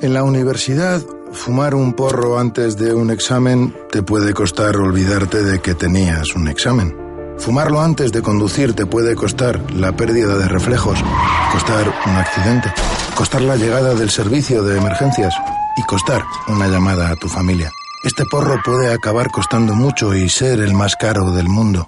En 0.00 0.12
la 0.12 0.24
universidad, 0.24 1.00
fumar 1.30 1.72
un 1.76 1.92
porro 1.92 2.40
antes 2.40 2.76
de 2.76 2.92
un 2.92 3.12
examen 3.12 3.72
te 3.92 4.02
puede 4.02 4.34
costar 4.34 4.76
olvidarte 4.76 5.44
de 5.44 5.60
que 5.60 5.76
tenías 5.76 6.34
un 6.34 6.48
examen. 6.48 6.94
Fumarlo 7.38 7.80
antes 7.80 8.10
de 8.10 8.20
conducir 8.20 8.74
te 8.74 8.86
puede 8.86 9.14
costar 9.14 9.72
la 9.72 9.92
pérdida 9.92 10.36
de 10.36 10.48
reflejos, 10.48 10.98
costar 11.52 11.94
un 12.06 12.16
accidente, 12.16 12.72
costar 13.14 13.42
la 13.42 13.54
llegada 13.54 13.94
del 13.94 14.10
servicio 14.10 14.64
de 14.64 14.78
emergencias 14.78 15.32
y 15.76 15.82
costar 15.84 16.24
una 16.48 16.66
llamada 16.66 17.10
a 17.10 17.16
tu 17.16 17.28
familia. 17.28 17.70
Este 18.02 18.24
porro 18.24 18.60
puede 18.64 18.92
acabar 18.92 19.30
costando 19.30 19.74
mucho 19.74 20.12
y 20.12 20.28
ser 20.28 20.58
el 20.58 20.74
más 20.74 20.96
caro 20.96 21.30
del 21.30 21.48
mundo. 21.48 21.86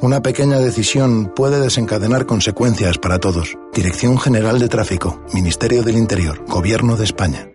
Una 0.00 0.22
pequeña 0.22 0.60
decisión 0.60 1.32
puede 1.34 1.58
desencadenar 1.58 2.24
consecuencias 2.24 2.98
para 2.98 3.18
todos. 3.18 3.58
Dirección 3.74 4.16
General 4.16 4.60
de 4.60 4.68
Tráfico, 4.68 5.20
Ministerio 5.34 5.82
del 5.82 5.96
Interior, 5.96 6.44
Gobierno 6.46 6.96
de 6.96 7.04
España. 7.04 7.50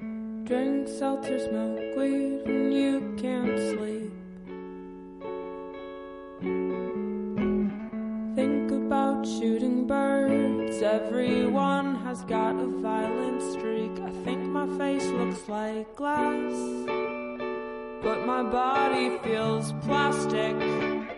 But 18.03 18.25
my 18.25 18.43
body 18.43 19.17
feels 19.23 19.73
plastic. 19.85 21.12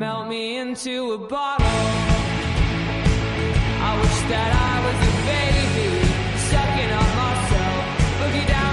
Melt 0.00 0.28
me 0.28 0.56
into 0.56 1.12
a 1.12 1.18
bottle. 1.18 1.66
I 3.88 3.90
wish 4.00 4.18
that 4.32 4.50
I 4.68 4.74
was 4.86 4.96
a 4.96 5.14
baby, 5.28 5.88
sucking 6.48 6.92
on 7.00 7.10
myself, 7.20 7.84
looking 8.22 8.48
down 8.48 8.69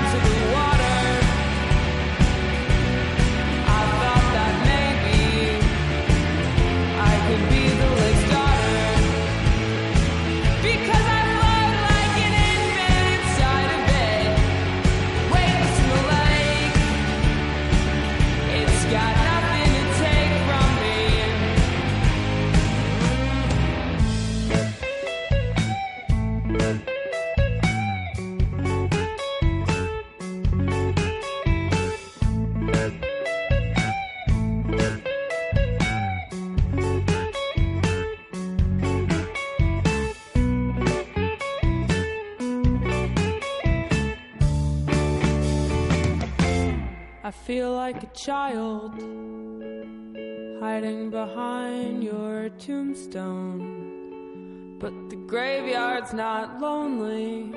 like 47.88 48.04
a 48.04 48.08
child 48.08 48.92
hiding 50.60 51.10
behind 51.10 52.04
your 52.04 52.50
tombstone. 52.60 53.62
But 54.78 54.92
the 55.10 55.16
graveyard's 55.16 56.12
not 56.12 56.60
lonely. 56.60 57.50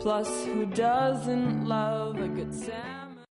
Plus, 0.00 0.28
who 0.46 0.66
doesn't 0.66 1.64
love 1.64 2.16
a 2.18 2.26
good 2.26 2.52
salmon? 2.52 3.24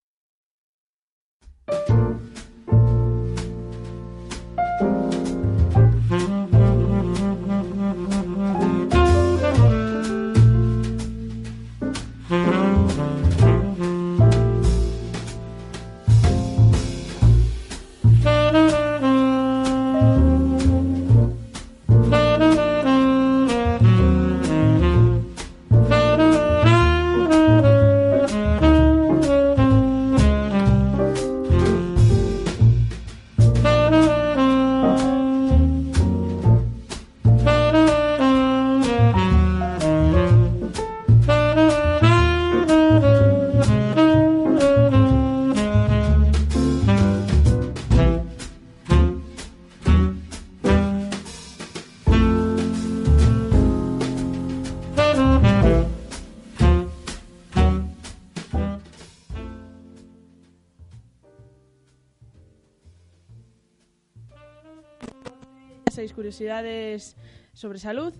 Curiosidades 66.36 67.16
sobre 67.54 67.78
salud. 67.78 68.12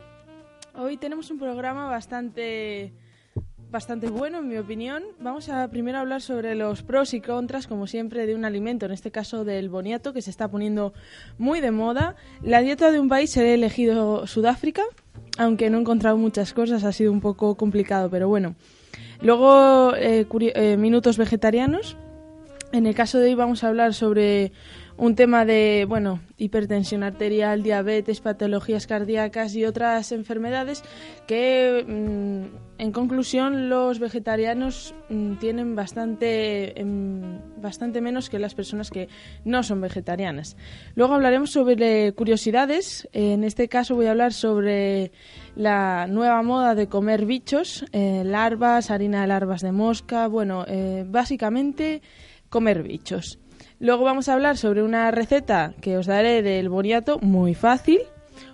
Hoy 0.75 0.97
tenemos 0.97 1.31
un 1.31 1.39
programa 1.39 1.87
bastante 1.91 2.95
bastante 3.71 4.09
bueno 4.09 4.39
en 4.39 4.49
mi 4.49 4.57
opinión. 4.57 5.03
Vamos 5.21 5.51
a 5.51 5.69
primero 5.69 5.99
hablar 5.99 6.23
sobre 6.23 6.55
los 6.55 6.83
pros 6.83 7.13
y 7.13 7.21
contras, 7.21 7.67
como 7.67 7.87
siempre, 7.87 8.27
de 8.27 8.35
un 8.35 8.47
alimento, 8.47 8.87
en 8.87 8.93
este 8.93 9.11
caso 9.11 9.45
del 9.45 9.69
boniato, 9.69 10.15
que 10.15 10.23
se 10.23 10.31
está 10.31 10.49
poniendo 10.49 10.95
muy 11.37 11.61
de 11.61 11.73
moda. 11.73 12.17
La 12.43 12.63
dieta 12.63 12.91
de 12.91 13.01
un 13.01 13.11
país 13.11 13.37
he 13.37 13.53
elegido 13.53 14.27
Sudáfrica, 14.27 14.85
aunque 15.37 15.69
no 15.69 15.77
he 15.77 15.81
encontrado 15.83 16.17
muchas 16.17 16.55
cosas, 16.55 16.85
ha 16.85 16.93
sido 16.93 17.13
un 17.13 17.21
poco 17.21 17.57
complicado, 17.57 18.09
pero 18.09 18.29
bueno. 18.29 18.55
Luego, 19.21 19.95
eh, 19.95 20.27
eh, 20.55 20.77
minutos 20.79 21.19
vegetarianos. 21.19 21.99
En 22.73 22.87
el 22.87 22.95
caso 22.95 23.19
de 23.19 23.27
hoy 23.27 23.35
vamos 23.35 23.63
a 23.63 23.69
hablar 23.69 23.93
sobre 23.93 24.53
un 24.99 25.15
tema 25.15 25.45
de, 25.45 25.85
bueno, 25.89 26.21
hipertensión 26.39 27.03
arterial, 27.03 27.63
diabetes, 27.63 28.21
patologías 28.21 28.87
cardíacas 28.87 29.55
y 29.55 29.65
otras 29.65 30.13
enfermedades 30.13 30.83
que, 31.27 31.85
mm, 31.87 32.81
en 32.81 32.93
conclusión, 32.93 33.69
los 33.69 33.99
vegetarianos 33.99 34.95
mm, 35.09 35.35
tienen 35.35 35.77
bastante, 35.77 36.81
em, 36.81 37.41
bastante 37.61 38.01
menos 38.01 38.31
que 38.31 38.39
las 38.39 38.55
personas 38.55 38.91
que 38.91 39.09
no 39.45 39.63
son 39.63 39.81
vegetarianas. 39.81 40.57
Luego 40.95 41.15
hablaremos 41.15 41.51
sobre 41.51 42.13
curiosidades. 42.13 43.09
En 43.13 43.45
este 43.45 43.69
caso 43.69 43.95
voy 43.95 44.07
a 44.07 44.11
hablar 44.11 44.33
sobre 44.33 45.13
la 45.55 46.07
nueva 46.07 46.43
moda 46.43 46.75
de 46.75 46.89
comer 46.89 47.27
bichos, 47.27 47.85
eh, 47.93 48.23
larvas, 48.25 48.91
harina 48.91 49.23
de 49.23 49.27
larvas 49.27 49.63
de 49.63 49.73
mosca, 49.73 50.27
bueno, 50.27 50.65
eh, 50.67 51.05
básicamente 51.07 52.03
comer 52.49 52.83
bichos. 52.83 53.39
Luego 53.79 54.05
vamos 54.05 54.29
a 54.29 54.35
hablar 54.35 54.57
sobre 54.57 54.83
una 54.83 55.11
receta 55.11 55.75
que 55.81 55.99
os 55.99 56.07
daré 56.07 56.43
del 56.43 56.69
boniato, 56.69 57.19
muy 57.21 57.55
fácil. 57.55 58.01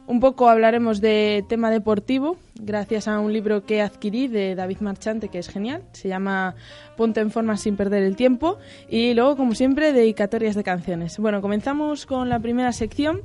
Un 0.06 0.18
poco 0.20 0.48
hablaremos 0.48 1.00
de 1.00 1.44
tema 1.48 1.70
deportivo, 1.70 2.36
gracias 2.56 3.06
a 3.06 3.20
un 3.20 3.32
libro 3.32 3.64
que 3.64 3.82
adquirí 3.82 4.26
de 4.26 4.54
David 4.54 4.78
Marchante, 4.80 5.28
que 5.28 5.38
es 5.38 5.48
genial. 5.48 5.84
Se 5.92 6.08
llama 6.08 6.56
Ponte 6.96 7.20
en 7.20 7.30
forma 7.30 7.56
sin 7.56 7.76
perder 7.76 8.02
el 8.02 8.16
tiempo. 8.16 8.58
Y 8.88 9.14
luego, 9.14 9.36
como 9.36 9.54
siempre, 9.54 9.92
dedicatorias 9.92 10.56
de 10.56 10.64
canciones. 10.64 11.18
Bueno, 11.18 11.40
comenzamos 11.40 12.04
con 12.04 12.28
la 12.28 12.40
primera 12.40 12.72
sección, 12.72 13.22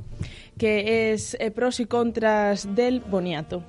que 0.58 1.12
es 1.12 1.36
eh, 1.40 1.52
pros 1.52 1.80
y 1.80 1.86
contras 1.86 2.76
del 2.76 3.00
boniato. 3.02 3.64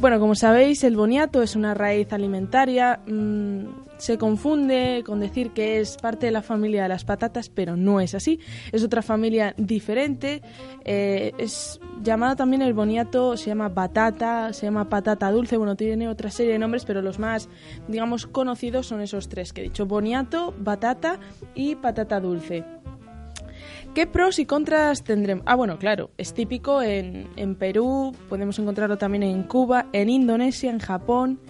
Bueno, 0.00 0.20
como 0.20 0.36
sabéis, 0.36 0.84
el 0.84 0.94
boniato 0.94 1.42
es 1.42 1.56
una 1.56 1.74
raíz 1.74 2.12
alimentaria. 2.12 3.00
Mm, 3.08 3.64
se 3.96 4.16
confunde 4.16 5.02
con 5.04 5.18
decir 5.18 5.50
que 5.50 5.80
es 5.80 5.96
parte 5.96 6.26
de 6.26 6.32
la 6.32 6.40
familia 6.42 6.84
de 6.84 6.88
las 6.88 7.04
patatas, 7.04 7.48
pero 7.48 7.76
no 7.76 8.00
es 8.00 8.14
así. 8.14 8.38
Es 8.70 8.84
otra 8.84 9.02
familia 9.02 9.54
diferente. 9.56 10.40
Eh, 10.84 11.32
es 11.36 11.80
llamado 12.00 12.36
también 12.36 12.62
el 12.62 12.74
boniato, 12.74 13.36
se 13.36 13.46
llama 13.46 13.70
batata, 13.70 14.52
se 14.52 14.66
llama 14.66 14.88
patata 14.88 15.32
dulce. 15.32 15.56
Bueno, 15.56 15.74
tiene 15.74 16.08
otra 16.08 16.30
serie 16.30 16.52
de 16.52 16.60
nombres, 16.60 16.84
pero 16.84 17.02
los 17.02 17.18
más, 17.18 17.48
digamos, 17.88 18.28
conocidos 18.28 18.86
son 18.86 19.00
esos 19.00 19.28
tres 19.28 19.52
que 19.52 19.62
he 19.62 19.64
dicho: 19.64 19.84
boniato, 19.84 20.54
batata 20.60 21.18
y 21.56 21.74
patata 21.74 22.20
dulce. 22.20 22.64
¿Qué 23.94 24.06
pros 24.06 24.38
y 24.38 24.46
contras 24.46 25.02
tendremos? 25.02 25.42
Ah, 25.46 25.56
bueno, 25.56 25.78
claro, 25.78 26.10
es 26.18 26.32
típico 26.32 26.82
en, 26.82 27.28
en 27.36 27.56
Perú, 27.56 28.14
podemos 28.28 28.58
encontrarlo 28.58 28.96
también 28.96 29.24
en 29.24 29.42
Cuba, 29.42 29.86
en 29.92 30.08
Indonesia, 30.08 30.70
en 30.70 30.78
Japón, 30.78 31.40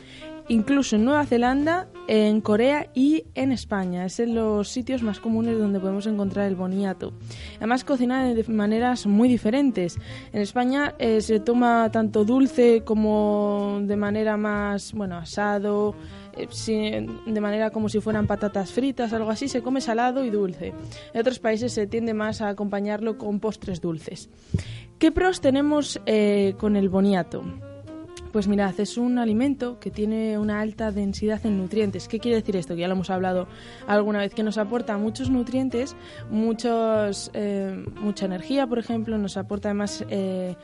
incluso 0.48 0.96
en 0.96 1.04
Nueva 1.04 1.26
Zelanda, 1.26 1.88
en 2.06 2.40
Corea 2.40 2.88
y 2.94 3.24
en 3.34 3.52
España. 3.52 4.04
Es 4.04 4.18
en 4.18 4.34
los 4.34 4.68
sitios 4.68 5.02
más 5.02 5.20
comunes 5.20 5.58
donde 5.58 5.78
podemos 5.78 6.06
encontrar 6.06 6.46
el 6.46 6.56
boniato. 6.56 7.12
Además, 7.58 7.84
cocina 7.84 8.24
de 8.24 8.44
maneras 8.48 9.06
muy 9.06 9.28
diferentes. 9.28 9.98
En 10.32 10.40
España 10.40 10.94
eh, 10.98 11.20
se 11.20 11.40
toma 11.40 11.90
tanto 11.92 12.24
dulce 12.24 12.82
como 12.84 13.78
de 13.82 13.96
manera 13.96 14.36
más, 14.36 14.92
bueno, 14.94 15.16
asado, 15.16 15.94
eh, 16.36 17.06
de 17.26 17.40
manera 17.40 17.70
como 17.70 17.88
si 17.88 18.00
fueran 18.00 18.26
patatas 18.26 18.72
fritas, 18.72 19.12
algo 19.12 19.30
así. 19.30 19.48
Se 19.48 19.62
come 19.62 19.80
salado 19.80 20.24
y 20.24 20.30
dulce. 20.30 20.72
En 21.12 21.20
otros 21.20 21.38
países 21.38 21.72
se 21.72 21.86
tiende 21.86 22.14
más 22.14 22.40
a 22.40 22.48
acompañarlo 22.48 23.18
con 23.18 23.38
postres 23.40 23.80
dulces. 23.80 24.30
¿Qué 24.98 25.12
pros 25.12 25.40
tenemos 25.40 26.00
eh, 26.06 26.54
con 26.58 26.74
el 26.74 26.88
boniato? 26.88 27.44
Pues 28.32 28.46
mirad, 28.46 28.78
es 28.78 28.98
un 28.98 29.18
alimento 29.18 29.80
que 29.80 29.90
tiene 29.90 30.38
una 30.38 30.60
alta 30.60 30.92
densidad 30.92 31.44
en 31.46 31.56
nutrientes. 31.56 32.08
¿Qué 32.08 32.18
quiere 32.18 32.36
decir 32.36 32.56
esto? 32.56 32.74
Que 32.74 32.82
ya 32.82 32.88
lo 32.88 32.94
hemos 32.94 33.08
hablado 33.08 33.48
alguna 33.86 34.18
vez, 34.18 34.34
que 34.34 34.42
nos 34.42 34.58
aporta 34.58 34.98
muchos 34.98 35.30
nutrientes, 35.30 35.96
muchos, 36.30 37.30
eh, 37.32 37.84
mucha 38.00 38.26
energía, 38.26 38.66
por 38.66 38.78
ejemplo, 38.78 39.16
nos 39.16 39.38
aporta 39.38 39.70
además 39.70 40.04
eh, 40.10 40.56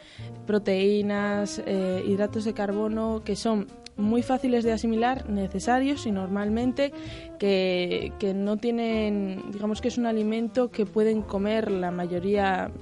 proteínas, 0.47 1.63
eh, 1.65 2.05
hidratos 2.07 2.45
de 2.45 2.53
carbono, 2.53 3.23
que 3.25 3.35
son 3.35 3.67
muy 3.97 4.23
fáciles 4.23 4.65
de 4.65 4.73
asimilar, 4.73 5.31
necesarios 5.31 6.07
y 6.07 6.11
normalmente 6.11 6.93
que, 7.39 8.13
que 8.19 8.35
no 8.35 8.57
tienen, 8.57 9.43
digamos 9.53 9.81
que 9.81 9.89
es 9.89 9.99
un 9.99 10.07
alimento 10.07 10.71
que 10.71 10.85
pueden 10.85 11.23
comer 11.23 11.71
la 11.71 11.91
mayoría 11.91 12.73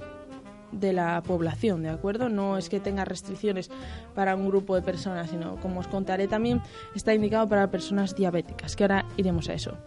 de 0.73 0.93
la 0.93 1.21
población, 1.23 1.83
¿de 1.83 1.89
acuerdo? 1.89 2.29
No 2.29 2.57
es 2.57 2.69
que 2.69 2.79
tenga 2.79 3.05
restricciones 3.05 3.69
para 4.15 4.35
un 4.35 4.47
grupo 4.47 4.75
de 4.75 4.81
personas, 4.81 5.29
sino, 5.29 5.57
como 5.57 5.79
os 5.79 5.87
contaré 5.87 6.27
también, 6.27 6.61
está 6.95 7.13
indicado 7.13 7.47
para 7.47 7.69
personas 7.71 8.15
diabéticas, 8.15 8.75
que 8.75 8.83
ahora 8.83 9.05
iremos 9.17 9.49
a 9.49 9.53
eso. 9.53 9.77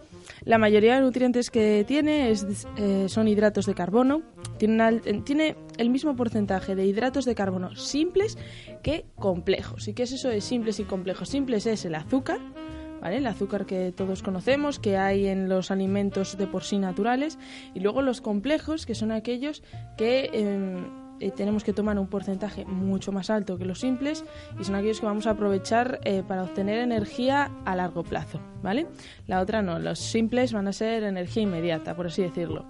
La 0.43 0.57
mayoría 0.57 0.95
de 0.95 1.01
nutrientes 1.01 1.49
que 1.49 1.83
tiene 1.87 2.31
eh, 2.31 3.09
son 3.09 3.27
hidratos 3.27 3.65
de 3.65 3.73
carbono, 3.73 4.21
tiene, 4.57 4.99
tiene 5.23 5.55
el 5.77 5.89
mismo 5.89 6.15
porcentaje 6.15 6.75
de 6.75 6.85
hidratos 6.85 7.25
de 7.25 7.35
carbono 7.35 7.75
simples 7.75 8.37
que 8.83 9.05
complejos. 9.15 9.87
¿Y 9.87 9.93
qué 9.93 10.03
es 10.03 10.11
eso 10.11 10.29
de 10.29 10.41
simples 10.41 10.79
y 10.79 10.83
complejos? 10.83 11.29
Simples 11.29 11.65
es 11.65 11.85
el 11.85 11.95
azúcar, 11.95 12.39
¿vale? 13.01 13.17
El 13.17 13.27
azúcar 13.27 13.65
que 13.65 13.91
todos 13.91 14.23
conocemos, 14.23 14.79
que 14.79 14.97
hay 14.97 15.27
en 15.27 15.49
los 15.49 15.71
alimentos 15.71 16.37
de 16.37 16.47
por 16.47 16.63
sí 16.63 16.79
naturales, 16.79 17.37
y 17.73 17.79
luego 17.79 18.01
los 18.01 18.21
complejos, 18.21 18.85
que 18.85 18.95
son 18.95 19.11
aquellos 19.11 19.63
que 19.97 20.29
em, 20.33 20.85
eh, 21.19 21.31
tenemos 21.31 21.63
que 21.63 21.73
tomar 21.73 21.97
un 21.97 22.07
porcentaje 22.07 22.65
mucho 22.65 23.11
más 23.11 23.29
alto 23.29 23.57
que 23.57 23.65
los 23.65 23.79
simples, 23.79 24.23
y 24.59 24.63
son 24.63 24.75
aquellos 24.75 24.99
que 24.99 25.05
vamos 25.05 25.27
a 25.27 25.31
aprovechar 25.31 25.99
eh, 26.03 26.23
para 26.27 26.43
obtener 26.43 26.79
energía 26.79 27.51
a 27.65 27.75
largo 27.75 28.03
plazo, 28.03 28.39
¿vale? 28.61 28.87
La 29.25 29.41
otra 29.41 29.61
no, 29.61 29.79
los 29.79 29.99
simples 29.99 30.53
van 30.53 30.67
a 30.67 30.73
ser 30.73 31.03
energía 31.03 31.43
inmediata, 31.43 31.95
por 31.95 32.07
así 32.07 32.21
decirlo. 32.21 32.65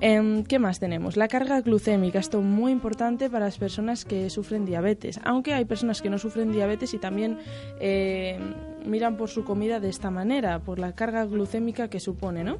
Em, 0.00 0.44
¿Qué 0.44 0.58
más 0.58 0.80
tenemos? 0.80 1.16
La 1.16 1.28
carga 1.28 1.60
glucémica, 1.60 2.18
esto 2.18 2.40
muy 2.40 2.72
importante 2.72 3.30
para 3.30 3.46
las 3.46 3.58
personas 3.58 4.04
que 4.04 4.30
sufren 4.30 4.64
diabetes, 4.64 5.20
aunque 5.24 5.54
hay 5.54 5.64
personas 5.64 6.02
que 6.02 6.10
no 6.10 6.18
sufren 6.18 6.52
diabetes 6.52 6.94
y 6.94 6.98
también 6.98 7.38
eh, 7.80 8.38
miran 8.84 9.16
por 9.16 9.28
su 9.28 9.44
comida 9.44 9.80
de 9.80 9.88
esta 9.88 10.10
manera, 10.10 10.60
por 10.60 10.78
la 10.78 10.94
carga 10.94 11.24
glucémica 11.24 11.88
que 11.88 12.00
supone, 12.00 12.44
¿no? 12.44 12.58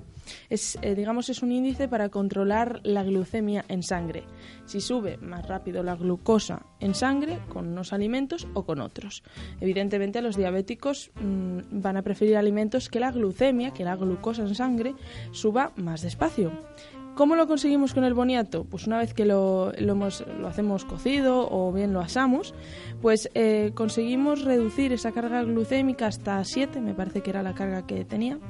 Es, 0.48 0.78
eh, 0.82 0.94
digamos, 0.94 1.28
es 1.28 1.42
un 1.42 1.52
índice 1.52 1.88
para 1.88 2.08
controlar 2.08 2.80
la 2.82 3.02
glucemia 3.02 3.64
en 3.68 3.82
sangre. 3.82 4.24
Si 4.64 4.80
sube 4.80 5.18
más 5.18 5.46
rápido 5.46 5.82
la 5.82 5.96
glucosa 5.96 6.66
en 6.80 6.94
sangre 6.94 7.38
con 7.48 7.68
unos 7.68 7.92
alimentos 7.92 8.48
o 8.54 8.64
con 8.64 8.80
otros. 8.80 9.22
Evidentemente, 9.60 10.22
los 10.22 10.36
diabéticos 10.36 11.10
mm, 11.20 11.80
van 11.80 11.96
a 11.96 12.02
preferir 12.02 12.36
alimentos 12.36 12.88
que 12.88 13.00
la 13.00 13.12
glucemia, 13.12 13.72
que 13.72 13.84
la 13.84 13.96
glucosa 13.96 14.42
en 14.42 14.54
sangre, 14.54 14.94
suba 15.32 15.72
más 15.76 16.02
despacio. 16.02 16.52
¿Cómo 17.14 17.36
lo 17.36 17.46
conseguimos 17.46 17.94
con 17.94 18.02
el 18.02 18.12
boniato? 18.12 18.64
Pues 18.64 18.88
una 18.88 18.98
vez 18.98 19.14
que 19.14 19.24
lo, 19.24 19.72
hacemos 20.46 20.84
cocido 20.84 21.48
o 21.48 21.72
bien 21.72 21.92
lo 21.92 22.00
asamos, 22.00 22.54
pues 23.00 23.30
eh, 23.34 23.70
conseguimos 23.74 24.42
reducir 24.42 24.92
esa 24.92 25.12
carga 25.12 25.44
glucémica 25.44 26.08
hasta 26.08 26.42
7, 26.42 26.80
me 26.80 26.92
parece 26.92 27.20
que 27.20 27.30
era 27.30 27.44
la 27.44 27.54
carga 27.54 27.86
que 27.86 28.04
tenía. 28.04 28.40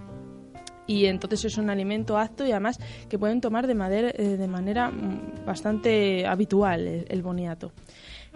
Y 0.86 1.06
entonces 1.06 1.44
es 1.44 1.58
un 1.58 1.68
alimento 1.68 2.18
apto 2.18 2.46
y 2.46 2.52
además 2.52 2.78
que 3.10 3.18
pueden 3.18 3.42
tomar 3.42 3.66
de, 3.66 3.74
eh, 4.16 4.48
manera 4.48 4.90
mm, 4.90 5.44
bastante 5.44 6.26
habitual 6.26 7.04
el 7.06 7.22
boniato. 7.22 7.72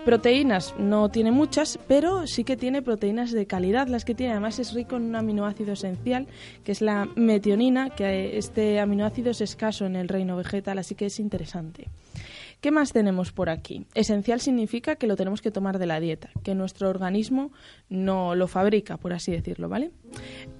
Proteínas 0.04 0.74
no 0.78 1.10
tiene 1.10 1.32
muchas, 1.32 1.78
pero 1.86 2.26
sí 2.26 2.44
que 2.44 2.56
tiene 2.56 2.82
proteínas 2.82 3.32
de 3.32 3.46
calidad. 3.46 3.88
Las 3.88 4.04
que 4.04 4.14
tiene, 4.14 4.32
además, 4.32 4.58
es 4.58 4.72
rico 4.72 4.96
en 4.96 5.02
un 5.02 5.16
aminoácido 5.16 5.72
esencial, 5.72 6.26
que 6.64 6.72
es 6.72 6.80
la 6.80 7.08
metionina, 7.16 7.90
que 7.90 8.38
este 8.38 8.80
aminoácido 8.80 9.30
es 9.30 9.40
escaso 9.40 9.86
en 9.86 9.96
el 9.96 10.08
reino 10.08 10.36
vegetal, 10.36 10.78
así 10.78 10.94
que 10.94 11.06
es 11.06 11.20
interesante. 11.20 11.90
¿Qué 12.60 12.72
más 12.72 12.92
tenemos 12.92 13.30
por 13.30 13.50
aquí? 13.50 13.86
Esencial 13.94 14.40
significa 14.40 14.96
que 14.96 15.06
lo 15.06 15.14
tenemos 15.14 15.42
que 15.42 15.52
tomar 15.52 15.78
de 15.78 15.86
la 15.86 16.00
dieta, 16.00 16.30
que 16.42 16.56
nuestro 16.56 16.88
organismo 16.88 17.52
no 17.88 18.34
lo 18.34 18.48
fabrica, 18.48 18.96
por 18.96 19.12
así 19.12 19.30
decirlo, 19.30 19.68
¿vale? 19.68 19.92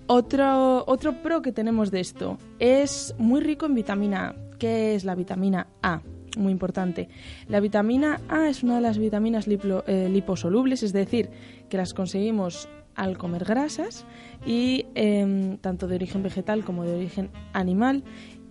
Otro, 0.07 0.85
otro 0.87 1.23
pro 1.23 1.43
que 1.43 1.53
tenemos 1.53 1.91
de 1.91 2.01
esto 2.01 2.39
es 2.61 3.15
muy 3.19 3.41
rico 3.41 3.67
en 3.67 3.75
vitamina 3.75 4.29
A. 4.29 4.37
¿Qué 4.59 4.95
es 4.95 5.05
la 5.05 5.15
vitamina 5.15 5.69
A? 5.83 6.03
Muy 6.37 6.53
importante. 6.53 7.09
La 7.49 7.61
vitamina 7.61 8.21
A 8.29 8.49
es 8.49 8.63
una 8.63 8.77
de 8.77 8.81
las 8.81 8.99
vitaminas 8.99 9.47
eh, 9.49 10.09
liposolubles, 10.11 10.83
es 10.83 10.93
decir, 10.93 11.31
que 11.69 11.77
las 11.77 11.95
conseguimos 11.95 12.69
al 12.95 13.17
comer 13.17 13.45
grasas 13.45 14.05
y 14.45 14.87
em, 14.95 15.57
tanto 15.59 15.87
de 15.87 15.95
origen 15.95 16.23
vegetal 16.23 16.65
como 16.65 16.85
de 16.85 16.97
origen 16.97 17.31
animal. 17.53 18.03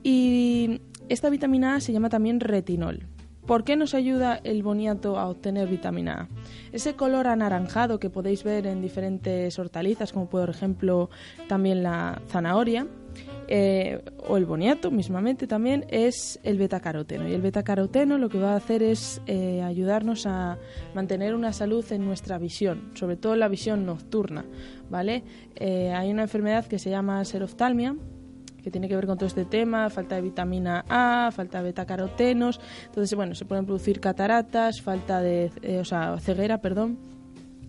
Y 0.03 0.81
esta 1.09 1.29
vitamina 1.29 1.75
A 1.75 1.81
se 1.81 1.91
llama 1.91 2.09
también 2.09 2.39
retinol. 2.39 3.05
¿Por 3.45 3.63
qué 3.63 3.77
nos 3.77 3.93
ayuda 3.93 4.41
el 4.43 4.61
boniato 4.61 5.17
a 5.17 5.29
obtener 5.29 5.69
vitamina 5.69 6.13
A? 6.13 6.27
Ese 6.73 6.95
color 6.95 7.27
anaranjado 7.27 7.97
que 7.97 8.09
podéis 8.09 8.43
ver 8.43 8.67
en 8.67 8.81
diferentes 8.81 9.57
hortalizas, 9.57 10.11
como 10.11 10.29
por 10.29 10.49
ejemplo 10.49 11.09
también 11.47 11.81
la 11.81 12.21
zanahoria, 12.27 12.87
eh, 13.47 14.03
o 14.27 14.37
el 14.37 14.45
boniato 14.45 14.91
mismamente 14.91 15.47
también, 15.47 15.85
es 15.89 16.39
el 16.43 16.57
betacaroteno. 16.57 17.27
Y 17.27 17.33
el 17.33 17.41
betacaroteno 17.41 18.17
lo 18.17 18.29
que 18.29 18.39
va 18.39 18.53
a 18.53 18.57
hacer 18.57 18.83
es 18.83 19.21
eh, 19.25 19.61
ayudarnos 19.61 20.25
a 20.25 20.57
mantener 20.93 21.33
una 21.33 21.53
salud 21.53 21.85
en 21.91 22.05
nuestra 22.05 22.37
visión, 22.37 22.91
sobre 22.95 23.15
todo 23.15 23.35
la 23.35 23.47
visión 23.47 23.85
nocturna. 23.85 24.45
¿vale? 24.89 25.23
Eh, 25.55 25.93
hay 25.93 26.11
una 26.11 26.23
enfermedad 26.23 26.65
que 26.65 26.79
se 26.79 26.89
llama 26.89 27.23
seroftalmia, 27.23 27.95
que 28.61 28.71
tiene 28.71 28.89
que 28.89 28.95
ver 28.95 29.07
con 29.07 29.17
todo 29.17 29.27
este 29.27 29.45
tema, 29.45 29.89
falta 29.89 30.15
de 30.15 30.21
vitamina 30.21 30.83
A, 30.89 31.31
falta 31.31 31.59
de 31.59 31.65
betacarotenos, 31.65 32.59
entonces 32.85 33.15
bueno, 33.15 33.33
se 33.33 33.45
pueden 33.45 33.65
producir 33.65 34.01
cataratas, 34.01 34.81
falta 34.81 35.21
de, 35.21 35.49
o 35.79 35.85
sea, 35.85 36.19
ceguera, 36.19 36.59
perdón, 36.59 36.97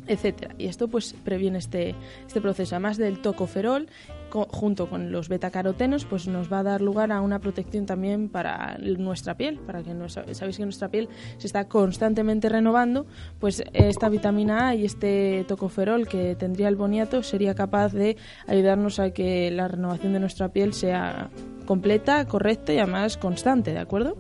etcétera. 0.09 0.55
Y 0.59 0.67
esto 0.67 0.89
pues 0.89 1.15
previene 1.25 1.59
este, 1.59 1.95
este 2.27 2.41
proceso. 2.41 2.75
Además 2.75 2.97
del 2.97 3.21
tocoferol, 3.21 3.89
junto 4.31 4.89
con 4.89 5.11
los 5.13 5.29
betacarotenos, 5.29 6.05
pues 6.05 6.29
nos 6.29 6.53
va 6.53 6.61
a 6.61 6.63
dar 6.63 6.81
lugar 6.81 7.13
a 7.13 7.21
una 7.21 7.39
protección 7.39 7.87
también 7.87 8.29
para 8.29 8.77
nuestra 8.79 9.37
piel, 9.37 9.59
para 9.59 9.83
que 9.83 9.95
sabéis 10.35 10.57
que 10.57 10.65
nuestra 10.65 10.89
piel 10.89 11.09
se 11.39 11.47
está 11.47 11.67
constantemente 11.67 12.49
renovando, 12.49 13.07
pues 13.39 13.63
esta 13.73 14.09
vitamina 14.09 14.69
A 14.69 14.75
y 14.75 14.85
este 14.85 15.45
tocoferol 15.49 16.07
que 16.07 16.35
tendría 16.35 16.69
el 16.69 16.77
boniato 16.77 17.23
sería 17.23 17.55
capaz 17.55 17.93
de 17.93 18.17
ayudarnos 18.47 18.99
a 18.99 19.11
que 19.11 19.51
la 19.51 19.69
renovación 19.69 20.13
de 20.13 20.21
nuestra 20.21 20.49
piel 20.49 20.73
sea 20.75 21.31
completa, 21.67 22.25
correcta 22.27 22.73
y 22.73 22.79
además 22.79 23.17
constante, 23.17 23.73
¿de 23.73 23.79
acuerdo? 23.79 24.17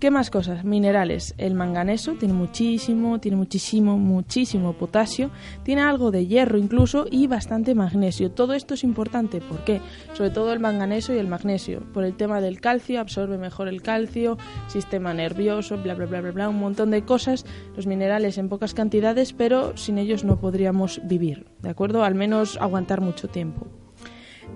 ¿Qué 0.00 0.10
más 0.10 0.30
cosas? 0.30 0.64
Minerales. 0.64 1.34
El 1.36 1.54
manganeso 1.54 2.14
tiene 2.14 2.32
muchísimo, 2.32 3.20
tiene 3.20 3.36
muchísimo, 3.36 3.98
muchísimo 3.98 4.72
potasio, 4.72 5.30
tiene 5.62 5.82
algo 5.82 6.10
de 6.10 6.26
hierro 6.26 6.56
incluso 6.56 7.04
y 7.10 7.26
bastante 7.26 7.74
magnesio. 7.74 8.30
Todo 8.30 8.54
esto 8.54 8.72
es 8.72 8.82
importante, 8.82 9.42
¿por 9.42 9.62
qué? 9.62 9.82
Sobre 10.14 10.30
todo 10.30 10.54
el 10.54 10.58
manganeso 10.58 11.12
y 11.12 11.18
el 11.18 11.28
magnesio. 11.28 11.80
Por 11.92 12.04
el 12.04 12.16
tema 12.16 12.40
del 12.40 12.62
calcio, 12.62 12.98
absorbe 12.98 13.36
mejor 13.36 13.68
el 13.68 13.82
calcio, 13.82 14.38
sistema 14.68 15.12
nervioso, 15.12 15.76
bla, 15.76 15.92
bla, 15.94 16.06
bla, 16.06 16.22
bla, 16.22 16.30
bla, 16.30 16.48
un 16.48 16.60
montón 16.60 16.90
de 16.90 17.04
cosas. 17.04 17.44
Los 17.76 17.86
minerales 17.86 18.38
en 18.38 18.48
pocas 18.48 18.72
cantidades, 18.72 19.34
pero 19.34 19.76
sin 19.76 19.98
ellos 19.98 20.24
no 20.24 20.40
podríamos 20.40 21.02
vivir, 21.04 21.44
¿de 21.60 21.68
acuerdo? 21.68 22.04
Al 22.04 22.14
menos 22.14 22.56
aguantar 22.56 23.02
mucho 23.02 23.28
tiempo. 23.28 23.66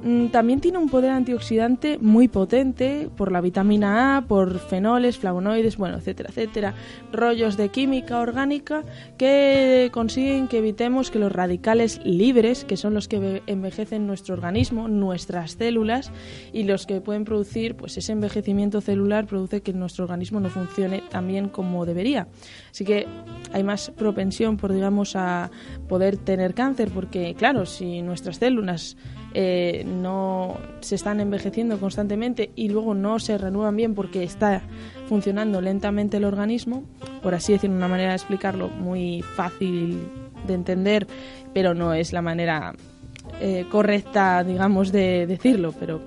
Mm, 0.05 0.27
también 0.27 0.61
tiene 0.61 0.77
un 0.77 0.91
poder 0.91 1.11
antioxidante 1.13 1.97
muy 1.99 2.29
potente 2.29 3.09
por 3.17 3.33
la 3.33 3.41
vitamina 3.41 4.19
A, 4.19 4.27
por 4.27 4.59
fenoles, 4.59 5.17
flavonoides, 5.17 5.79
bueno, 5.79 5.97
etcétera, 5.97 6.29
etcétera, 6.29 6.75
rollos 7.11 7.57
de 7.57 7.71
química 7.71 8.21
orgánica 8.21 8.85
que 9.17 9.89
consiguen 9.93 10.47
que 10.47 10.59
evitemos 10.59 11.11
que 11.11 11.19
los 11.19 11.33
radicales 11.33 12.03
libres, 12.05 12.67
que 12.67 12.77
son 12.77 12.93
los 12.93 13.09
que 13.09 13.43
envejecen 13.47 14.07
nuestro 14.07 14.35
organismo, 14.35 14.89
nuestras 14.89 15.53
células 15.53 16.13
y 16.53 16.65
los 16.65 16.85
que 16.85 17.01
pueden 17.01 17.25
producir, 17.25 17.75
pues 17.75 17.97
ese 17.97 18.13
envejecimiento 18.13 18.83
celular 18.83 19.27
produce 19.27 19.63
que 19.63 19.73
nuestro 19.73 20.05
organismo 20.05 20.39
no 20.39 20.51
funcione 20.51 21.03
tan 21.09 21.27
bien 21.29 21.49
como 21.49 21.87
debería. 21.87 22.29
Así 22.71 22.85
que 22.85 23.07
hay 23.53 23.65
más 23.65 23.91
propensión, 23.91 24.59
por 24.59 24.75
digamos, 24.75 25.17
a 25.17 25.51
poder 25.89 26.19
tener 26.19 26.53
cáncer, 26.53 26.91
porque 26.91 27.35
claro, 27.35 27.65
si 27.65 28.03
nuestras 28.03 28.37
células 28.37 28.99
eh, 29.37 29.85
no 29.85 30.59
se 30.81 30.95
están 30.95 31.19
envejeciendo 31.19 31.81
constantemente 31.81 32.51
y 32.55 32.69
luego 32.69 32.95
no 32.95 33.19
se 33.19 33.37
renuevan 33.37 33.77
bien 33.77 33.95
porque 33.95 34.23
está 34.23 34.63
funcionando 35.09 35.61
lentamente 35.61 36.19
el 36.19 36.25
organismo, 36.25 36.85
por 37.21 37.35
así 37.35 37.53
decir, 37.53 37.69
una 37.69 37.89
manera 37.89 38.11
de 38.11 38.17
explicarlo 38.17 38.69
muy 38.69 39.23
fácil 39.23 40.09
de 40.47 40.55
entender, 40.55 41.09
pero 41.53 41.75
no 41.75 41.95
es 41.95 42.13
la 42.13 42.23
manera 42.23 42.75
eh, 43.41 43.67
correcta, 43.71 44.45
digamos, 44.45 44.93
de 44.93 45.27
decirlo, 45.27 45.75
pero 45.81 46.01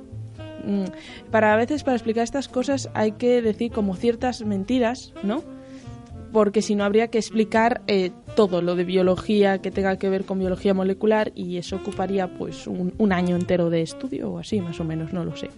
mm, 0.66 0.86
para 1.30 1.54
a 1.54 1.58
veces 1.58 1.84
para 1.84 1.98
explicar 1.98 2.24
estas 2.24 2.48
cosas 2.48 2.90
hay 2.94 3.14
que 3.14 3.42
decir 3.42 3.74
como 3.74 3.96
ciertas 3.96 4.42
mentiras, 4.42 5.14
¿no? 5.22 5.44
Porque 6.38 6.62
si 6.62 6.76
no 6.76 6.84
habría 6.84 7.08
que 7.08 7.18
explicar 7.18 7.82
eh, 7.88 8.12
todo 8.36 8.62
lo 8.62 8.76
de 8.76 8.84
biología 8.84 9.58
que 9.58 9.72
tenga 9.72 9.98
que 9.98 10.08
ver 10.08 10.24
con 10.24 10.38
biología 10.38 10.76
molecular 10.76 11.32
y 11.34 11.58
eso 11.58 11.78
ocuparía 11.78 12.28
pues 12.28 12.68
un, 12.68 12.94
un, 13.00 13.12
año 13.12 13.36
entero 13.36 13.72
de 13.72 13.82
estudio 13.82 14.30
o 14.30 14.38
así 14.38 14.62
más 14.62 14.80
o 14.80 14.84
menos, 14.84 15.14
no 15.14 15.26
lo 15.26 15.36
sé, 15.36 15.50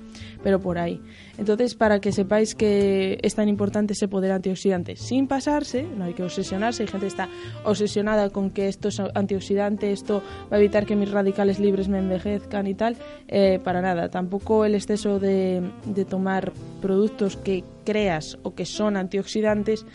pero 0.43 0.60
por 0.60 0.77
ahí. 0.77 1.01
Entonces, 1.38 1.75
para 1.75 2.00
que 2.00 2.12
sepáis 2.12 2.55
que 2.55 3.17
es 3.22 3.36
tan 3.36 3.50
importante 3.50 3.93
ese 3.93 4.08
poder 4.08 4.31
antioxidante, 4.31 4.96
sin 4.96 5.27
pasarse, 5.27 5.84
no 5.84 6.05
hay 6.05 6.13
que 6.13 6.24
obsesionarse, 6.24 6.84
hay 6.84 6.88
gente 6.88 7.05
que 7.05 7.12
está 7.12 7.29
obsesionada 7.63 8.29
con 8.29 8.51
que 8.51 8.67
esto 8.67 8.89
es 8.89 9.00
antioxidante, 9.00 9.91
esto 9.91 10.22
va 10.51 10.58
a 10.58 10.60
evitar 10.60 10.86
que 10.86 10.96
mis 10.96 11.12
radicales 11.12 11.60
libres 11.60 11.88
me 11.88 12.00
envejezcan 12.00 12.67
y 12.67 12.74
tal, 12.74 12.98
eh, 13.27 13.60
para 13.63 13.81
nada. 13.81 14.10
Tampoco 14.10 14.65
el 14.65 14.75
exceso 14.75 15.19
de, 15.19 15.62
de 15.86 16.05
tomar 16.05 16.51
productos 16.81 17.38
que 17.38 17.63
creas 17.86 18.38
o 18.43 18.53
que 18.53 18.65
son 18.65 18.98
antioxidantes 18.98 19.86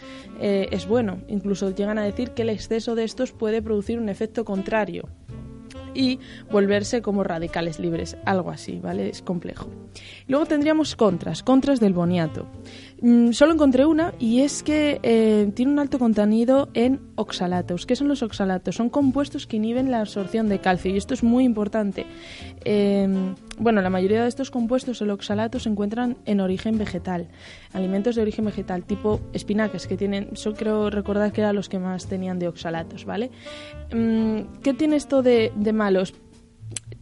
eh, 0.41 0.69
es 0.71 0.87
bueno. 0.87 1.19
Incluso 1.29 1.71
llegan 1.71 1.99
a 1.99 2.05
decir 2.05 2.31
que 2.31 2.43
el 2.43 2.51
exceso 2.51 2.95
de 2.95 3.05
estos 3.05 3.33
puede 3.33 3.63
producir 3.63 3.99
un 3.99 4.09
efecto 4.09 4.45
contrario 4.45 5.09
y 5.95 6.19
volverse 6.51 7.03
como 7.03 7.25
radicales 7.25 7.79
libres, 7.79 8.17
algo 8.25 8.51
así, 8.51 8.81
¿vale? 8.83 9.09
Es 9.09 9.23
complejo. 9.23 9.69
Luego 10.27 10.47
tendríamos 10.47 10.97
contras, 10.97 11.43
contras 11.43 11.81
del 11.81 11.93
boniato. 11.93 12.47
Mm, 13.05 13.33
solo 13.33 13.53
encontré 13.53 13.85
una 13.85 14.15
y 14.19 14.41
es 14.41 14.63
que 14.63 14.99
eh, 15.03 15.53
tiene 15.55 15.73
un 15.73 15.79
alto 15.79 15.99
contenido 15.99 16.71
en 16.73 17.03
oxalatos. 17.17 17.85
¿Qué 17.85 17.97
son 17.97 18.09
los 18.09 18.23
oxalatos? 18.23 18.77
Son 18.77 18.89
compuestos 18.89 19.47
que 19.47 19.59
inhiben 19.59 19.91
la 19.91 20.01
absorción 20.01 20.49
de 20.49 20.59
calcio 20.59 20.91
y 20.91 20.97
esto 20.97 21.13
es 21.13 21.23
muy 21.23 21.45
importante. 21.45 22.07
Eh, 22.65 23.07
bueno, 23.59 23.83
la 23.83 23.91
mayoría 23.91 24.23
de 24.23 24.29
estos 24.29 24.51
compuestos, 24.51 25.03
el 25.03 25.11
oxalato, 25.11 25.59
se 25.59 25.69
encuentran 25.69 26.17
en 26.25 26.41
origen 26.41 26.79
vegetal, 26.79 27.29
alimentos 27.75 28.17
de 28.17 28.23
origen 28.23 28.47
vegetal, 28.47 28.85
tipo 28.85 29.21
espinacas, 29.35 29.87
que 29.87 29.99
tienen, 29.99 30.31
yo 30.33 30.55
creo 30.55 30.89
recordar 30.89 31.31
que 31.31 31.43
eran 31.43 31.57
los 31.57 31.69
que 31.69 31.79
más 31.79 32.07
tenían 32.07 32.39
de 32.39 32.49
oxalatos, 32.49 33.05
¿vale? 33.05 33.31
Mm, 33.95 34.63
¿Qué 34.63 34.73
tiene 34.73 34.97
esto 34.97 35.23
de, 35.23 35.53
de 35.55 35.75
malos? 35.75 36.15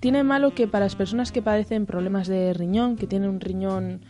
Tiene 0.01 0.25
malo 0.25 0.53
que 0.53 0.67
para 0.67 0.87
las 0.87 0.97
personas 0.97 1.31
que 1.31 1.43
padecen 1.43 1.87
problemas 1.87 2.27
de 2.27 2.53
riñón, 2.55 2.97
que 2.97 3.07
tienen 3.07 3.31
un 3.31 3.39
riñón 3.39 4.01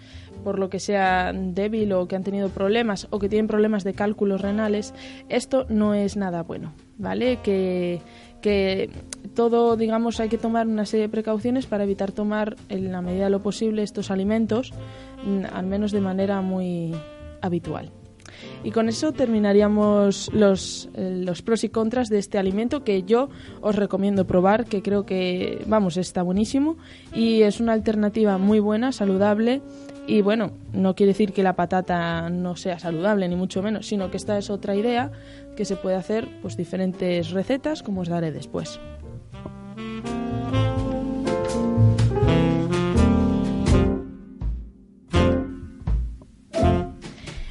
por 0.42 0.58
lo 0.58 0.68
que 0.68 0.80
sea 0.80 1.32
débil 1.32 1.92
o 1.92 2.06
que 2.06 2.16
han 2.16 2.24
tenido 2.24 2.48
problemas 2.48 3.06
o 3.10 3.18
que 3.18 3.28
tienen 3.28 3.48
problemas 3.48 3.84
de 3.84 3.94
cálculos 3.94 4.40
renales, 4.40 4.94
esto 5.28 5.66
no 5.68 5.94
es 5.94 6.16
nada 6.16 6.42
bueno, 6.42 6.72
¿vale? 6.98 7.38
Que, 7.42 8.00
que 8.40 8.90
todo, 9.34 9.76
digamos, 9.76 10.20
hay 10.20 10.28
que 10.28 10.38
tomar 10.38 10.66
una 10.66 10.84
serie 10.84 11.06
de 11.06 11.12
precauciones 11.12 11.66
para 11.66 11.84
evitar 11.84 12.12
tomar 12.12 12.56
en 12.68 12.92
la 12.92 13.00
medida 13.00 13.24
de 13.24 13.30
lo 13.30 13.42
posible 13.42 13.82
estos 13.82 14.10
alimentos, 14.10 14.72
mm, 15.24 15.44
al 15.52 15.66
menos 15.66 15.92
de 15.92 16.00
manera 16.00 16.42
muy 16.42 16.94
habitual. 17.40 17.92
Y 18.64 18.70
con 18.70 18.88
eso 18.88 19.12
terminaríamos 19.12 20.30
los, 20.32 20.88
eh, 20.94 21.22
los 21.24 21.42
pros 21.42 21.64
y 21.64 21.68
contras 21.68 22.08
de 22.08 22.18
este 22.18 22.38
alimento 22.38 22.84
que 22.84 23.02
yo 23.02 23.28
os 23.60 23.76
recomiendo 23.76 24.26
probar, 24.26 24.66
que 24.66 24.82
creo 24.82 25.04
que, 25.04 25.62
vamos, 25.66 25.96
está 25.96 26.22
buenísimo 26.22 26.76
y 27.14 27.42
es 27.42 27.60
una 27.60 27.72
alternativa 27.72 28.38
muy 28.38 28.60
buena, 28.60 28.92
saludable. 28.92 29.62
Y 30.06 30.20
bueno, 30.20 30.52
no 30.72 30.94
quiere 30.94 31.12
decir 31.12 31.32
que 31.32 31.42
la 31.42 31.54
patata 31.54 32.28
no 32.28 32.56
sea 32.56 32.78
saludable, 32.78 33.28
ni 33.28 33.36
mucho 33.36 33.62
menos, 33.62 33.86
sino 33.86 34.10
que 34.10 34.16
esta 34.16 34.36
es 34.36 34.50
otra 34.50 34.74
idea 34.74 35.12
que 35.56 35.64
se 35.64 35.76
puede 35.76 35.96
hacer 35.96 36.28
pues 36.42 36.56
diferentes 36.56 37.30
recetas, 37.30 37.82
como 37.82 38.00
os 38.00 38.08
daré 38.08 38.32
después. 38.32 38.80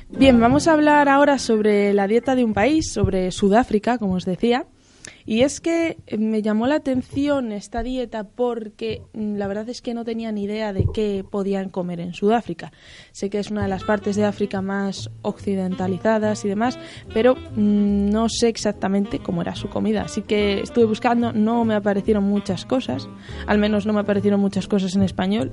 Bien, 0.09 0.39
vamos 0.39 0.67
a 0.67 0.73
hablar 0.73 1.09
ahora 1.09 1.39
sobre 1.39 1.93
la 1.93 2.05
dieta 2.05 2.35
de 2.35 2.43
un 2.43 2.53
país, 2.53 2.91
sobre 2.93 3.31
Sudáfrica, 3.31 3.97
como 3.97 4.13
os 4.13 4.25
decía. 4.25 4.67
Y 5.25 5.41
es 5.41 5.61
que 5.61 5.97
me 6.17 6.41
llamó 6.41 6.67
la 6.67 6.75
atención 6.75 7.51
esta 7.51 7.83
dieta 7.83 8.23
porque 8.23 9.01
mm, 9.13 9.35
la 9.35 9.47
verdad 9.47 9.69
es 9.69 9.81
que 9.81 9.93
no 9.93 10.03
tenía 10.03 10.31
ni 10.31 10.43
idea 10.43 10.73
de 10.73 10.85
qué 10.93 11.23
podían 11.29 11.69
comer 11.69 11.99
en 11.99 12.13
Sudáfrica. 12.13 12.71
Sé 13.11 13.29
que 13.29 13.39
es 13.39 13.51
una 13.51 13.63
de 13.63 13.69
las 13.69 13.83
partes 13.83 14.15
de 14.15 14.25
África 14.25 14.61
más 14.61 15.09
occidentalizadas 15.21 16.43
y 16.45 16.49
demás, 16.49 16.79
pero 17.13 17.35
mm, 17.35 18.09
no 18.09 18.29
sé 18.29 18.47
exactamente 18.47 19.19
cómo 19.19 19.41
era 19.41 19.55
su 19.55 19.69
comida. 19.69 20.03
Así 20.03 20.21
que 20.21 20.61
estuve 20.61 20.85
buscando, 20.85 21.33
no 21.33 21.65
me 21.65 21.75
aparecieron 21.75 22.23
muchas 22.23 22.65
cosas, 22.65 23.07
al 23.47 23.57
menos 23.57 23.85
no 23.85 23.93
me 23.93 24.01
aparecieron 24.01 24.39
muchas 24.39 24.67
cosas 24.67 24.95
en 24.95 25.03
español. 25.03 25.51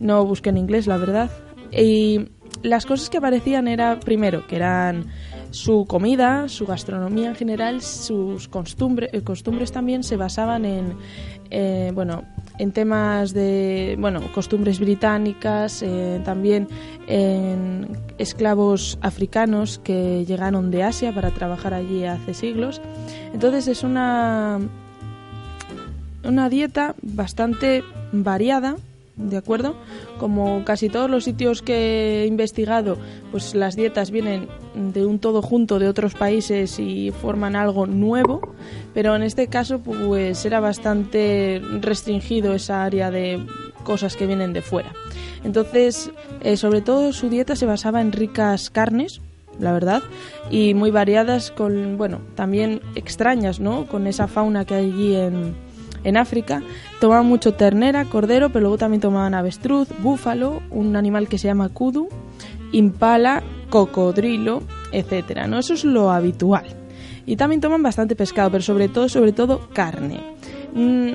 No 0.00 0.24
busqué 0.24 0.50
en 0.50 0.58
inglés, 0.58 0.86
la 0.86 0.96
verdad. 0.96 1.30
Y 1.70 2.28
las 2.62 2.86
cosas 2.86 3.10
que 3.10 3.18
aparecían 3.18 3.68
era, 3.68 3.98
primero, 4.00 4.46
que 4.46 4.56
eran 4.56 5.06
su 5.52 5.84
comida, 5.86 6.48
su 6.48 6.66
gastronomía 6.66 7.28
en 7.28 7.34
general, 7.34 7.82
sus 7.82 8.48
costumbres, 8.48 9.10
eh, 9.12 9.22
costumbres 9.22 9.70
también 9.70 10.02
se 10.02 10.16
basaban 10.16 10.64
en, 10.64 10.94
eh, 11.50 11.92
bueno, 11.94 12.24
en 12.58 12.72
temas 12.72 13.32
de, 13.32 13.96
bueno, 13.98 14.20
costumbres 14.34 14.80
británicas, 14.80 15.82
eh, 15.82 16.20
también 16.24 16.68
en 17.06 17.88
esclavos 18.18 18.98
africanos 19.02 19.78
que 19.78 20.24
llegaron 20.26 20.70
de 20.70 20.82
Asia 20.82 21.14
para 21.14 21.30
trabajar 21.30 21.74
allí 21.74 22.04
hace 22.04 22.34
siglos. 22.34 22.80
Entonces 23.34 23.68
es 23.68 23.82
una, 23.82 24.58
una 26.24 26.48
dieta 26.48 26.94
bastante 27.02 27.84
variada 28.12 28.76
¿de 29.16 29.36
acuerdo? 29.36 29.76
Como 30.18 30.64
casi 30.64 30.88
todos 30.88 31.10
los 31.10 31.24
sitios 31.24 31.62
que 31.62 32.22
he 32.22 32.26
investigado, 32.26 32.96
pues 33.30 33.54
las 33.54 33.76
dietas 33.76 34.10
vienen 34.10 34.48
de 34.74 35.04
un 35.04 35.18
todo 35.18 35.42
junto 35.42 35.78
de 35.78 35.88
otros 35.88 36.14
países 36.14 36.78
y 36.78 37.10
forman 37.10 37.56
algo 37.56 37.86
nuevo, 37.86 38.54
pero 38.94 39.14
en 39.14 39.22
este 39.22 39.48
caso 39.48 39.80
pues 39.80 40.44
era 40.44 40.60
bastante 40.60 41.60
restringido 41.80 42.54
esa 42.54 42.84
área 42.84 43.10
de 43.10 43.44
cosas 43.84 44.16
que 44.16 44.26
vienen 44.26 44.52
de 44.52 44.62
fuera. 44.62 44.92
Entonces, 45.44 46.10
eh, 46.40 46.56
sobre 46.56 46.80
todo 46.80 47.12
su 47.12 47.28
dieta 47.28 47.56
se 47.56 47.66
basaba 47.66 48.00
en 48.00 48.12
ricas 48.12 48.70
carnes, 48.70 49.20
la 49.58 49.72
verdad, 49.72 50.02
y 50.50 50.74
muy 50.74 50.90
variadas 50.90 51.50
con, 51.50 51.98
bueno, 51.98 52.20
también 52.34 52.80
extrañas, 52.94 53.60
¿no? 53.60 53.86
Con 53.86 54.06
esa 54.06 54.28
fauna 54.28 54.64
que 54.64 54.74
hay 54.74 54.90
allí 54.90 55.16
en, 55.16 55.54
en 56.04 56.16
África, 56.16 56.62
tomaban 57.00 57.26
mucho 57.26 57.54
ternera, 57.54 58.04
cordero, 58.04 58.48
pero 58.50 58.60
luego 58.62 58.78
también 58.78 59.00
tomaban 59.00 59.34
avestruz, 59.34 59.88
búfalo, 59.98 60.62
un 60.70 60.96
animal 60.96 61.28
que 61.28 61.38
se 61.38 61.48
llama 61.48 61.68
kudu, 61.68 62.08
impala, 62.72 63.42
cocodrilo, 63.70 64.62
etcétera. 64.92 65.46
¿no? 65.46 65.58
Eso 65.58 65.74
es 65.74 65.84
lo 65.84 66.10
habitual. 66.10 66.66
Y 67.24 67.36
también 67.36 67.60
toman 67.60 67.82
bastante 67.82 68.16
pescado, 68.16 68.50
pero 68.50 68.62
sobre 68.62 68.88
todo, 68.88 69.08
sobre 69.08 69.32
todo 69.32 69.68
carne. 69.72 70.20
Mm, 70.74 71.12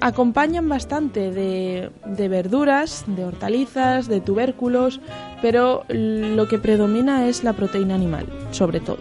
acompañan 0.00 0.68
bastante 0.68 1.30
de, 1.32 1.90
de, 2.06 2.28
verduras, 2.28 3.04
de 3.06 3.24
hortalizas, 3.24 4.08
de 4.08 4.20
tubérculos, 4.20 5.00
pero 5.42 5.84
lo 5.88 6.48
que 6.48 6.58
predomina 6.58 7.26
es 7.28 7.44
la 7.44 7.52
proteína 7.52 7.94
animal, 7.94 8.26
sobre 8.52 8.80
todo. 8.80 8.98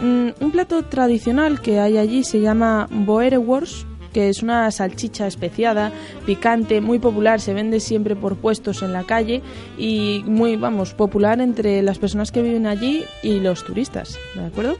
Mm, 0.00 0.28
un 0.40 0.50
plato 0.50 0.82
tradicional 0.84 1.60
que 1.60 1.80
hay 1.80 1.98
allí 1.98 2.22
se 2.22 2.40
llama 2.40 2.86
boerewors, 2.90 3.86
que 4.12 4.28
es 4.28 4.42
una 4.42 4.70
salchicha 4.70 5.26
especiada, 5.26 5.92
picante, 6.26 6.80
muy 6.80 6.98
popular, 6.98 7.40
se 7.40 7.54
vende 7.54 7.80
siempre 7.80 8.16
por 8.16 8.36
puestos 8.36 8.82
en 8.82 8.92
la 8.92 9.04
calle 9.04 9.42
y 9.78 10.22
muy, 10.26 10.56
vamos, 10.56 10.94
popular 10.94 11.40
entre 11.40 11.82
las 11.82 11.98
personas 11.98 12.32
que 12.32 12.42
viven 12.42 12.66
allí 12.66 13.04
y 13.22 13.40
los 13.40 13.64
turistas, 13.64 14.18
¿de 14.34 14.46
acuerdo? 14.46 14.76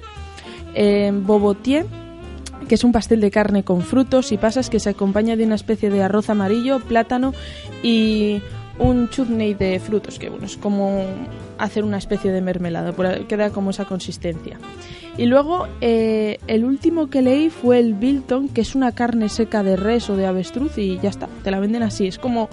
Eh, 0.74 1.12
bobotier, 1.12 1.86
que 2.68 2.74
es 2.74 2.84
un 2.84 2.92
pastel 2.92 3.20
de 3.20 3.30
carne 3.30 3.64
con 3.64 3.82
frutos 3.82 4.32
y 4.32 4.38
pasas 4.38 4.70
que 4.70 4.80
se 4.80 4.90
acompaña 4.90 5.36
de 5.36 5.44
una 5.44 5.54
especie 5.54 5.90
de 5.90 6.02
arroz 6.02 6.30
amarillo, 6.30 6.80
plátano 6.80 7.32
y 7.82 8.42
un 8.78 9.08
chutney 9.08 9.54
de 9.54 9.78
frutos, 9.80 10.18
que 10.18 10.28
bueno, 10.28 10.46
es 10.46 10.56
como 10.56 11.04
hacer 11.58 11.84
una 11.84 11.98
especie 11.98 12.32
de 12.32 12.40
mermelada, 12.40 12.94
queda 13.26 13.50
como 13.50 13.70
esa 13.70 13.84
consistencia. 13.84 14.58
Y 15.16 15.26
luego 15.26 15.66
eh, 15.80 16.38
el 16.46 16.64
último 16.64 17.10
que 17.10 17.22
leí 17.22 17.50
fue 17.50 17.78
el 17.78 17.94
Bilton, 17.94 18.48
que 18.48 18.60
es 18.62 18.74
una 18.74 18.92
carne 18.92 19.28
seca 19.28 19.62
de 19.62 19.76
res 19.76 20.08
o 20.08 20.16
de 20.16 20.26
avestruz 20.26 20.78
y 20.78 20.98
ya 20.98 21.10
está, 21.10 21.28
te 21.42 21.50
la 21.50 21.60
venden 21.60 21.82
así, 21.82 22.06
es 22.06 22.18
como 22.18 22.48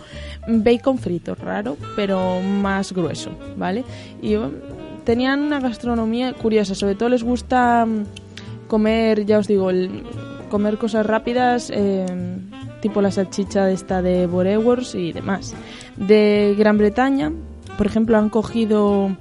bacon 0.48 0.98
frito, 0.98 1.36
raro, 1.36 1.78
pero 1.96 2.42
más 2.42 2.92
grueso, 2.92 3.32
¿vale? 3.56 3.86
Y 4.22 4.36
tenían 5.06 5.42
una 5.42 5.60
gastronomía 5.60 6.34
curiosa, 6.34 6.76
sobre 6.76 6.96
todo 6.96 7.10
les 7.10 7.24
gusta 7.24 7.86
mm, 7.86 8.68
comer, 8.68 9.26
ya 9.26 9.38
os 9.38 9.48
digo, 9.48 9.70
comer 10.50 10.78
cosas 10.78 11.06
rápidas. 11.06 11.72
Eh, 11.74 12.06
tipo 12.82 13.02
la 13.02 13.12
salchicha 13.12 13.66
de 13.66 13.74
esta 13.74 14.02
de 14.02 14.28
Borewors 14.28 14.96
y 14.96 15.12
demás. 15.12 15.54
De 15.96 16.56
Gran 16.58 16.78
Bretaña, 16.78 17.32
por 17.78 17.88
ejemplo, 17.88 18.18
han 18.18 18.30
cogido 18.30 19.16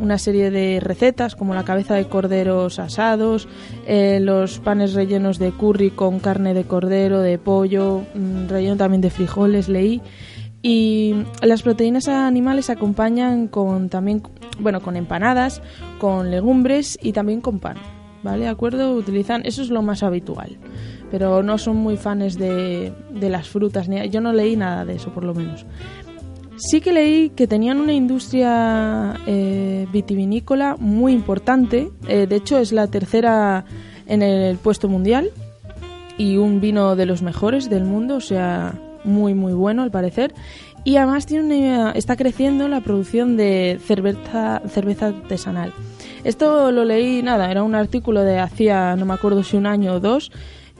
una 0.00 0.18
serie 0.18 0.50
de 0.50 0.80
recetas 0.80 1.36
como 1.36 1.54
la 1.54 1.64
cabeza 1.64 1.94
de 1.94 2.06
corderos 2.06 2.78
asados, 2.78 3.48
eh, 3.86 4.18
los 4.20 4.58
panes 4.58 4.94
rellenos 4.94 5.38
de 5.38 5.52
curry 5.52 5.90
con 5.90 6.18
carne 6.18 6.54
de 6.54 6.64
cordero, 6.64 7.20
de 7.20 7.38
pollo, 7.38 8.02
mm, 8.14 8.48
relleno 8.48 8.76
también 8.76 9.00
de 9.00 9.10
frijoles, 9.10 9.68
leí. 9.68 10.00
Y 10.62 11.14
las 11.42 11.62
proteínas 11.62 12.08
animales 12.08 12.66
se 12.66 12.72
acompañan 12.72 13.48
con 13.48 13.88
también, 13.88 14.22
bueno, 14.58 14.80
con 14.80 14.96
empanadas, 14.96 15.62
con 15.98 16.30
legumbres 16.30 16.98
y 17.00 17.12
también 17.12 17.40
con 17.40 17.60
pan. 17.60 17.76
¿Vale? 18.22 18.44
¿De 18.44 18.50
acuerdo? 18.50 18.92
Utilizan, 18.94 19.42
eso 19.46 19.62
es 19.62 19.70
lo 19.70 19.80
más 19.80 20.02
habitual 20.02 20.58
pero 21.10 21.42
no 21.42 21.58
son 21.58 21.76
muy 21.76 21.96
fans 21.96 22.38
de, 22.38 22.92
las 23.20 23.48
frutas. 23.48 23.88
Ni, 23.88 24.08
yo 24.08 24.20
no 24.20 24.32
leí 24.32 24.56
nada 24.56 24.84
de 24.84 24.94
eso, 24.94 25.10
por 25.10 25.24
lo 25.24 25.34
menos. 25.34 25.66
Sí 26.60 26.82
que 26.82 26.92
leí 26.92 27.30
que 27.30 27.46
tenían 27.46 27.80
una 27.80 27.94
industria 27.94 29.18
eh, 29.26 29.86
vitivinícola 29.90 30.76
muy 30.78 31.14
importante. 31.14 31.90
Eh, 32.06 32.26
de 32.26 32.36
hecho, 32.36 32.58
es 32.58 32.72
la 32.72 32.86
tercera 32.86 33.64
en 34.06 34.20
el 34.20 34.58
puesto 34.58 34.86
mundial 34.86 35.30
y 36.18 36.36
un 36.36 36.60
vino 36.60 36.96
de 36.96 37.06
los 37.06 37.22
mejores 37.22 37.70
del 37.70 37.84
mundo, 37.84 38.16
o 38.16 38.20
sea, 38.20 38.74
muy, 39.04 39.32
muy 39.32 39.54
bueno 39.54 39.82
al 39.82 39.90
parecer. 39.90 40.34
Y 40.84 40.96
además 40.96 41.24
tiene 41.24 41.92
está 41.94 42.16
creciendo 42.16 42.68
la 42.68 42.82
producción 42.82 43.38
de 43.38 43.80
cerveza, 43.82 44.60
cerveza 44.68 45.06
artesanal. 45.06 45.72
Esto 46.24 46.72
lo 46.72 46.84
leí, 46.84 47.22
nada, 47.22 47.50
era 47.50 47.62
un 47.62 47.74
artículo 47.74 48.22
de 48.22 48.38
hacía, 48.38 48.96
no 48.96 49.06
me 49.06 49.14
acuerdo 49.14 49.42
si 49.44 49.56
un 49.56 49.66
año 49.66 49.94
o 49.94 50.00
dos, 50.00 50.30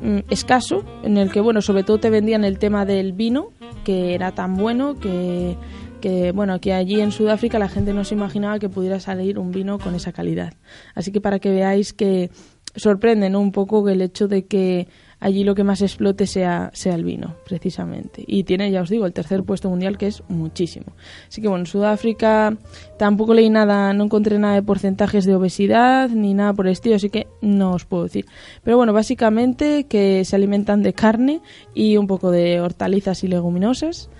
Mm, 0.00 0.20
escaso, 0.30 0.84
en 1.02 1.18
el 1.18 1.30
que, 1.30 1.40
bueno, 1.40 1.60
sobre 1.60 1.84
todo 1.84 1.98
te 1.98 2.10
vendían 2.10 2.44
el 2.44 2.58
tema 2.58 2.84
del 2.84 3.12
vino, 3.12 3.48
que 3.84 4.14
era 4.14 4.32
tan 4.32 4.54
bueno 4.54 4.98
que, 4.98 5.56
que, 6.00 6.32
bueno, 6.32 6.60
que 6.60 6.72
allí 6.72 7.00
en 7.00 7.12
Sudáfrica 7.12 7.58
la 7.58 7.68
gente 7.68 7.92
no 7.92 8.04
se 8.04 8.14
imaginaba 8.14 8.58
que 8.58 8.68
pudiera 8.68 8.98
salir 9.00 9.38
un 9.38 9.50
vino 9.50 9.78
con 9.78 9.94
esa 9.94 10.12
calidad. 10.12 10.54
Así 10.94 11.12
que 11.12 11.20
para 11.20 11.38
que 11.38 11.50
veáis 11.50 11.92
que 11.92 12.30
sorprende 12.74 13.34
un 13.36 13.52
poco 13.52 13.88
el 13.88 14.00
hecho 14.00 14.28
de 14.28 14.46
que 14.46 14.88
allí 15.20 15.44
lo 15.44 15.54
que 15.54 15.64
más 15.64 15.82
explote 15.82 16.26
sea, 16.26 16.70
sea 16.72 16.94
el 16.94 17.04
vino, 17.04 17.36
precisamente. 17.44 18.24
Y 18.26 18.44
tiene, 18.44 18.70
ya 18.70 18.82
os 18.82 18.88
digo, 18.88 19.06
el 19.06 19.12
tercer 19.12 19.44
puesto 19.44 19.68
mundial, 19.68 19.98
que 19.98 20.06
es 20.06 20.22
muchísimo. 20.28 20.86
Así 21.28 21.40
que 21.40 21.48
bueno, 21.48 21.62
en 21.62 21.66
Sudáfrica 21.66 22.56
tampoco 22.98 23.34
leí 23.34 23.50
nada, 23.50 23.92
no 23.92 24.04
encontré 24.04 24.38
nada 24.38 24.54
de 24.54 24.62
porcentajes 24.62 25.26
de 25.26 25.34
obesidad 25.34 26.08
ni 26.08 26.34
nada 26.34 26.54
por 26.54 26.66
el 26.66 26.72
estilo, 26.72 26.96
así 26.96 27.10
que 27.10 27.28
no 27.42 27.72
os 27.72 27.84
puedo 27.84 28.04
decir. 28.04 28.26
Pero 28.64 28.76
bueno, 28.76 28.92
básicamente 28.92 29.84
que 29.84 30.24
se 30.24 30.36
alimentan 30.36 30.82
de 30.82 30.94
carne 30.94 31.40
y 31.74 31.96
un 31.98 32.06
poco 32.06 32.30
de 32.30 32.60
hortalizas 32.60 33.22
y 33.22 33.28
leguminosas 33.28 34.10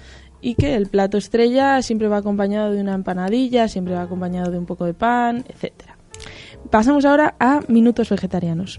y 0.43 0.55
que 0.55 0.75
el 0.75 0.87
plato 0.87 1.19
estrella 1.19 1.83
siempre 1.83 2.09
va 2.09 2.19
acompañado 2.19 2.73
de 2.73 2.81
una 2.81 2.95
empanadilla, 2.95 3.69
siempre 3.69 3.95
va 3.95 4.03
acompañado 4.03 4.51
de 4.51 4.59
un 4.59 4.67
poco 4.67 4.85
de 4.85 4.95
pan, 4.95 5.45
etcétera. 5.49 5.97
Pasamos 6.71 7.05
ahora 7.05 7.35
a 7.39 7.61
minutos 7.69 8.11
vegetarianos. 8.11 8.79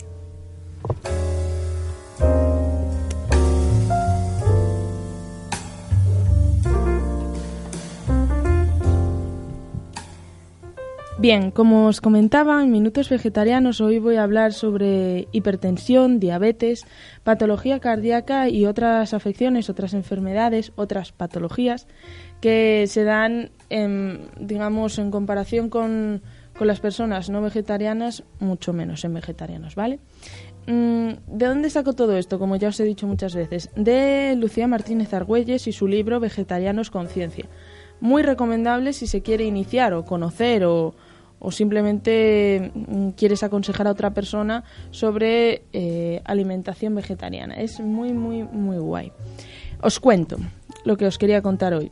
Bien, 11.22 11.52
como 11.52 11.86
os 11.86 12.02
comentaba 12.02 12.64
en 12.64 12.72
Minutos 12.72 13.08
Vegetarianos, 13.08 13.80
hoy 13.80 14.00
voy 14.00 14.16
a 14.16 14.24
hablar 14.24 14.54
sobre 14.54 15.28
hipertensión, 15.32 16.20
diabetes, 16.20 16.88
patología 17.24 17.80
cardíaca 17.80 18.50
y 18.50 18.66
otras 18.66 19.14
afecciones, 19.14 19.70
otras 19.70 19.94
enfermedades, 19.94 20.72
otras 20.76 21.12
patologías 21.12 21.86
que 22.42 22.86
se 22.88 23.04
dan, 23.04 23.52
en, 23.70 24.30
digamos, 24.40 24.98
en 24.98 25.12
comparación 25.12 25.70
con, 25.70 26.24
con 26.58 26.66
las 26.66 26.80
personas 26.80 27.30
no 27.30 27.40
vegetarianas, 27.44 28.24
mucho 28.40 28.74
menos 28.74 29.06
en 29.06 29.14
vegetarianos, 29.14 29.76
¿vale? 29.76 30.00
Mm, 30.66 31.10
¿De 31.28 31.46
dónde 31.46 31.70
saco 31.70 31.94
todo 31.94 32.18
esto? 32.18 32.40
Como 32.40 32.56
ya 32.56 32.70
os 32.70 32.80
he 32.80 32.84
dicho 32.84 33.06
muchas 33.06 33.36
veces. 33.36 33.70
De 33.76 34.36
Lucía 34.40 34.68
Martínez 34.68 35.14
Argüelles 35.14 35.68
y 35.68 35.72
su 35.72 35.88
libro 35.88 36.20
Vegetarianos 36.20 36.90
Conciencia. 36.90 37.46
Muy 38.00 38.24
recomendable 38.24 38.94
si 38.94 39.06
se 39.06 39.22
quiere 39.22 39.46
iniciar 39.46 39.94
o 39.94 40.04
conocer 40.04 40.66
o, 40.66 40.96
o 41.42 41.52
simplemente 41.52 42.72
mm, 42.74 43.10
quieres 43.10 43.44
aconsejar 43.44 43.88
a 43.88 43.92
otra 43.92 44.14
persona 44.14 44.64
sobre 44.92 45.64
eh, 45.74 46.22
alimentación 46.24 46.96
vegetariana. 46.96 47.56
Es 47.56 47.80
muy, 47.80 48.14
muy, 48.14 48.44
muy 48.44 48.78
guay. 48.78 49.12
Os 49.82 50.00
cuento 50.00 50.38
lo 50.86 50.96
que 50.96 51.08
os 51.08 51.18
quería 51.18 51.42
contar 51.42 51.74
hoy. 51.74 51.92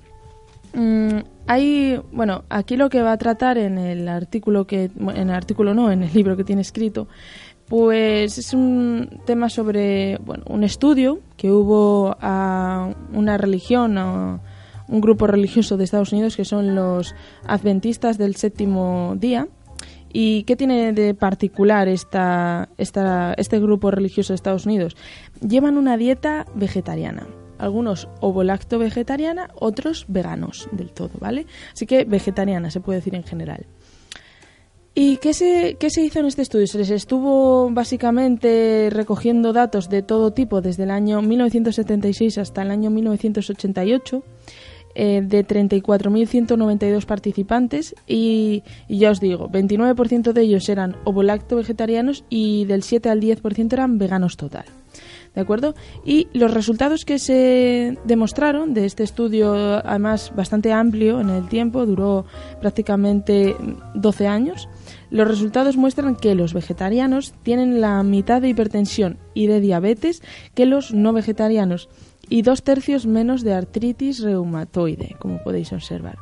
Mm, 0.74 1.18
hay, 1.48 2.00
bueno, 2.12 2.44
aquí 2.50 2.78
lo 2.78 2.90
que 2.90 3.02
va 3.02 3.14
a 3.14 3.18
tratar 3.18 3.58
en 3.58 3.80
el 3.80 4.08
artículo 4.08 4.68
que, 4.68 4.84
en 4.84 5.30
el 5.30 5.36
artículo 5.36 5.74
no, 5.74 5.92
en 5.92 6.04
el 6.04 6.14
libro 6.14 6.38
que 6.38 6.44
tiene 6.44 6.62
escrito, 6.62 7.08
pues 7.68 8.38
es 8.38 8.54
un 8.54 9.22
tema 9.26 9.50
sobre, 9.50 10.18
bueno, 10.18 10.44
un 10.48 10.64
estudio 10.64 11.20
que 11.38 11.52
hubo 11.52 12.16
a 12.20 12.94
una 13.14 13.38
religión, 13.38 14.42
un 14.90 15.02
grupo 15.02 15.28
religioso 15.28 15.78
de 15.78 15.84
Estados 15.84 16.12
Unidos 16.12 16.36
que 16.36 16.46
son 16.46 16.76
los 16.76 17.16
adventistas 17.46 18.18
del 18.18 18.36
séptimo 18.36 19.16
día. 19.18 19.48
¿Y 20.12 20.44
qué 20.44 20.56
tiene 20.56 20.92
de 20.92 21.14
particular 21.14 21.88
esta, 21.88 22.68
este 22.78 23.60
grupo 23.60 23.92
religioso 23.92 24.34
de 24.34 24.36
Estados 24.36 24.66
Unidos? 24.66 24.98
Llevan 25.48 25.78
una 25.78 25.98
dieta 25.98 26.48
vegetariana. 26.56 27.28
Algunos 27.60 28.08
ovolacto 28.20 28.80
vegetariana, 28.80 29.50
otros 29.54 30.06
veganos 30.08 30.68
del 30.72 30.92
todo, 30.92 31.12
¿vale? 31.20 31.46
Así 31.74 31.86
que 31.86 32.06
vegetariana 32.06 32.72
se 32.72 32.80
puede 32.80 33.00
decir 33.00 33.14
en 33.14 33.24
general. 33.24 33.68
¿Y 34.96 35.18
qué 35.18 35.34
se, 35.34 35.78
qué 35.80 35.90
se 35.90 36.02
hizo 36.02 36.20
en 36.20 36.26
este 36.26 36.42
estudio? 36.42 36.66
Se 36.66 36.78
les 36.78 36.90
estuvo 36.90 37.70
básicamente 37.70 38.90
recogiendo 38.92 39.54
datos 39.54 39.90
de 39.90 40.02
todo 40.02 40.34
tipo 40.34 40.62
desde 40.62 40.84
el 40.84 40.92
año 40.92 41.22
1976 41.22 42.38
hasta 42.40 42.64
el 42.64 42.72
año 42.72 42.90
1988 42.90 44.24
eh, 44.96 45.22
de 45.24 45.46
34.192 45.46 47.06
participantes 47.06 47.96
y, 48.08 48.64
ya 48.88 49.12
os 49.12 49.20
digo, 49.20 49.50
29% 49.50 50.34
de 50.34 50.42
ellos 50.42 50.68
eran 50.70 50.98
ovolacto 51.04 51.56
vegetarianos 51.56 52.24
y 52.30 52.66
del 52.66 52.84
7 52.84 53.10
al 53.10 53.22
10% 53.22 53.74
eran 53.74 53.98
veganos 53.98 54.38
total. 54.38 54.66
¿De 55.36 55.42
acuerdo? 55.42 55.76
Y 56.04 56.28
los 56.34 56.52
resultados 56.52 57.06
que 57.06 57.20
se 57.20 57.98
demostraron 58.04 58.74
de 58.74 58.86
este 58.86 59.04
estudio, 59.04 59.54
además 59.86 60.34
bastante 60.36 60.74
amplio 60.74 61.22
en 61.22 61.30
el 61.30 61.48
tiempo, 61.48 61.86
duró 61.86 62.26
prácticamente 62.60 63.56
12 63.94 64.28
años, 64.28 64.68
los 65.12 65.28
resultados 65.28 65.78
muestran 65.78 66.16
que 66.16 66.36
los 66.36 66.54
vegetarianos 66.54 67.34
tienen 67.44 67.80
la 67.80 68.02
mitad 68.04 68.42
de 68.42 68.50
hipertensión 68.50 69.18
y 69.34 69.48
de 69.48 69.60
diabetes 69.60 70.22
que 70.56 70.66
los 70.66 70.94
no 70.94 71.14
vegetarianos 71.14 71.90
y 72.30 72.44
dos 72.44 72.64
tercios 72.64 73.06
menos 73.06 73.44
de 73.44 73.54
artritis 73.54 74.22
reumatoide, 74.22 75.16
como 75.20 75.42
podéis 75.44 75.74
observar. 75.74 76.18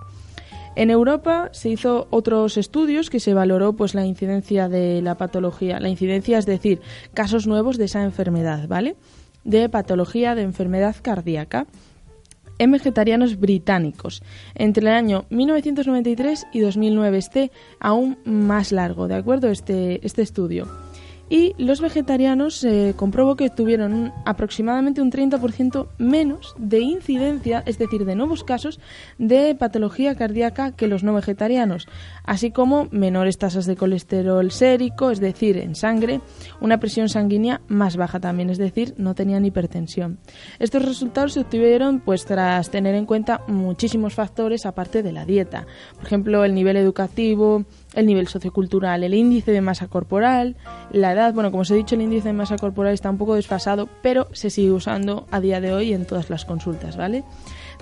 En 0.76 0.92
Europa 0.92 1.50
se 1.54 1.70
hizo 1.70 2.08
otros 2.12 2.56
estudios 2.56 3.10
que 3.10 3.20
se 3.20 3.34
valoró 3.34 3.74
pues 3.74 3.96
la 3.96 4.06
incidencia 4.06 4.70
de 4.70 5.02
la 5.02 5.16
patología, 5.16 5.80
la 5.80 5.90
incidencia 5.90 6.38
es 6.38 6.46
decir, 6.46 6.82
casos 7.16 7.48
nuevos 7.48 7.78
de 7.78 7.86
esa 7.86 8.04
enfermedad, 8.04 8.68
¿vale? 8.68 8.96
De 9.44 9.70
patología 9.70 10.36
de 10.36 10.44
enfermedad 10.44 10.96
cardíaca. 11.02 11.66
en 12.60 12.72
vegetarianos 12.72 13.40
británicos 13.40 14.24
entre 14.56 14.82
el 14.82 14.88
año 14.88 15.26
1993 15.30 16.48
y 16.54 16.60
2009. 16.62 17.18
Este 17.18 17.52
aún 17.80 18.18
más 18.26 18.72
largo, 18.72 19.08
¿de 19.08 19.14
acuerdo? 19.14 19.50
Este, 19.50 20.04
este 20.06 20.24
estudio 20.24 20.68
y 21.30 21.54
los 21.58 21.82
vegetarianos 21.82 22.56
se 22.56 22.94
comprobó 22.96 23.36
que 23.36 23.50
tuvieron 23.50 24.14
aproximadamente 24.26 25.02
un 25.02 25.12
30% 25.12 25.88
menos 25.98 26.56
de 26.58 26.80
incidencia, 26.80 27.64
es 27.66 27.78
decir, 27.78 28.06
de 28.06 28.16
nuevos 28.16 28.44
casos 28.44 28.80
de 29.18 29.56
patología 29.56 30.16
cardíaca 30.16 30.72
que 30.72 30.88
los 30.88 31.04
no 31.04 31.14
vegetarianos, 31.14 31.88
así 32.24 32.52
como 32.52 32.88
menores 32.92 33.38
tasas 33.38 33.66
de 33.66 33.76
colesterol 33.76 34.52
sérico, 34.52 35.12
es 35.12 35.20
decir, 35.20 35.58
en 35.58 35.76
sangre, 35.76 36.22
una 36.62 36.80
presión 36.80 37.10
sanguínea 37.10 37.62
más 37.68 37.98
baja 37.98 38.20
también, 38.20 38.50
es 38.50 38.58
decir, 38.58 38.94
no 38.98 39.16
tenían 39.16 39.46
hipertensión. 39.46 40.20
Estos 40.60 40.86
resultados 40.86 41.34
se 41.34 41.42
obtuvieron 41.42 42.00
pues 42.00 42.26
tras 42.26 42.70
tener 42.70 42.96
en 42.96 43.06
cuenta 43.06 43.42
muchísimos 43.48 44.14
factores 44.14 44.66
aparte 44.66 45.04
de 45.04 45.12
la 45.12 45.26
dieta, 45.26 45.66
por 45.96 46.06
ejemplo, 46.06 46.44
el 46.44 46.54
nivel 46.54 46.78
educativo, 46.78 47.66
el 47.98 48.06
nivel 48.06 48.28
sociocultural, 48.28 49.04
el 49.04 49.14
índice 49.14 49.52
de 49.52 49.60
masa 49.60 49.88
corporal, 49.88 50.56
la 50.92 51.14
edad. 51.14 51.34
Bueno, 51.34 51.50
como 51.52 51.62
os 51.62 51.72
he 51.72 51.76
dicho, 51.76 51.96
el 51.96 52.02
índice 52.02 52.30
de 52.30 52.34
masa 52.34 52.56
corporal 52.56 52.94
está 52.94 53.10
un 53.10 53.18
poco 53.18 53.34
desfasado, 53.34 53.90
pero 54.02 54.28
se 54.32 54.50
sigue 54.50 54.72
usando 54.72 55.26
a 55.32 55.42
día 55.42 55.60
de 55.60 55.74
hoy 55.74 55.94
en 55.94 56.06
todas 56.06 56.30
las 56.30 56.46
consultas, 56.46 56.96
¿vale? 56.96 57.24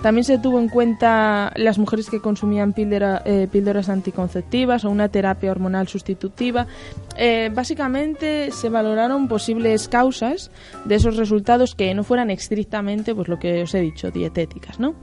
También 0.02 0.24
se 0.24 0.38
tuvo 0.38 0.60
en 0.60 0.70
cuenta 0.70 1.52
las 1.56 1.78
mujeres 1.78 2.10
que 2.10 2.20
consumían 2.20 2.74
eh, 2.78 3.48
píldoras 3.52 3.90
anticonceptivas 3.90 4.86
o 4.86 4.90
una 4.90 5.10
terapia 5.10 5.52
hormonal 5.52 5.88
sustitutiva. 5.88 6.68
Eh, 7.18 7.50
básicamente 7.54 8.52
se 8.52 8.70
valoraron 8.70 9.28
posibles 9.28 9.88
causas 9.88 10.52
de 10.86 10.96
esos 10.96 11.16
resultados 11.16 11.76
que 11.76 11.94
no 11.94 12.04
fueran 12.04 12.30
estrictamente, 12.30 13.16
pues 13.16 13.28
lo 13.28 13.40
que 13.40 13.64
os 13.64 13.74
he 13.74 13.82
dicho, 13.82 14.12
dietéticas, 14.12 14.80
¿no? 14.80 14.96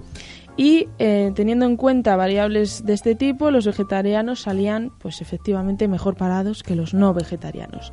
Y 0.56 0.88
eh, 0.98 1.32
teniendo 1.34 1.66
en 1.66 1.76
cuenta 1.76 2.16
variables 2.16 2.84
de 2.84 2.92
este 2.92 3.14
tipo, 3.14 3.50
los 3.50 3.66
vegetarianos 3.66 4.40
salían 4.40 4.92
pues 4.98 5.20
efectivamente 5.20 5.88
mejor 5.88 6.16
parados 6.16 6.62
que 6.62 6.76
los 6.76 6.94
no 6.94 7.14
vegetarianos. 7.14 7.92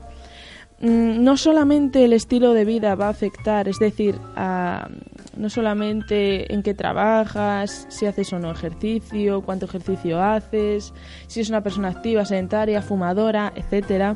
Mm, 0.81 1.23
no 1.23 1.35
solamente 1.35 2.05
el 2.05 2.13
estilo 2.13 2.53
de 2.53 2.63
vida 2.63 2.95
va 2.95 3.07
a 3.07 3.09
afectar, 3.09 3.67
es 3.67 3.79
decir, 3.79 4.15
no 5.35 5.49
solamente 5.49 6.53
en 6.53 6.63
qué 6.63 6.73
trabajas, 6.73 7.85
si 7.89 8.05
haces 8.05 8.31
o 8.31 8.39
no 8.39 8.51
ejercicio, 8.51 9.41
cuánto 9.41 9.65
ejercicio 9.65 10.21
haces, 10.21 10.93
si 11.27 11.41
es 11.41 11.49
una 11.49 11.63
persona 11.63 11.89
activa, 11.89 12.23
sedentaria, 12.23 12.81
fumadora, 12.81 13.51
etcétera, 13.55 14.15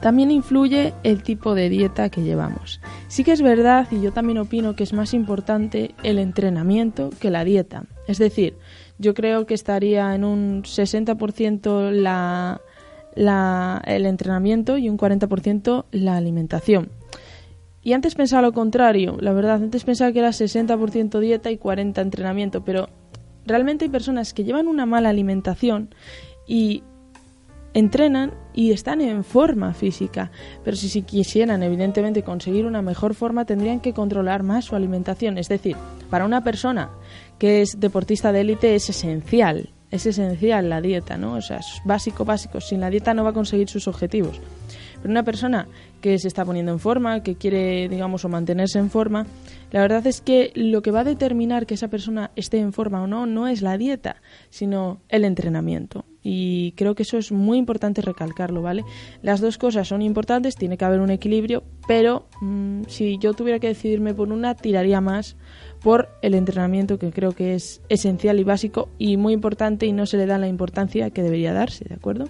también 0.00 0.30
influye 0.30 0.92
el 1.02 1.22
tipo 1.22 1.54
de 1.54 1.68
dieta 1.68 2.10
que 2.10 2.22
llevamos. 2.22 2.80
Sí 3.08 3.24
que 3.24 3.32
es 3.32 3.42
verdad, 3.42 3.88
y 3.90 4.00
yo 4.00 4.12
también 4.12 4.38
opino 4.38 4.76
que 4.76 4.84
es 4.84 4.92
más 4.92 5.14
importante 5.14 5.94
el 6.02 6.18
entrenamiento 6.18 7.10
que 7.18 7.30
la 7.30 7.44
dieta. 7.44 7.84
Es 8.06 8.18
decir, 8.18 8.56
yo 8.98 9.14
creo 9.14 9.46
que 9.46 9.54
estaría 9.54 10.14
en 10.14 10.24
un 10.24 10.62
60% 10.62 11.90
la, 11.90 12.60
el 13.84 14.06
entrenamiento 14.06 14.78
y 14.78 14.88
un 14.88 14.98
40% 14.98 15.84
la 15.90 16.16
alimentación. 16.16 16.90
Y 17.82 17.92
antes 17.92 18.16
pensaba 18.16 18.42
lo 18.42 18.52
contrario, 18.52 19.16
la 19.20 19.32
verdad, 19.32 19.62
antes 19.62 19.84
pensaba 19.84 20.12
que 20.12 20.18
era 20.18 20.30
60% 20.30 21.20
dieta 21.20 21.50
y 21.50 21.58
40% 21.58 22.00
entrenamiento, 22.00 22.64
pero 22.64 22.88
realmente 23.44 23.84
hay 23.84 23.90
personas 23.90 24.34
que 24.34 24.44
llevan 24.44 24.66
una 24.66 24.86
mala 24.86 25.08
alimentación 25.08 25.94
y 26.48 26.82
entrenan 27.76 28.32
y 28.54 28.72
están 28.72 29.02
en 29.02 29.22
forma 29.22 29.74
física, 29.74 30.30
pero 30.64 30.78
si, 30.78 30.88
si, 30.88 31.02
quisieran 31.02 31.62
evidentemente 31.62 32.22
conseguir 32.22 32.64
una 32.64 32.80
mejor 32.80 33.14
forma 33.14 33.44
tendrían 33.44 33.80
que 33.80 33.92
controlar 33.92 34.42
más 34.42 34.64
su 34.64 34.76
alimentación. 34.76 35.36
Es 35.36 35.50
decir, 35.50 35.76
para 36.08 36.24
una 36.24 36.42
persona 36.42 36.88
que 37.38 37.60
es 37.60 37.78
deportista 37.78 38.32
de 38.32 38.40
élite 38.40 38.74
es 38.74 38.88
esencial, 38.88 39.74
es 39.90 40.06
esencial 40.06 40.70
la 40.70 40.80
dieta, 40.80 41.18
¿no? 41.18 41.34
O 41.34 41.42
sea, 41.42 41.58
es 41.58 41.82
básico, 41.84 42.24
básico. 42.24 42.62
Sin 42.62 42.80
la 42.80 42.88
dieta 42.88 43.12
no 43.12 43.24
va 43.24 43.30
a 43.30 43.34
conseguir 43.34 43.68
sus 43.68 43.86
objetivos. 43.88 44.40
Pero 45.02 45.10
una 45.10 45.22
persona 45.22 45.68
que 46.00 46.18
se 46.18 46.28
está 46.28 46.46
poniendo 46.46 46.72
en 46.72 46.78
forma, 46.78 47.22
que 47.22 47.34
quiere, 47.34 47.90
digamos, 47.90 48.24
o 48.24 48.28
mantenerse 48.30 48.78
en 48.78 48.90
forma, 48.90 49.26
la 49.70 49.80
verdad 49.80 50.06
es 50.06 50.20
que 50.20 50.52
lo 50.54 50.82
que 50.82 50.90
va 50.90 51.00
a 51.00 51.04
determinar 51.04 51.66
que 51.66 51.74
esa 51.74 51.88
persona 51.88 52.30
esté 52.36 52.58
en 52.58 52.72
forma 52.72 53.02
o 53.02 53.06
no 53.06 53.26
no 53.26 53.48
es 53.48 53.62
la 53.62 53.76
dieta, 53.76 54.22
sino 54.48 55.00
el 55.08 55.24
entrenamiento. 55.24 56.04
Y 56.22 56.72
creo 56.72 56.94
que 56.94 57.04
eso 57.04 57.18
es 57.18 57.30
muy 57.30 57.58
importante 57.58 58.02
recalcarlo, 58.02 58.62
¿vale? 58.62 58.84
Las 59.22 59.40
dos 59.40 59.58
cosas 59.58 59.86
son 59.86 60.02
importantes, 60.02 60.56
tiene 60.56 60.76
que 60.76 60.84
haber 60.84 61.00
un 61.00 61.10
equilibrio, 61.10 61.62
pero 61.86 62.26
mm, 62.40 62.82
si 62.88 63.18
yo 63.18 63.32
tuviera 63.32 63.60
que 63.60 63.68
decidirme 63.68 64.14
por 64.14 64.32
una, 64.32 64.54
tiraría 64.54 65.00
más 65.00 65.36
por 65.82 66.08
el 66.22 66.34
entrenamiento 66.34 66.98
que 66.98 67.12
creo 67.12 67.32
que 67.32 67.54
es 67.54 67.80
esencial 67.88 68.40
y 68.40 68.44
básico 68.44 68.88
y 68.98 69.16
muy 69.16 69.32
importante 69.32 69.86
y 69.86 69.92
no 69.92 70.06
se 70.06 70.16
le 70.16 70.26
da 70.26 70.38
la 70.38 70.48
importancia 70.48 71.10
que 71.10 71.22
debería 71.22 71.52
darse, 71.52 71.84
¿de 71.84 71.94
acuerdo? 71.94 72.26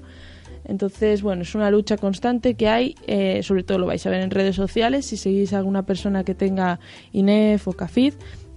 Entonces, 0.68 1.22
bueno, 1.22 1.42
es 1.42 1.54
una 1.54 1.70
lucha 1.70 1.96
constante 1.96 2.54
que 2.54 2.68
hay, 2.68 2.96
eh, 3.06 3.42
sobre 3.42 3.62
todo 3.62 3.78
lo 3.78 3.86
vais 3.86 4.04
a 4.06 4.10
ver 4.10 4.20
en 4.20 4.30
redes 4.30 4.56
sociales, 4.56 5.06
si 5.06 5.16
seguís 5.16 5.52
a 5.52 5.58
alguna 5.58 5.86
persona 5.86 6.24
que 6.24 6.34
tenga 6.34 6.80
INEF 7.12 7.68
o 7.68 7.72
CAFID, 7.72 8.14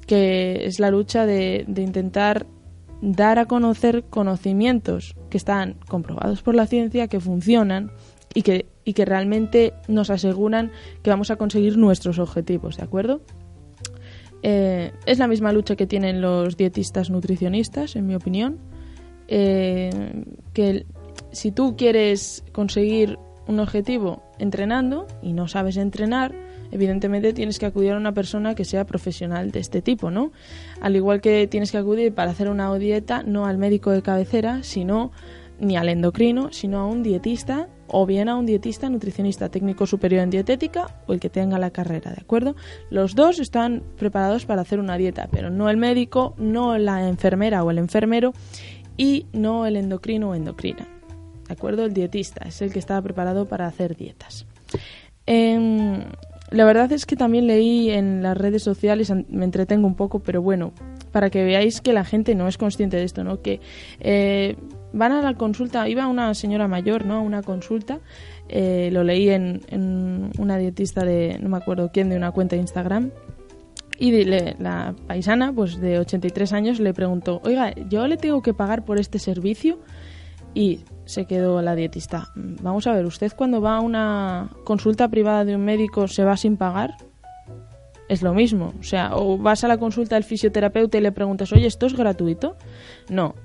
que 0.07 0.65
es 0.65 0.79
la 0.79 0.89
lucha 0.89 1.27
de, 1.27 1.65
intentar 1.67 2.47
dar 3.01 3.37
a 3.37 3.45
conocer 3.45 4.05
conocimientos 4.09 5.15
que 5.29 5.37
están 5.37 5.75
comprobados 5.87 6.41
por 6.41 6.55
la 6.55 6.65
ciencia, 6.65 7.07
que 7.07 7.19
funcionan 7.19 7.91
y 8.33 8.41
que, 8.41 8.65
y 8.83 8.93
que 8.93 9.05
realmente 9.05 9.73
nos 9.87 10.09
aseguran 10.09 10.71
que 11.03 11.11
vamos 11.11 11.29
a 11.29 11.35
conseguir 11.35 11.77
nuestros 11.77 12.17
objetivos, 12.17 12.77
¿de 12.77 12.83
acuerdo? 12.83 13.21
Eh, 14.41 14.93
es 15.05 15.19
la 15.19 15.27
misma 15.27 15.53
lucha 15.53 15.75
que 15.75 15.85
tienen 15.85 16.21
los 16.21 16.57
dietistas 16.57 17.11
nutricionistas, 17.11 17.95
en 17.95 18.07
mi 18.07 18.15
opinión, 18.15 18.57
eh, 19.27 20.23
que 20.53 20.87
si 21.31 21.51
tú 21.51 21.75
quieres 21.77 22.43
conseguir 22.51 23.17
un 23.47 23.59
objetivo 23.59 24.21
entrenando 24.37 25.07
y 25.21 25.33
no 25.33 25.47
sabes 25.47 25.77
entrenar, 25.77 26.33
evidentemente 26.71 27.33
tienes 27.33 27.57
que 27.57 27.65
acudir 27.65 27.93
a 27.93 27.97
una 27.97 28.13
persona 28.13 28.55
que 28.55 28.65
sea 28.65 28.85
profesional 28.85 29.51
de 29.51 29.59
este 29.59 29.81
tipo, 29.81 30.11
¿no? 30.11 30.31
Al 30.81 30.95
igual 30.95 31.19
que 31.19 31.47
tienes 31.47 31.71
que 31.71 31.79
acudir 31.79 32.13
para 32.13 32.31
hacer 32.31 32.49
una 32.49 32.73
dieta 32.75 33.23
no 33.23 33.45
al 33.45 33.57
médico 33.57 33.91
de 33.91 34.01
cabecera, 34.01 34.63
sino 34.63 35.11
ni 35.59 35.77
al 35.77 35.89
endocrino, 35.89 36.53
sino 36.53 36.79
a 36.79 36.85
un 36.85 37.03
dietista 37.03 37.67
o 37.87 38.05
bien 38.05 38.29
a 38.29 38.35
un 38.35 38.45
dietista 38.45 38.89
nutricionista 38.89 39.49
técnico 39.49 39.87
superior 39.87 40.21
en 40.21 40.29
dietética 40.29 41.01
o 41.07 41.13
el 41.13 41.19
que 41.19 41.29
tenga 41.29 41.57
la 41.57 41.71
carrera, 41.71 42.11
¿de 42.11 42.21
acuerdo? 42.21 42.55
Los 42.91 43.15
dos 43.15 43.39
están 43.39 43.83
preparados 43.97 44.45
para 44.45 44.61
hacer 44.61 44.79
una 44.79 44.97
dieta, 44.97 45.27
pero 45.31 45.49
no 45.49 45.69
el 45.69 45.77
médico, 45.77 46.35
no 46.37 46.77
la 46.77 47.09
enfermera 47.09 47.63
o 47.63 47.71
el 47.71 47.79
enfermero 47.79 48.33
y 48.95 49.25
no 49.33 49.65
el 49.65 49.75
endocrino 49.75 50.29
o 50.29 50.35
endocrina. 50.35 50.98
¿De 51.49 51.53
acuerdo? 51.53 51.83
El 51.83 51.93
dietista 51.93 52.47
es 52.47 52.61
el 52.61 52.71
que 52.71 52.77
estaba 52.77 53.01
preparado 53.01 53.47
para 53.47 53.65
hacer 53.65 53.97
dietas. 53.97 54.45
Em, 55.25 56.03
la 56.51 56.63
verdad 56.63 56.91
es 56.91 57.07
que 57.07 57.15
también 57.15 57.47
leí 57.47 57.89
en 57.89 58.21
las 58.21 58.37
redes 58.37 58.61
sociales, 58.61 59.11
me 59.29 59.45
entretengo 59.45 59.87
un 59.87 59.95
poco, 59.95 60.19
pero 60.19 60.43
bueno, 60.43 60.73
para 61.11 61.31
que 61.31 61.43
veáis 61.43 61.81
que 61.81 61.91
la 61.91 62.05
gente 62.05 62.35
no 62.35 62.47
es 62.47 62.59
consciente 62.59 62.97
de 62.97 63.03
esto, 63.03 63.23
¿no? 63.23 63.41
Que 63.41 63.61
eh, 63.99 64.57
van 64.93 65.11
a 65.11 65.23
la 65.23 65.33
consulta, 65.33 65.89
iba 65.89 66.05
una 66.05 66.35
señora 66.35 66.67
mayor, 66.67 67.05
¿no? 67.05 67.15
A 67.15 67.21
una 67.21 67.41
consulta, 67.41 67.99
eh, 68.47 68.89
lo 68.93 69.03
leí 69.03 69.29
en, 69.29 69.61
en, 69.69 70.29
una 70.37 70.57
dietista 70.57 71.03
de, 71.03 71.39
no 71.41 71.49
me 71.49 71.57
acuerdo 71.57 71.89
quién, 71.91 72.09
de 72.09 72.15
una 72.15 72.31
cuenta 72.31 72.55
de 72.55 72.61
Instagram, 72.61 73.09
y 73.97 74.23
la 74.23 74.95
paisana, 75.07 75.51
pues 75.51 75.81
de 75.81 75.99
83 75.99 76.53
años, 76.53 76.79
le 76.79 76.93
preguntó, 76.93 77.41
oiga, 77.43 77.73
¿yo 77.89 78.07
le 78.07 78.15
tengo 78.15 78.41
que 78.41 78.53
pagar 78.53 78.85
por 78.85 78.97
este 78.97 79.19
servicio? 79.19 79.79
Y 80.53 80.81
se 81.05 81.25
quedó 81.25 81.61
la 81.61 81.75
dietista. 81.75 82.29
Vamos 82.35 82.85
a 82.87 82.93
ver, 82.93 83.05
¿usted 83.05 83.31
cuando 83.35 83.61
va 83.61 83.77
a 83.77 83.79
una 83.81 84.49
consulta 84.63 85.07
privada 85.07 85.45
de 85.45 85.55
un 85.55 85.65
médico 85.65 86.07
se 86.07 86.23
va 86.23 86.37
sin 86.37 86.57
pagar? 86.57 86.95
Es 88.07 88.21
lo 88.21 88.33
mismo. 88.33 88.73
O 88.79 88.83
sea, 88.83 89.15
o 89.15 89.37
vas 89.37 89.63
a 89.63 89.67
la 89.67 89.77
consulta 89.77 90.15
del 90.15 90.23
fisioterapeuta 90.23 90.97
y 90.97 91.01
le 91.01 91.11
preguntas, 91.11 91.51
oye, 91.53 91.67
¿esto 91.67 91.85
es 91.85 91.95
gratuito? 91.95 92.57
No. 93.09 93.35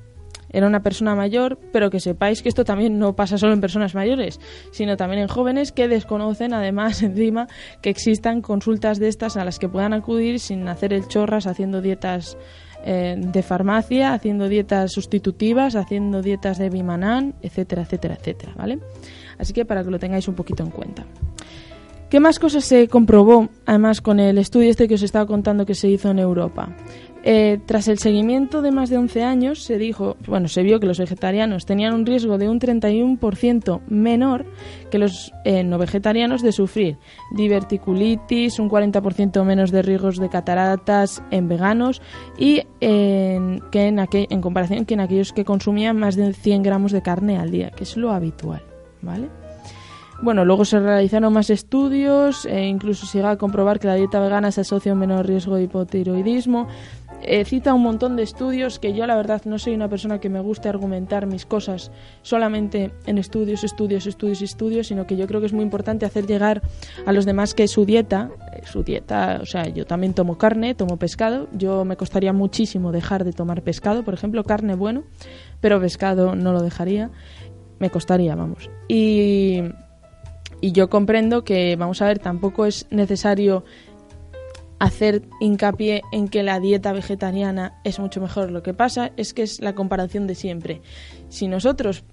Era 0.51 0.69
una 0.69 0.83
persona 0.83 1.17
mayor, 1.17 1.59
pero 1.73 1.90
que 1.90 1.99
sepáis 1.99 2.40
que 2.40 2.49
esto 2.49 2.64
también 2.64 2.99
no 2.99 3.17
pasa 3.17 3.38
solo 3.38 3.53
en 3.55 3.61
personas 3.61 3.95
mayores, 3.95 4.40
sino 4.71 4.97
también 4.97 5.23
en 5.23 5.29
jóvenes 5.29 5.73
que 5.73 5.88
desconocen, 5.88 6.55
además, 6.55 7.03
encima, 7.03 7.49
que 7.83 7.90
existan 7.90 8.40
consultas 8.40 8.99
de 8.99 9.09
estas 9.09 9.37
a 9.37 9.45
las 9.45 9.59
que 9.59 9.69
puedan 9.69 9.93
acudir 9.93 10.38
sin 10.38 10.69
hacer 10.69 10.93
el 10.93 11.09
chorras 11.09 11.47
haciendo 11.47 11.81
dietas 11.81 12.38
eh, 12.85 13.16
de 13.18 13.42
farmacia, 13.42 14.12
haciendo 14.12 14.49
dietas 14.49 14.92
sustitutivas, 14.92 15.75
haciendo 15.75 16.20
dietas 16.20 16.59
de 16.59 16.68
Bimanan, 16.68 17.35
etcétera, 17.40 17.83
etcétera, 17.83 18.14
etcétera, 18.14 18.53
¿vale? 18.57 18.79
Así 19.38 19.53
que 19.53 19.64
para 19.64 19.83
que 19.83 19.90
lo 19.90 19.99
tengáis 19.99 20.29
un 20.29 20.35
poquito 20.35 20.62
en 20.62 20.70
cuenta. 20.70 21.05
¿Qué 22.14 22.20
más 22.20 22.38
cosas 22.38 22.64
se 22.64 22.87
comprobó, 22.87 23.48
además, 23.66 24.00
con 24.00 24.20
el 24.20 24.38
estudio 24.38 24.70
este 24.70 24.87
que 24.87 24.94
os 24.94 25.03
estaba 25.03 25.27
contando 25.27 25.66
que 25.66 25.74
se 25.74 25.88
hizo 25.88 26.11
en 26.11 26.20
Europa? 26.20 26.68
Eh, 27.24 27.59
tras 27.66 27.88
el 27.88 27.98
seguimiento 27.98 28.62
de 28.62 28.70
más 28.70 28.88
de 28.88 28.98
11 28.98 29.24
años, 29.24 29.64
se 29.64 29.79
dijo, 29.79 30.16
bueno, 30.29 30.46
se 30.46 30.62
vio 30.62 30.79
que 30.79 30.87
los 30.87 31.00
vegetarianos 31.00 31.66
tenían 31.66 31.92
un 31.92 32.07
riesgo 32.07 32.38
de 32.38 32.48
un 32.48 32.61
31% 32.61 33.81
menor 33.88 34.46
que 34.92 34.98
los 34.98 35.33
eh, 35.44 35.64
no 35.64 35.77
vegetarianos 35.77 36.40
de 36.40 36.53
sufrir 36.53 36.98
diverticulitis, 37.33 38.61
un 38.61 38.70
40% 38.70 39.42
menos 39.42 39.72
de 39.72 39.83
riesgos 39.83 40.18
de 40.18 40.29
cataratas 40.29 41.20
en 41.33 41.48
veganos 41.48 42.00
y 42.38 42.62
que 42.79 43.59
en, 43.88 44.07
en 44.12 44.40
comparación 44.40 44.85
que 44.85 44.94
en 44.94 45.00
aquellos 45.00 45.33
que 45.33 45.44
consumían 45.44 45.96
más 45.96 46.14
de 46.14 46.33
100 46.33 46.62
gramos 46.62 46.92
de 46.92 47.03
carne 47.03 47.38
al 47.38 47.50
día, 47.50 47.70
que 47.70 47.83
es 47.83 47.96
lo 47.96 48.12
habitual, 48.12 48.62
¿vale? 49.03 49.31
Bueno, 50.25 50.47
luego 50.47 50.65
se 50.65 50.81
realizaron 50.81 51.35
más 51.35 51.51
estudios, 51.51 52.47
e 52.47 52.65
incluso 52.65 53.05
se 53.05 53.19
llega 53.19 53.33
a 53.33 53.37
comprobar 53.37 53.79
que 53.79 53.89
la 53.89 53.95
dieta 53.95 54.21
vegana 54.21 54.51
se 54.53 54.63
asocia 54.63 54.93
a 54.93 54.95
un 54.95 55.01
menor 55.01 55.27
riesgo 55.27 55.57
de 55.57 55.65
hipotiroidismo. 55.65 56.67
Eh, 57.21 57.45
cita 57.45 57.75
un 57.75 57.83
montón 57.83 58.17
de 58.17 58.23
estudios 58.23 58.79
que 58.79 58.95
yo 58.95 59.07
la 59.07 59.17
verdad 59.17 59.43
no 59.45 59.59
soy 59.59 59.75
una 59.75 59.91
persona 59.91 60.21
que 60.21 60.31
me 60.31 60.41
guste 60.41 60.71
argumentar 60.71 61.27
mis 61.27 61.45
cosas 61.45 61.91
solamente 62.23 62.95
en 63.05 63.19
estudios, 63.19 63.65
estudios, 63.65 64.07
estudios 64.07 64.41
estudios, 64.41 64.87
sino 64.87 65.07
que 65.07 65.19
yo 65.19 65.27
creo 65.27 65.41
que 65.41 65.47
es 65.47 65.53
muy 65.53 65.63
importante 65.63 66.07
hacer 66.07 66.27
llegar 66.27 66.63
a 67.05 67.13
los 67.13 67.27
demás 67.27 67.53
que 67.53 67.69
su 67.69 67.85
dieta, 67.85 68.31
eh, 68.55 68.63
su 68.65 68.83
dieta, 68.83 69.41
o 69.43 69.47
sea, 69.47 69.69
yo 69.69 69.85
también 69.85 70.15
tomo 70.15 70.39
carne, 70.39 70.75
tomo 70.75 70.97
pescado, 70.97 71.49
yo 71.53 71.85
me 71.85 71.99
costaría 71.99 72.33
muchísimo 72.33 72.93
dejar 72.93 73.25
de 73.25 73.35
tomar 73.35 73.61
pescado, 73.61 74.05
por 74.05 74.15
ejemplo, 74.15 74.43
carne 74.43 74.75
bueno, 74.75 75.05
pero 75.61 75.79
pescado 75.83 76.35
no 76.35 76.55
lo 76.55 76.63
dejaría, 76.63 77.11
me 77.79 77.91
costaría, 77.91 78.35
vamos. 78.35 78.71
Y, 78.89 79.61
y 80.61 80.73
yo 80.73 80.88
comprendo 80.88 81.45
que, 81.45 81.77
vamos 81.77 82.03
a 82.03 82.07
ver, 82.07 82.19
tampoco 82.19 82.67
es 82.67 82.87
necesario 82.90 83.64
hacer 84.79 85.23
hincapié 85.40 86.03
en 86.12 86.29
que 86.29 86.43
la 86.43 86.61
dieta 86.61 86.93
vegetariana 86.93 87.81
es 87.85 87.99
mucho 87.99 88.21
mejor. 88.21 88.51
Lo 88.51 88.62
que 88.62 88.75
pasa 88.75 89.12
es 89.17 89.35
que 89.35 89.43
es 89.43 89.61
la 89.61 89.75
comparación 89.75 90.27
de 90.27 90.35
siempre. 90.35 90.83
Si 91.29 91.49
nosotros, 91.49 92.05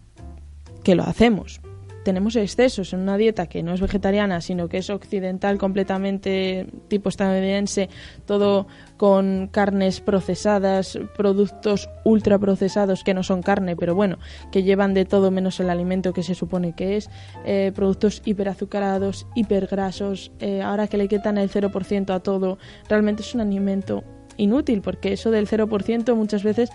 que 0.83 0.95
lo 0.95 1.03
hacemos, 1.03 1.61
tenemos 2.03 2.35
excesos 2.35 2.93
en 2.93 3.01
una 3.01 3.17
dieta 3.17 3.47
que 3.47 3.63
no 3.63 3.73
es 3.73 3.81
vegetariana, 3.81 4.41
sino 4.41 4.67
que 4.67 4.77
es 4.77 4.89
occidental 4.89 5.57
completamente 5.57 6.67
tipo 6.87 7.09
estadounidense, 7.09 7.89
todo 8.25 8.67
con 8.97 9.47
carnes 9.47 10.01
procesadas, 10.01 10.99
productos 11.15 11.89
ultraprocesados 12.03 13.03
que 13.03 13.13
no 13.13 13.23
son 13.23 13.41
carne, 13.41 13.75
pero 13.75 13.95
bueno, 13.95 14.17
que 14.51 14.63
llevan 14.63 14.93
de 14.93 15.05
todo 15.05 15.31
menos 15.31 15.59
el 15.59 15.69
alimento 15.69 16.13
que 16.13 16.23
se 16.23 16.35
supone 16.35 16.73
que 16.73 16.97
es, 16.97 17.09
eh, 17.45 17.71
productos 17.73 18.21
hiperazucarados, 18.25 19.27
hipergrasos, 19.35 20.31
eh, 20.39 20.61
ahora 20.61 20.87
que 20.87 20.97
le 20.97 21.07
quitan 21.07 21.37
el 21.37 21.49
0% 21.49 22.13
a 22.13 22.19
todo, 22.19 22.57
realmente 22.89 23.21
es 23.21 23.33
un 23.33 23.41
alimento 23.41 24.03
inútil, 24.37 24.81
porque 24.81 25.13
eso 25.13 25.31
del 25.31 25.47
0% 25.47 26.15
muchas 26.15 26.43
veces 26.43 26.69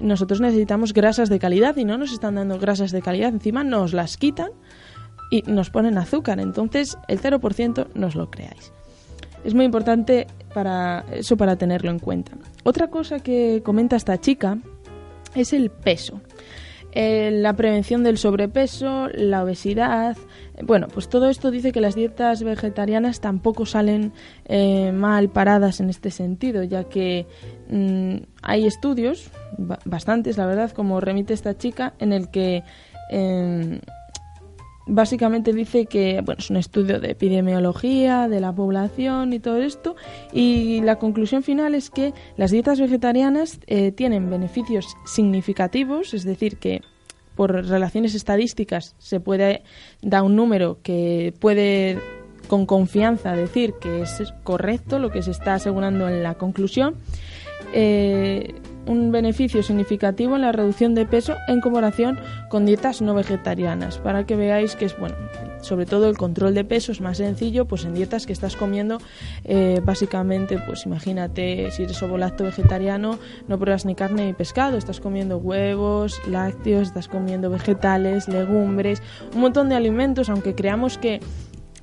nosotros 0.00 0.40
necesitamos 0.40 0.92
grasas 0.92 1.28
de 1.28 1.38
calidad 1.38 1.76
y 1.76 1.84
no 1.84 1.98
nos 1.98 2.12
están 2.12 2.36
dando 2.36 2.58
grasas 2.58 2.90
de 2.92 3.02
calidad, 3.02 3.30
encima 3.30 3.64
nos 3.64 3.92
las 3.92 4.16
quitan 4.16 4.50
y 5.30 5.42
nos 5.42 5.70
ponen 5.70 5.98
azúcar, 5.98 6.40
entonces 6.40 6.96
el 7.08 7.20
0% 7.20 7.88
no 7.94 8.06
os 8.06 8.14
lo 8.14 8.30
creáis. 8.30 8.72
Es 9.44 9.54
muy 9.54 9.64
importante 9.64 10.26
para 10.54 11.04
eso 11.12 11.36
para 11.36 11.56
tenerlo 11.56 11.90
en 11.90 11.98
cuenta. 11.98 12.32
Otra 12.64 12.88
cosa 12.88 13.20
que 13.20 13.62
comenta 13.64 13.96
esta 13.96 14.18
chica 14.18 14.58
es 15.34 15.52
el 15.52 15.70
peso. 15.70 16.20
Eh, 16.98 17.30
la 17.30 17.52
prevención 17.52 18.02
del 18.04 18.16
sobrepeso, 18.16 19.08
la 19.12 19.44
obesidad. 19.44 20.16
Bueno, 20.62 20.88
pues 20.88 21.10
todo 21.10 21.28
esto 21.28 21.50
dice 21.50 21.70
que 21.70 21.82
las 21.82 21.94
dietas 21.94 22.42
vegetarianas 22.42 23.20
tampoco 23.20 23.66
salen 23.66 24.14
eh, 24.46 24.92
mal 24.92 25.28
paradas 25.28 25.80
en 25.80 25.90
este 25.90 26.10
sentido, 26.10 26.62
ya 26.62 26.84
que 26.84 27.26
mm, 27.68 28.24
hay 28.40 28.64
estudios, 28.66 29.30
bastantes 29.84 30.38
la 30.38 30.46
verdad, 30.46 30.70
como 30.70 30.98
remite 31.02 31.34
esta 31.34 31.58
chica, 31.58 31.92
en 31.98 32.14
el 32.14 32.30
que 32.30 32.64
em, 33.10 33.80
básicamente 34.86 35.52
dice 35.52 35.86
que 35.86 36.20
bueno, 36.24 36.38
es 36.38 36.50
un 36.50 36.56
estudio 36.56 37.00
de 37.00 37.10
epidemiología, 37.10 38.28
de 38.28 38.40
la 38.40 38.52
población 38.54 39.32
y 39.32 39.40
todo 39.40 39.58
esto, 39.58 39.96
y 40.32 40.80
la 40.82 40.96
conclusión 40.96 41.42
final 41.42 41.74
es 41.74 41.90
que 41.90 42.14
las 42.36 42.50
dietas 42.50 42.80
vegetarianas 42.80 43.60
eh, 43.66 43.92
tienen 43.92 44.30
beneficios 44.30 44.96
significativos, 45.04 46.14
es 46.14 46.24
decir, 46.24 46.56
que 46.58 46.82
por 47.34 47.52
relaciones 47.52 48.14
estadísticas 48.14 48.94
se 48.98 49.20
puede 49.20 49.62
dar 50.00 50.22
un 50.22 50.36
número 50.36 50.78
que 50.82 51.34
puede 51.38 51.98
con 52.48 52.64
confianza 52.64 53.32
decir 53.32 53.74
que 53.80 54.02
es 54.02 54.32
correcto 54.44 54.98
lo 54.98 55.10
que 55.10 55.22
se 55.22 55.32
está 55.32 55.54
asegurando 55.54 56.08
en 56.08 56.22
la 56.22 56.34
conclusión. 56.34 56.94
Eh, 57.72 58.54
un 58.86 59.12
beneficio 59.12 59.62
significativo 59.62 60.36
en 60.36 60.42
la 60.42 60.52
reducción 60.52 60.94
de 60.94 61.06
peso 61.06 61.36
en 61.48 61.60
comparación 61.60 62.18
con 62.48 62.66
dietas 62.66 63.02
no 63.02 63.14
vegetarianas, 63.14 63.98
para 63.98 64.24
que 64.24 64.36
veáis 64.36 64.76
que 64.76 64.84
es 64.84 64.98
bueno, 64.98 65.16
sobre 65.60 65.86
todo 65.86 66.08
el 66.08 66.16
control 66.16 66.54
de 66.54 66.64
peso 66.64 66.92
es 66.92 67.00
más 67.00 67.18
sencillo, 67.18 67.66
pues 67.66 67.84
en 67.84 67.94
dietas 67.94 68.26
que 68.26 68.32
estás 68.32 68.56
comiendo, 68.56 68.98
eh, 69.44 69.80
básicamente, 69.84 70.58
pues 70.66 70.86
imagínate, 70.86 71.70
si 71.70 71.82
eres 71.84 72.02
ovolacto 72.02 72.44
vegetariano, 72.44 73.18
no 73.48 73.58
pruebas 73.58 73.84
ni 73.84 73.94
carne 73.94 74.26
ni 74.26 74.32
pescado, 74.32 74.76
estás 74.76 75.00
comiendo 75.00 75.38
huevos, 75.38 76.20
lácteos, 76.28 76.88
estás 76.88 77.08
comiendo 77.08 77.50
vegetales, 77.50 78.28
legumbres, 78.28 79.02
un 79.34 79.40
montón 79.40 79.68
de 79.68 79.74
alimentos, 79.74 80.28
aunque 80.28 80.54
creamos 80.54 80.98
que 80.98 81.20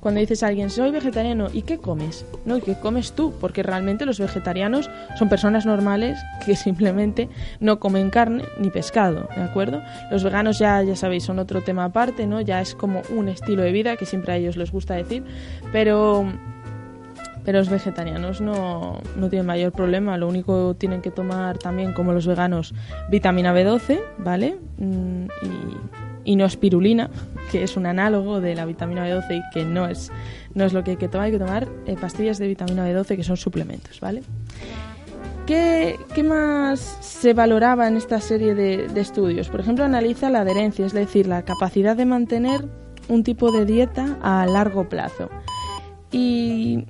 cuando 0.04 0.20
dices 0.20 0.42
a 0.42 0.48
alguien 0.48 0.68
soy 0.68 0.90
vegetariano, 0.90 1.48
¿y 1.50 1.62
qué 1.62 1.78
comes? 1.78 2.26
¿No? 2.44 2.58
¿Y 2.58 2.60
qué 2.60 2.74
comes 2.74 3.12
tú? 3.12 3.32
Porque 3.40 3.62
realmente 3.62 4.04
los 4.04 4.20
vegetarianos 4.20 4.90
son 5.18 5.30
personas 5.30 5.64
normales 5.64 6.18
que 6.44 6.56
simplemente 6.56 7.30
no 7.58 7.80
comen 7.80 8.10
carne 8.10 8.44
ni 8.58 8.68
pescado, 8.68 9.30
¿de 9.34 9.42
acuerdo? 9.42 9.80
Los 10.10 10.22
veganos 10.22 10.58
ya, 10.58 10.82
ya 10.82 10.94
sabéis, 10.94 11.24
son 11.24 11.38
otro 11.38 11.62
tema 11.62 11.86
aparte, 11.86 12.26
¿no? 12.26 12.42
Ya 12.42 12.60
es 12.60 12.74
como 12.74 13.00
un 13.16 13.30
estilo 13.30 13.62
de 13.62 13.72
vida 13.72 13.96
que 13.96 14.04
siempre 14.04 14.34
a 14.34 14.36
ellos 14.36 14.58
les 14.58 14.70
gusta 14.70 14.92
decir, 14.92 15.24
pero 15.72 16.26
pero 17.46 17.58
los 17.58 17.70
vegetarianos 17.70 18.42
no, 18.42 19.00
no, 19.16 19.28
tienen 19.30 19.46
mayor 19.46 19.72
problema. 19.72 20.16
Lo 20.16 20.28
único 20.28 20.74
tienen 20.74 21.02
que 21.02 21.10
tomar 21.10 21.58
también, 21.58 21.92
como 21.92 22.12
los 22.12 22.26
veganos, 22.26 22.74
vitamina 23.10 23.54
B12, 23.54 24.00
¿vale? 24.18 24.56
Mm, 24.78 25.24
y, 25.42 26.03
y 26.24 26.36
no 26.36 26.44
espirulina, 26.44 27.10
que 27.50 27.62
es 27.62 27.76
un 27.76 27.86
análogo 27.86 28.40
de 28.40 28.54
la 28.54 28.64
vitamina 28.64 29.06
B12 29.06 29.38
y 29.38 29.42
que 29.52 29.64
no 29.64 29.86
es, 29.86 30.10
no 30.54 30.64
es 30.64 30.72
lo 30.72 30.82
que 30.82 30.92
hay 30.92 30.96
que 30.96 31.08
tomar. 31.08 31.26
Hay 31.26 31.32
que 31.32 31.38
tomar 31.38 31.68
eh, 31.86 31.96
pastillas 32.00 32.38
de 32.38 32.48
vitamina 32.48 32.88
B12 32.88 33.16
que 33.16 33.24
son 33.24 33.36
suplementos, 33.36 34.00
¿vale? 34.00 34.22
¿Qué, 35.46 35.98
¿Qué, 36.14 36.22
más 36.22 36.80
se 37.00 37.34
valoraba 37.34 37.86
en 37.86 37.98
esta 37.98 38.20
serie 38.20 38.54
de 38.54 38.88
estudios? 38.98 39.48
Por 39.50 39.60
ejemplo, 39.60 39.84
analiza 39.84 40.30
la 40.30 40.40
adherencia, 40.40 40.86
es 40.86 40.94
decir, 40.94 41.26
la 41.26 41.42
capacidad 41.42 41.96
de 41.96 42.06
mantener 42.06 42.66
un 43.08 43.22
tipo 43.22 43.52
de 43.52 43.66
dieta 43.66 44.18
a 44.22 44.46
largo 44.46 44.88
plazo. 44.88 45.28
Y 46.10 46.86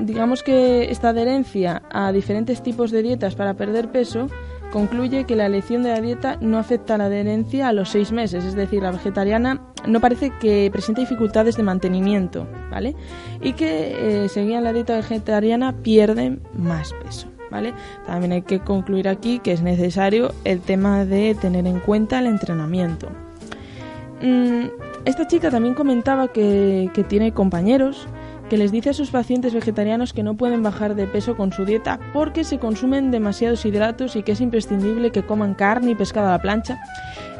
digamos 0.00 0.42
que 0.42 0.90
esta 0.90 1.10
adherencia 1.10 1.82
a 1.90 2.12
diferentes 2.12 2.62
tipos 2.62 2.90
de 2.90 3.02
dietas 3.02 3.34
para 3.34 3.54
perder 3.54 3.90
peso 3.90 4.28
concluye 4.70 5.24
que 5.24 5.36
la 5.36 5.46
elección 5.46 5.82
de 5.82 5.90
la 5.90 6.00
dieta 6.00 6.36
no 6.40 6.58
afecta 6.58 6.94
a 6.94 6.98
la 6.98 7.04
adherencia 7.06 7.68
a 7.68 7.72
los 7.72 7.90
seis 7.90 8.12
meses, 8.12 8.44
es 8.44 8.54
decir, 8.54 8.82
la 8.82 8.90
vegetariana 8.90 9.60
no 9.86 10.00
parece 10.00 10.30
que 10.40 10.68
presente 10.72 11.00
dificultades 11.00 11.56
de 11.56 11.62
mantenimiento, 11.62 12.46
¿vale? 12.70 12.94
Y 13.40 13.54
que 13.54 14.24
eh, 14.24 14.28
seguían 14.28 14.64
la 14.64 14.72
dieta 14.72 14.96
vegetariana 14.96 15.72
pierden 15.82 16.40
más 16.54 16.92
peso. 17.04 17.28
¿Vale? 17.50 17.72
También 18.06 18.32
hay 18.32 18.42
que 18.42 18.60
concluir 18.60 19.08
aquí 19.08 19.38
que 19.38 19.52
es 19.52 19.62
necesario 19.62 20.34
el 20.44 20.60
tema 20.60 21.06
de 21.06 21.34
tener 21.34 21.66
en 21.66 21.80
cuenta 21.80 22.18
el 22.18 22.26
entrenamiento. 22.26 23.08
Mm, 24.20 24.66
esta 25.06 25.26
chica 25.26 25.50
también 25.50 25.72
comentaba 25.72 26.28
que, 26.28 26.90
que 26.92 27.04
tiene 27.04 27.32
compañeros 27.32 28.06
que 28.48 28.56
les 28.56 28.72
dice 28.72 28.90
a 28.90 28.94
sus 28.94 29.10
pacientes 29.10 29.54
vegetarianos 29.54 30.12
que 30.12 30.22
no 30.22 30.36
pueden 30.36 30.62
bajar 30.62 30.94
de 30.94 31.06
peso 31.06 31.36
con 31.36 31.52
su 31.52 31.64
dieta 31.64 32.00
porque 32.12 32.44
se 32.44 32.58
consumen 32.58 33.10
demasiados 33.10 33.64
hidratos 33.64 34.16
y 34.16 34.22
que 34.22 34.32
es 34.32 34.40
imprescindible 34.40 35.12
que 35.12 35.24
coman 35.24 35.54
carne 35.54 35.92
y 35.92 35.94
pescado 35.94 36.28
a 36.28 36.32
la 36.32 36.42
plancha. 36.42 36.80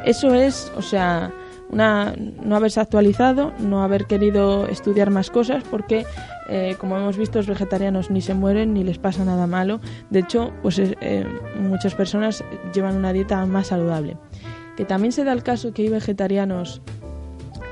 Eso 0.05 0.33
es, 0.33 0.71
o 0.77 0.81
sea, 0.81 1.31
una, 1.69 2.13
no 2.43 2.55
haberse 2.55 2.79
actualizado, 2.79 3.53
no 3.59 3.83
haber 3.83 4.05
querido 4.05 4.67
estudiar 4.67 5.09
más 5.11 5.29
cosas 5.29 5.63
porque, 5.69 6.05
eh, 6.49 6.75
como 6.79 6.97
hemos 6.97 7.17
visto, 7.17 7.39
los 7.39 7.47
vegetarianos 7.47 8.09
ni 8.09 8.21
se 8.21 8.33
mueren 8.33 8.73
ni 8.73 8.83
les 8.83 8.97
pasa 8.97 9.25
nada 9.25 9.47
malo. 9.47 9.79
De 10.09 10.19
hecho, 10.19 10.51
pues 10.61 10.79
eh, 10.79 11.25
muchas 11.59 11.95
personas 11.95 12.43
llevan 12.73 12.95
una 12.95 13.13
dieta 13.13 13.45
más 13.45 13.67
saludable. 13.67 14.17
Que 14.75 14.85
también 14.85 15.11
se 15.11 15.23
da 15.23 15.33
el 15.33 15.43
caso 15.43 15.73
que 15.73 15.83
hay 15.83 15.89
vegetarianos 15.89 16.81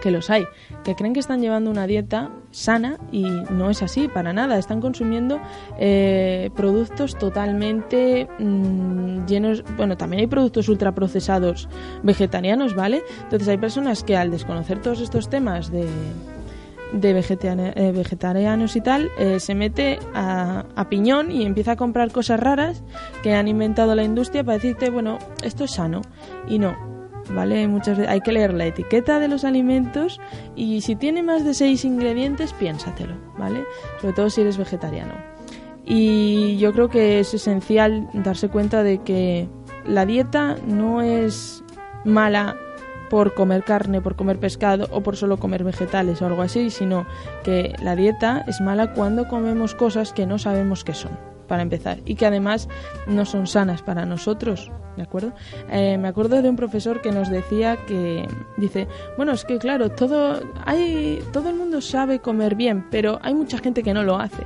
que 0.01 0.11
los 0.11 0.29
hay, 0.29 0.45
que 0.83 0.95
creen 0.95 1.13
que 1.13 1.19
están 1.19 1.41
llevando 1.41 1.71
una 1.71 1.87
dieta 1.87 2.31
sana 2.51 2.97
y 3.11 3.23
no 3.23 3.69
es 3.69 3.83
así 3.83 4.07
para 4.07 4.33
nada. 4.33 4.57
Están 4.57 4.81
consumiendo 4.81 5.39
eh, 5.79 6.49
productos 6.55 7.17
totalmente 7.17 8.27
mm, 8.39 9.25
llenos. 9.25 9.63
Bueno, 9.75 9.97
también 9.97 10.21
hay 10.21 10.27
productos 10.27 10.69
ultraprocesados 10.69 11.69
vegetarianos, 12.03 12.75
¿vale? 12.75 13.03
Entonces 13.23 13.47
hay 13.47 13.57
personas 13.57 14.03
que 14.03 14.15
al 14.15 14.31
desconocer 14.31 14.81
todos 14.81 15.01
estos 15.01 15.29
temas 15.29 15.71
de 15.71 15.87
de 16.93 17.09
eh, 17.09 17.91
vegetarianos 17.91 18.75
y 18.75 18.81
tal 18.81 19.11
eh, 19.17 19.39
se 19.39 19.55
mete 19.55 19.99
a, 20.13 20.65
a, 20.75 20.89
piñón 20.89 21.31
y 21.31 21.45
empieza 21.45 21.73
a 21.73 21.75
comprar 21.75 22.11
cosas 22.11 22.39
raras 22.39 22.83
que 23.23 23.33
han 23.33 23.47
inventado 23.47 23.93
la 23.95 24.03
industria 24.03 24.43
para 24.43 24.57
decirte, 24.57 24.89
bueno, 24.89 25.19
esto 25.43 25.65
es 25.65 25.71
sano. 25.71 26.01
Y 26.47 26.59
no, 26.59 26.96
¿vale? 27.31 27.67
Muchas 27.67 27.97
veces 27.97 28.11
hay 28.11 28.21
que 28.21 28.31
leer 28.31 28.53
la 28.53 28.65
etiqueta 28.65 29.19
de 29.19 29.27
los 29.27 29.43
alimentos 29.43 30.19
y 30.55 30.81
si 30.81 30.95
tiene 30.95 31.23
más 31.23 31.43
de 31.43 31.53
seis 31.53 31.85
ingredientes, 31.85 32.53
piénsatelo, 32.53 33.15
¿vale? 33.37 33.63
Sobre 34.01 34.13
todo 34.13 34.29
si 34.29 34.41
eres 34.41 34.57
vegetariano. 34.57 35.13
Y 35.85 36.57
yo 36.57 36.73
creo 36.73 36.89
que 36.89 37.19
es 37.19 37.33
esencial 37.33 38.09
darse 38.13 38.49
cuenta 38.49 38.83
de 38.83 38.99
que 39.03 39.47
la 39.85 40.05
dieta 40.05 40.57
no 40.67 41.01
es 41.01 41.63
mala 42.03 42.57
por 43.09 43.33
comer 43.33 43.63
carne, 43.63 44.01
por 44.01 44.17
comer 44.17 44.37
pescado 44.37 44.87
o 44.91 45.01
por 45.01 45.15
solo 45.15 45.37
comer 45.37 45.63
vegetales 45.63 46.21
o 46.21 46.25
algo 46.25 46.41
así, 46.41 46.69
sino 46.69 47.05
que 47.43 47.73
la 47.81 47.95
dieta 47.95 48.43
es 48.47 48.59
mala 48.59 48.93
cuando 48.93 49.29
comemos 49.29 49.75
cosas 49.75 50.11
que 50.11 50.25
no 50.25 50.39
sabemos 50.39 50.83
qué 50.83 50.93
son, 50.93 51.17
para 51.47 51.61
empezar, 51.61 51.99
y 52.03 52.15
que 52.15 52.25
además 52.25 52.67
no 53.07 53.23
son 53.23 53.47
sanas 53.47 53.81
para 53.81 54.05
nosotros, 54.05 54.71
¿de 54.97 55.03
acuerdo? 55.03 55.31
Eh, 55.71 55.97
me 55.97 56.09
acuerdo 56.09 56.41
de 56.41 56.49
un 56.49 56.55
profesor 56.55 57.01
que 57.01 57.11
nos 57.11 57.29
decía 57.29 57.77
que 57.87 58.27
dice, 58.57 58.87
bueno, 59.15 59.31
es 59.31 59.45
que 59.45 59.59
claro, 59.59 59.89
todo, 59.89 60.41
hay, 60.65 61.23
todo 61.31 61.49
el 61.49 61.55
mundo 61.55 61.79
sabe 61.79 62.19
comer 62.19 62.55
bien, 62.55 62.85
pero 62.91 63.19
hay 63.21 63.33
mucha 63.33 63.59
gente 63.59 63.83
que 63.83 63.93
no 63.93 64.03
lo 64.03 64.19
hace. 64.19 64.43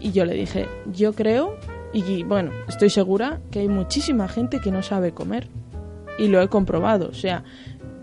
Y 0.00 0.12
yo 0.12 0.24
le 0.24 0.34
dije, 0.34 0.68
yo 0.92 1.14
creo, 1.14 1.56
y 1.92 2.22
bueno, 2.22 2.52
estoy 2.68 2.90
segura 2.90 3.40
que 3.50 3.60
hay 3.60 3.68
muchísima 3.68 4.28
gente 4.28 4.60
que 4.60 4.70
no 4.70 4.82
sabe 4.82 5.12
comer 5.12 5.48
y 6.18 6.28
lo 6.28 6.40
he 6.40 6.48
comprobado. 6.48 7.08
O 7.08 7.14
sea, 7.14 7.42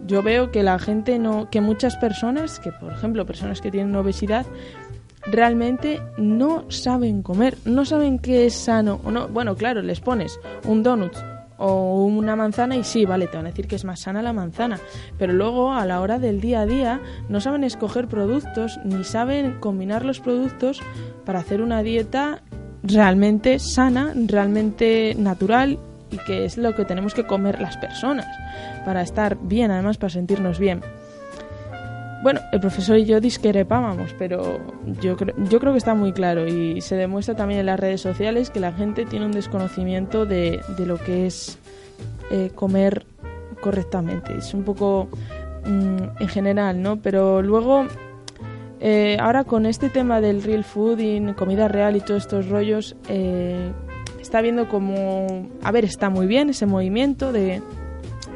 yo 0.05 0.23
veo 0.23 0.51
que 0.51 0.63
la 0.63 0.79
gente 0.79 1.19
no, 1.19 1.49
que 1.49 1.61
muchas 1.61 1.95
personas, 1.95 2.59
que 2.59 2.71
por 2.71 2.91
ejemplo 2.91 3.25
personas 3.25 3.61
que 3.61 3.71
tienen 3.71 3.95
obesidad, 3.95 4.45
realmente 5.25 6.01
no 6.17 6.65
saben 6.69 7.21
comer, 7.21 7.57
no 7.65 7.85
saben 7.85 8.19
qué 8.19 8.45
es 8.45 8.55
sano 8.55 8.99
o 9.03 9.11
no. 9.11 9.27
Bueno, 9.27 9.55
claro, 9.55 9.81
les 9.81 9.99
pones 9.99 10.39
un 10.65 10.83
donut 10.83 11.15
o 11.57 12.03
una 12.05 12.35
manzana 12.35 12.75
y 12.75 12.83
sí, 12.83 13.05
vale, 13.05 13.27
te 13.27 13.37
van 13.37 13.45
a 13.45 13.49
decir 13.49 13.67
que 13.67 13.75
es 13.75 13.85
más 13.85 14.01
sana 14.01 14.21
la 14.21 14.33
manzana, 14.33 14.79
pero 15.17 15.33
luego 15.33 15.73
a 15.73 15.85
la 15.85 16.01
hora 16.01 16.19
del 16.19 16.41
día 16.41 16.61
a 16.61 16.65
día 16.65 17.01
no 17.29 17.39
saben 17.39 17.63
escoger 17.63 18.07
productos 18.07 18.79
ni 18.83 19.03
saben 19.03 19.59
combinar 19.59 20.05
los 20.05 20.19
productos 20.19 20.81
para 21.25 21.39
hacer 21.39 21.61
una 21.61 21.83
dieta 21.83 22.41
realmente 22.83 23.59
sana, 23.59 24.13
realmente 24.15 25.15
natural 25.17 25.79
y 26.11 26.17
que 26.17 26.45
es 26.45 26.57
lo 26.57 26.75
que 26.75 26.85
tenemos 26.85 27.13
que 27.13 27.25
comer 27.25 27.61
las 27.61 27.77
personas 27.77 28.27
para 28.85 29.01
estar 29.01 29.37
bien, 29.41 29.71
además 29.71 29.97
para 29.97 30.11
sentirnos 30.11 30.59
bien. 30.59 30.81
Bueno, 32.23 32.39
el 32.51 32.59
profesor 32.59 32.97
y 32.97 33.05
yo 33.05 33.19
discrepábamos, 33.19 34.15
pero 34.17 34.59
yo, 35.01 35.15
yo 35.49 35.59
creo 35.59 35.73
que 35.73 35.77
está 35.77 35.93
muy 35.93 36.11
claro 36.11 36.47
y 36.47 36.81
se 36.81 36.95
demuestra 36.95 37.35
también 37.35 37.59
en 37.59 37.67
las 37.67 37.79
redes 37.79 38.01
sociales 38.01 38.49
que 38.49 38.59
la 38.59 38.71
gente 38.71 39.05
tiene 39.05 39.25
un 39.25 39.31
desconocimiento 39.31 40.25
de, 40.25 40.61
de 40.77 40.85
lo 40.85 40.97
que 40.97 41.27
es 41.27 41.59
eh, 42.31 42.49
comer 42.55 43.05
correctamente. 43.61 44.35
Es 44.37 44.53
un 44.53 44.63
poco 44.63 45.07
mm, 45.65 46.21
en 46.21 46.27
general, 46.27 46.81
¿no? 46.81 46.97
Pero 46.97 47.41
luego, 47.41 47.85
eh, 48.79 49.17
ahora 49.19 49.43
con 49.43 49.65
este 49.65 49.89
tema 49.89 50.21
del 50.21 50.41
real 50.41 50.63
food 50.63 50.99
comida 51.35 51.67
real 51.67 51.95
y 51.95 52.01
todos 52.01 52.23
estos 52.23 52.49
rollos, 52.49 52.95
eh, 53.09 53.71
está 54.19 54.41
viendo 54.41 54.67
como, 54.67 55.47
a 55.63 55.71
ver, 55.71 55.85
está 55.85 56.09
muy 56.09 56.25
bien 56.25 56.49
ese 56.49 56.65
movimiento 56.65 57.31
de 57.31 57.61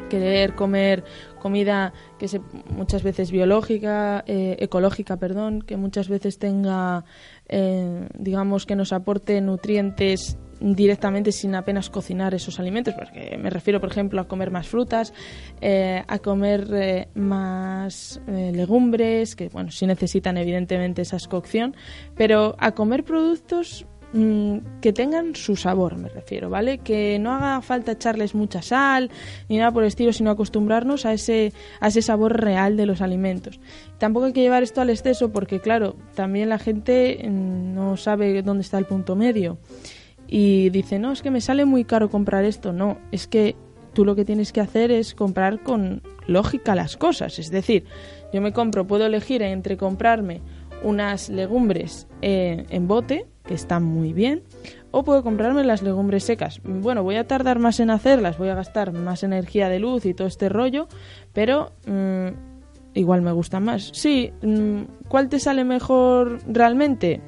querer 0.08 0.54
comer 0.54 1.04
comida 1.40 1.92
que 2.18 2.28
se, 2.28 2.40
muchas 2.70 3.02
veces 3.02 3.32
biológica, 3.32 4.22
eh, 4.28 4.56
ecológica, 4.60 5.16
perdón, 5.16 5.62
que 5.62 5.76
muchas 5.76 6.08
veces 6.08 6.38
tenga, 6.38 7.04
eh, 7.48 8.08
digamos, 8.16 8.66
que 8.66 8.76
nos 8.76 8.92
aporte 8.92 9.40
nutrientes 9.40 10.38
directamente 10.60 11.32
sin 11.32 11.54
apenas 11.54 11.90
cocinar 11.90 12.34
esos 12.34 12.60
alimentos, 12.60 12.94
porque 12.94 13.36
me 13.38 13.50
refiero, 13.50 13.80
por 13.80 13.90
ejemplo, 13.90 14.20
a 14.20 14.28
comer 14.28 14.52
más 14.52 14.68
frutas, 14.68 15.12
eh, 15.60 16.04
a 16.06 16.18
comer 16.18 17.08
más 17.14 18.20
legumbres, 18.28 19.34
que 19.34 19.48
bueno, 19.48 19.70
sí 19.70 19.86
necesitan 19.86 20.36
evidentemente 20.36 21.02
esa 21.02 21.16
cocción, 21.28 21.74
pero 22.14 22.54
a 22.58 22.72
comer 22.72 23.04
productos 23.04 23.86
Mm, 24.12 24.80
que 24.80 24.92
tengan 24.92 25.36
su 25.36 25.54
sabor, 25.54 25.96
me 25.96 26.08
refiero, 26.08 26.50
¿vale? 26.50 26.78
Que 26.78 27.18
no 27.20 27.32
haga 27.32 27.60
falta 27.62 27.92
echarles 27.92 28.34
mucha 28.34 28.60
sal 28.60 29.08
ni 29.48 29.58
nada 29.58 29.70
por 29.70 29.84
el 29.84 29.88
estilo, 29.88 30.12
sino 30.12 30.30
acostumbrarnos 30.30 31.06
a 31.06 31.12
ese, 31.12 31.52
a 31.78 31.88
ese 31.88 32.02
sabor 32.02 32.40
real 32.40 32.76
de 32.76 32.86
los 32.86 33.02
alimentos. 33.02 33.60
Tampoco 33.98 34.26
hay 34.26 34.32
que 34.32 34.40
llevar 34.40 34.64
esto 34.64 34.80
al 34.80 34.90
exceso 34.90 35.30
porque, 35.30 35.60
claro, 35.60 35.94
también 36.14 36.48
la 36.48 36.58
gente 36.58 37.20
mm, 37.22 37.74
no 37.74 37.96
sabe 37.96 38.42
dónde 38.42 38.62
está 38.62 38.78
el 38.78 38.86
punto 38.86 39.14
medio 39.14 39.58
y 40.26 40.70
dice, 40.70 40.98
no, 40.98 41.12
es 41.12 41.22
que 41.22 41.30
me 41.30 41.40
sale 41.40 41.64
muy 41.64 41.84
caro 41.84 42.10
comprar 42.10 42.44
esto. 42.44 42.72
No, 42.72 42.98
es 43.12 43.28
que 43.28 43.54
tú 43.92 44.04
lo 44.04 44.16
que 44.16 44.24
tienes 44.24 44.52
que 44.52 44.60
hacer 44.60 44.90
es 44.90 45.14
comprar 45.14 45.62
con 45.62 46.02
lógica 46.26 46.74
las 46.74 46.96
cosas. 46.96 47.38
Es 47.38 47.50
decir, 47.50 47.84
yo 48.32 48.40
me 48.40 48.52
compro, 48.52 48.86
puedo 48.86 49.06
elegir 49.06 49.42
entre 49.42 49.76
comprarme 49.76 50.40
unas 50.82 51.28
legumbres 51.28 52.06
eh, 52.22 52.64
en 52.70 52.88
bote, 52.88 53.26
que 53.50 53.54
están 53.54 53.82
muy 53.82 54.12
bien, 54.12 54.44
o 54.92 55.02
puedo 55.02 55.24
comprarme 55.24 55.64
las 55.64 55.82
legumbres 55.82 56.22
secas. 56.22 56.60
Bueno, 56.62 57.02
voy 57.02 57.16
a 57.16 57.26
tardar 57.26 57.58
más 57.58 57.80
en 57.80 57.90
hacerlas, 57.90 58.38
voy 58.38 58.48
a 58.48 58.54
gastar 58.54 58.92
más 58.92 59.24
energía 59.24 59.68
de 59.68 59.80
luz 59.80 60.06
y 60.06 60.14
todo 60.14 60.28
este 60.28 60.48
rollo, 60.48 60.86
pero 61.32 61.72
mm, 61.84 62.28
igual 62.94 63.22
me 63.22 63.32
gustan 63.32 63.64
más. 63.64 63.90
Sí, 63.92 64.32
mm, 64.40 64.82
¿cuál 65.08 65.28
te 65.28 65.40
sale 65.40 65.64
mejor 65.64 66.38
realmente? 66.46 67.20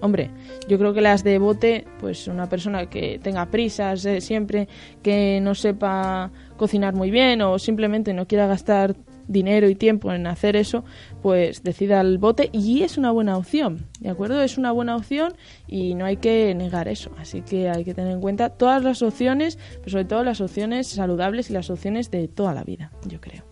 Hombre, 0.00 0.32
yo 0.66 0.80
creo 0.80 0.92
que 0.92 1.00
las 1.00 1.22
de 1.22 1.38
bote, 1.38 1.84
pues 2.00 2.26
una 2.26 2.48
persona 2.48 2.90
que 2.90 3.20
tenga 3.22 3.46
prisas 3.46 4.04
eh, 4.04 4.20
siempre, 4.20 4.66
que 5.00 5.38
no 5.40 5.54
sepa 5.54 6.32
cocinar 6.56 6.94
muy 6.94 7.12
bien 7.12 7.40
o 7.42 7.56
simplemente 7.60 8.12
no 8.14 8.26
quiera 8.26 8.48
gastar 8.48 8.96
dinero 9.28 9.68
y 9.68 9.74
tiempo 9.74 10.12
en 10.12 10.26
hacer 10.26 10.56
eso, 10.56 10.84
pues 11.22 11.62
decida 11.62 12.00
el 12.00 12.18
bote 12.18 12.50
y 12.52 12.82
es 12.82 12.98
una 12.98 13.10
buena 13.10 13.36
opción, 13.36 13.86
¿de 14.00 14.10
acuerdo? 14.10 14.42
Es 14.42 14.58
una 14.58 14.72
buena 14.72 14.96
opción 14.96 15.34
y 15.66 15.94
no 15.94 16.04
hay 16.04 16.16
que 16.16 16.54
negar 16.54 16.88
eso, 16.88 17.12
así 17.18 17.42
que 17.42 17.68
hay 17.68 17.84
que 17.84 17.94
tener 17.94 18.12
en 18.12 18.20
cuenta 18.20 18.48
todas 18.50 18.82
las 18.82 19.02
opciones, 19.02 19.58
pero 19.78 19.90
sobre 19.90 20.04
todo 20.06 20.24
las 20.24 20.40
opciones 20.40 20.88
saludables 20.88 21.50
y 21.50 21.52
las 21.52 21.70
opciones 21.70 22.10
de 22.10 22.26
toda 22.26 22.54
la 22.54 22.64
vida, 22.64 22.90
yo 23.06 23.20
creo. 23.20 23.44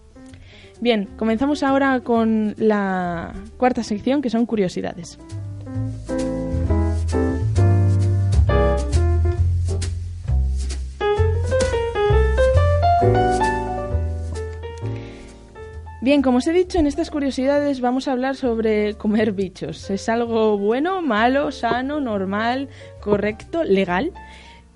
Bien, 0.80 1.08
comenzamos 1.16 1.62
ahora 1.62 2.00
con 2.00 2.54
la 2.58 3.32
cuarta 3.56 3.82
sección 3.82 4.20
que 4.20 4.30
son 4.30 4.44
curiosidades. 4.44 5.18
Bien, 16.07 16.23
como 16.23 16.38
os 16.38 16.47
he 16.47 16.53
dicho, 16.53 16.79
en 16.79 16.87
estas 16.87 17.11
curiosidades 17.11 17.81
vamos 17.81 18.07
a 18.07 18.12
hablar 18.12 18.37
sobre 18.37 18.95
comer 18.95 19.33
bichos. 19.33 19.90
¿Es 19.90 20.09
algo 20.09 20.57
bueno, 20.57 21.03
malo, 21.03 21.51
sano, 21.51 21.99
normal, 21.99 22.69
correcto, 23.01 23.64
legal? 23.64 24.12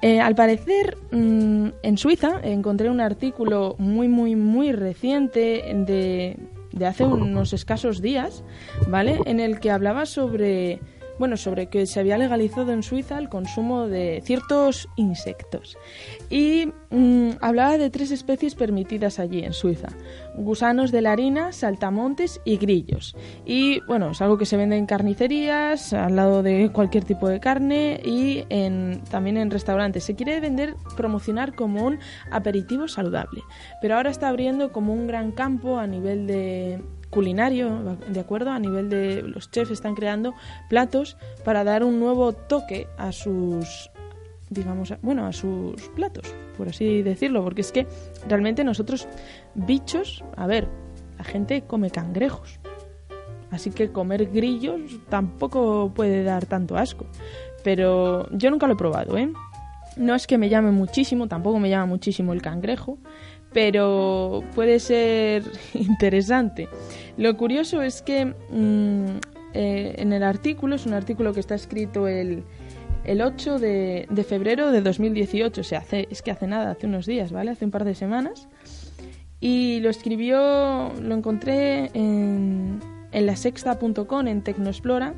Eh, 0.03 0.19
al 0.19 0.35
parecer, 0.35 0.99
mm, 1.12 1.69
en 1.85 1.99
Suiza 1.99 2.40
encontré 2.43 2.90
un 2.90 3.01
artículo 3.01 3.77
muy, 3.79 4.09
muy, 4.09 4.35
muy 4.35 4.73
reciente 4.73 5.62
de, 5.87 6.37
de 6.73 6.87
hace 6.87 7.05
unos 7.05 7.53
escasos 7.53 8.03
días, 8.03 8.43
¿vale? 8.88 9.21
En 9.25 9.38
el 9.38 9.61
que 9.61 9.71
hablaba 9.71 10.07
sobre 10.07 10.81
bueno, 11.20 11.37
sobre 11.37 11.66
que 11.66 11.85
se 11.85 12.00
había 12.00 12.16
legalizado 12.16 12.72
en 12.72 12.83
Suiza 12.83 13.18
el 13.18 13.28
consumo 13.28 13.88
de 13.88 14.22
ciertos 14.24 14.88
insectos. 14.96 15.76
Y 16.30 16.72
mm, 16.88 17.33
hablaba 17.42 17.76
de 17.76 17.90
tres 17.90 18.11
especies 18.11 18.54
permitidas 18.54 19.18
allí 19.18 19.44
en 19.44 19.52
Suiza. 19.52 19.88
Gusanos 20.35 20.90
de 20.92 21.02
la 21.02 21.12
harina, 21.12 21.52
saltamontes 21.52 22.40
y 22.46 22.56
grillos. 22.56 23.14
Y 23.44 23.80
bueno, 23.80 24.12
es 24.12 24.22
algo 24.22 24.38
que 24.38 24.46
se 24.46 24.56
vende 24.56 24.78
en 24.78 24.87
carnicerías, 24.87 25.92
al 25.92 26.16
lado 26.16 26.42
de 26.42 26.70
cualquier 26.72 27.04
tipo 27.04 27.28
de 27.28 27.38
carne 27.38 28.00
y 28.02 28.46
también 29.11 29.37
en 29.37 29.50
restaurantes. 29.50 30.04
Se 30.04 30.14
quiere 30.14 30.40
vender, 30.40 30.74
promocionar 30.96 31.54
como 31.54 31.85
un 31.85 31.98
aperitivo 32.30 32.88
saludable. 32.88 33.42
Pero 33.83 33.96
ahora 33.96 34.09
está 34.09 34.30
abriendo 34.30 34.72
como 34.72 34.94
un 34.94 35.06
gran 35.06 35.33
campo 35.33 35.76
a 35.76 35.87
nivel 35.87 36.26
de 36.26 36.83
culinario, 37.11 37.99
¿de 38.09 38.20
acuerdo? 38.20 38.51
A 38.51 38.59
nivel 38.59 38.88
de 38.88 39.23
los 39.23 39.51
chefs 39.51 39.70
están 39.70 39.94
creando 39.94 40.35
platos 40.68 41.16
para 41.44 41.64
dar 41.64 41.85
un 41.85 42.01
nuevo 42.01 42.33
toque 42.33 42.87
a 42.96 43.12
sus 43.12 43.90
digamos, 44.51 44.92
bueno, 45.01 45.27
a 45.27 45.33
sus 45.33 45.81
platos, 45.94 46.35
por 46.59 46.68
así 46.68 47.03
decirlo, 47.03 47.42
porque 47.44 47.61
es 47.61 47.70
que 47.70 47.87
realmente 48.29 48.64
nosotros 48.64 49.09
bichos, 49.55 50.25
a 50.37 50.46
ver, 50.46 50.68
la 51.18 51.25
gente 51.25 51.62
come 51.62 51.90
cangrejos. 51.90 52.59
Así 53.51 53.70
que 53.70 53.90
comer 53.90 54.27
grillos 54.27 54.81
tampoco 55.09 55.92
puede 55.94 56.23
dar 56.25 56.46
tanto 56.46 56.77
asco. 56.77 57.07
Pero 57.62 58.28
yo 58.30 58.51
nunca 58.51 58.66
lo 58.66 58.74
he 58.74 58.76
probado, 58.76 59.16
¿eh? 59.16 59.32
No 59.97 60.14
es 60.14 60.26
que 60.26 60.39
me 60.39 60.49
llame 60.49 60.70
muchísimo, 60.70 61.26
tampoco 61.26 61.59
me 61.59 61.68
llama 61.68 61.87
muchísimo 61.87 62.32
el 62.32 62.43
cangrejo, 62.43 62.99
pero 63.53 64.42
puede 64.55 64.80
ser 64.80 65.44
interesante. 65.74 66.68
Lo 67.16 67.36
curioso 67.36 67.82
es 67.82 68.03
que 68.03 68.26
mm, 68.26 69.18
eh, 69.55 69.94
en 69.98 70.12
el 70.12 70.22
artículo, 70.22 70.76
es 70.76 70.86
un 70.86 70.94
artículo 70.94 71.32
que 71.32 71.40
está 71.40 71.55
escrito 71.55 72.07
el, 72.09 72.44
el 73.05 73.20
8 73.20 73.59
de, 73.59 74.07
de, 74.09 74.24
febrero 74.24 74.70
de 74.70 74.80
2018, 74.80 75.61
o 75.61 75.64
sea, 75.64 75.80
hace, 75.80 76.07
es 76.11 76.22
que 76.22 76.30
hace 76.30 76.46
nada, 76.46 76.70
hace 76.70 76.86
unos 76.86 77.07
días, 77.07 77.32
¿vale? 77.32 77.51
Hace 77.51 77.64
un 77.64 77.70
par 77.70 77.84
de 77.84 77.94
semanas. 77.94 78.48
Y 79.40 79.80
lo 79.80 79.88
escribió, 79.88 80.92
lo 81.01 81.14
encontré 81.14 81.90
en, 81.94 82.80
en 83.11 83.26
la 83.26 83.36
sexta.com, 83.36 84.28
en 84.28 84.42
Tecnoexplora, 84.42 85.14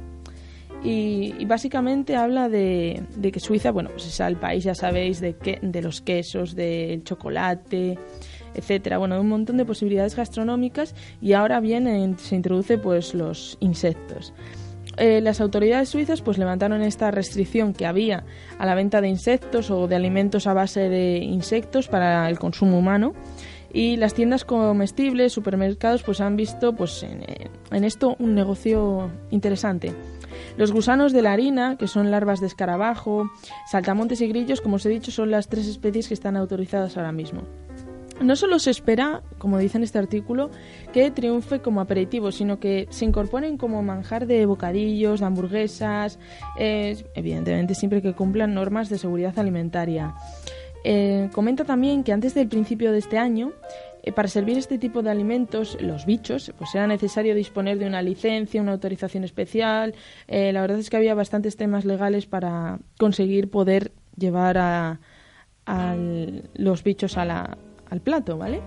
y, 0.84 1.34
y, 1.38 1.44
básicamente 1.44 2.16
habla 2.16 2.48
de, 2.48 3.02
de, 3.16 3.32
que 3.32 3.40
Suiza, 3.40 3.70
bueno, 3.70 3.90
pues 3.90 4.06
es 4.06 4.20
el 4.20 4.36
país, 4.36 4.64
ya 4.64 4.74
sabéis, 4.74 5.20
de, 5.20 5.34
que, 5.34 5.58
de 5.62 5.82
los 5.82 6.00
quesos, 6.00 6.56
del 6.56 7.04
chocolate, 7.04 7.98
etcétera, 8.54 8.98
bueno, 8.98 9.20
un 9.20 9.28
montón 9.28 9.56
de 9.56 9.64
posibilidades 9.64 10.16
gastronómicas 10.16 10.94
y 11.20 11.32
ahora 11.32 11.60
bien 11.60 12.16
se 12.18 12.36
introduce 12.36 12.78
pues 12.78 13.14
los 13.14 13.56
insectos. 13.60 14.32
Eh, 14.98 15.22
las 15.22 15.40
autoridades 15.40 15.88
suizas 15.88 16.20
pues 16.20 16.36
levantaron 16.36 16.82
esta 16.82 17.10
restricción 17.10 17.72
que 17.72 17.86
había 17.86 18.24
a 18.58 18.66
la 18.66 18.74
venta 18.74 19.00
de 19.00 19.08
insectos 19.08 19.70
o 19.70 19.88
de 19.88 19.96
alimentos 19.96 20.46
a 20.46 20.52
base 20.52 20.90
de 20.90 21.16
insectos 21.16 21.88
para 21.88 22.28
el 22.28 22.38
consumo 22.38 22.78
humano 22.78 23.14
y 23.72 23.96
las 23.96 24.12
tiendas 24.12 24.44
comestibles, 24.44 25.32
supermercados 25.32 26.02
pues 26.02 26.20
han 26.20 26.36
visto 26.36 26.74
pues 26.74 27.02
en, 27.04 27.24
en 27.70 27.84
esto 27.84 28.16
un 28.18 28.34
negocio 28.34 29.10
interesante. 29.30 29.94
Los 30.56 30.72
gusanos 30.72 31.12
de 31.12 31.22
la 31.22 31.32
harina, 31.32 31.76
que 31.76 31.88
son 31.88 32.10
larvas 32.10 32.40
de 32.40 32.46
escarabajo, 32.46 33.30
saltamontes 33.70 34.20
y 34.20 34.28
grillos, 34.28 34.60
como 34.60 34.76
os 34.76 34.86
he 34.86 34.90
dicho, 34.90 35.10
son 35.10 35.30
las 35.30 35.48
tres 35.48 35.66
especies 35.66 36.08
que 36.08 36.14
están 36.14 36.36
autorizadas 36.36 36.96
ahora 36.96 37.12
mismo. 37.12 37.42
No 38.20 38.36
solo 38.36 38.58
se 38.58 38.70
espera, 38.70 39.22
como 39.38 39.58
dice 39.58 39.78
en 39.78 39.84
este 39.84 39.98
artículo, 39.98 40.50
que 40.92 41.10
triunfe 41.10 41.60
como 41.60 41.80
aperitivo, 41.80 42.30
sino 42.30 42.60
que 42.60 42.86
se 42.90 43.04
incorporen 43.04 43.56
como 43.56 43.82
manjar 43.82 44.26
de 44.26 44.46
bocadillos, 44.46 45.20
de 45.20 45.26
hamburguesas, 45.26 46.18
eh, 46.56 47.04
evidentemente 47.14 47.74
siempre 47.74 48.00
que 48.00 48.14
cumplan 48.14 48.54
normas 48.54 48.88
de 48.88 48.98
seguridad 48.98 49.36
alimentaria. 49.38 50.14
Eh, 50.84 51.30
comenta 51.32 51.64
también 51.64 52.04
que 52.04 52.12
antes 52.12 52.34
del 52.34 52.48
principio 52.48 52.92
de 52.92 52.98
este 52.98 53.18
año, 53.18 53.52
para 54.14 54.28
servir 54.28 54.58
este 54.58 54.78
tipo 54.78 55.02
de 55.02 55.10
alimentos, 55.10 55.78
los 55.80 56.06
bichos, 56.06 56.52
pues 56.58 56.74
era 56.74 56.86
necesario 56.86 57.34
disponer 57.34 57.78
de 57.78 57.86
una 57.86 58.02
licencia, 58.02 58.60
una 58.60 58.72
autorización 58.72 59.22
especial. 59.22 59.94
la 60.26 60.60
verdad 60.60 60.78
es 60.78 60.90
que 60.90 60.96
había 60.96 61.14
bastantes 61.14 61.56
temas 61.56 61.84
legales 61.84 62.26
para 62.26 62.80
conseguir 62.98 63.50
poder 63.50 63.92
llevar 64.16 64.58
a, 64.58 64.98
los 66.54 66.82
bichos 66.82 67.16
al 67.16 68.00
plato, 68.02 68.36
¿vale? 68.36 68.60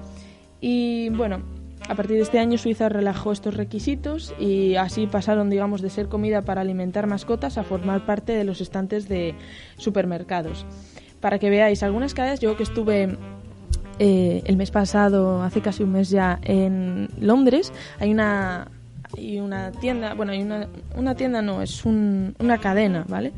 Y 0.62 1.10
bueno, 1.10 1.44
a 1.88 1.94
partir 1.94 2.16
de 2.16 2.24
este 2.24 2.40
año 2.40 2.58
Suiza 2.58 2.90
relajó 2.90 3.32
estos 3.32 3.56
requisitos 3.56 4.34
y 4.40 4.76
así 4.76 5.06
pasaron, 5.06 5.50
digamos, 5.50 5.82
de 5.82 5.92
ser 5.92 6.08
comida 6.08 6.42
para 6.42 6.62
alimentar 6.62 7.06
mascotas 7.06 7.58
a 7.58 7.64
formar 7.64 8.06
parte 8.06 8.34
de 8.34 8.44
los 8.44 8.62
estantes 8.62 9.08
de 9.08 9.36
supermercados. 9.78 10.66
Para 11.20 11.38
que 11.38 11.50
veáis, 11.52 11.84
algunas 11.84 12.14
cadenas, 12.14 12.40
yo 12.40 12.58
que 12.58 12.64
estuve 12.64 13.18
eh, 14.00 14.41
el 14.46 14.58
mes 14.58 14.72
pasado, 14.72 15.41
hace 15.43 15.62
casi 15.62 15.84
un 15.84 15.91
mes 15.91 16.10
ya, 16.10 16.39
en 16.43 17.10
Londres, 17.20 17.72
hay 18.00 18.12
una, 18.12 18.68
hay 19.18 19.39
una 19.39 19.72
tienda, 19.72 20.14
bueno, 20.14 20.32
hay 20.32 20.41
una, 20.41 20.68
una 20.96 21.16
tienda, 21.16 21.41
no, 21.41 21.62
es 21.62 21.86
un, 21.86 22.36
una 22.39 22.58
cadena, 22.58 23.06
¿vale? 23.08 23.34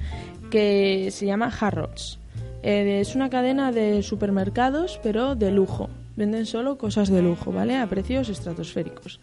Que 0.49 1.09
se 1.11 1.25
llama 1.25 1.51
Harrods 1.59 2.19
eh, 2.63 2.99
es 2.99 3.15
una 3.15 3.29
cadena 3.29 3.71
de 3.71 4.03
supermercados, 4.03 4.99
pero 5.03 5.35
de 5.35 5.51
lujo. 5.51 5.89
Venden 6.15 6.45
solo 6.45 6.77
cosas 6.77 7.09
de 7.09 7.21
lujo, 7.21 7.51
¿vale? 7.51 7.77
A 7.77 7.87
precios 7.87 8.29
estratosféricos. 8.29 9.19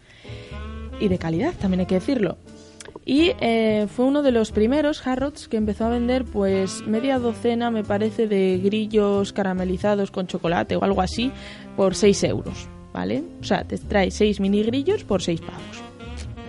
Y 0.99 1.09
de 1.09 1.17
calidad, 1.17 1.53
también 1.59 1.81
hay 1.81 1.85
que 1.85 1.95
decirlo. 1.95 2.37
Y 3.05 3.33
eh, 3.39 3.85
fue 3.87 4.05
uno 4.05 4.23
de 4.23 4.31
los 4.31 4.51
primeros 4.51 5.05
Harrods 5.05 5.47
que 5.47 5.57
empezó 5.57 5.85
a 5.85 5.89
vender 5.89 6.25
pues 6.25 6.85
media 6.87 7.19
docena, 7.19 7.69
me 7.69 7.83
parece, 7.83 8.27
de 8.27 8.57
grillos 8.57 9.31
caramelizados 9.31 10.09
con 10.09 10.25
chocolate 10.25 10.75
o 10.75 10.83
algo 10.83 11.01
así 11.01 11.31
por 11.77 11.93
6 11.93 12.23
euros, 12.23 12.67
¿vale? 12.91 13.23
O 13.39 13.43
sea, 13.43 13.63
te 13.63 13.77
trae 13.77 14.09
6 14.09 14.39
mini 14.39 14.63
grillos 14.63 15.03
por 15.03 15.21
6 15.21 15.39
pavos. 15.41 15.83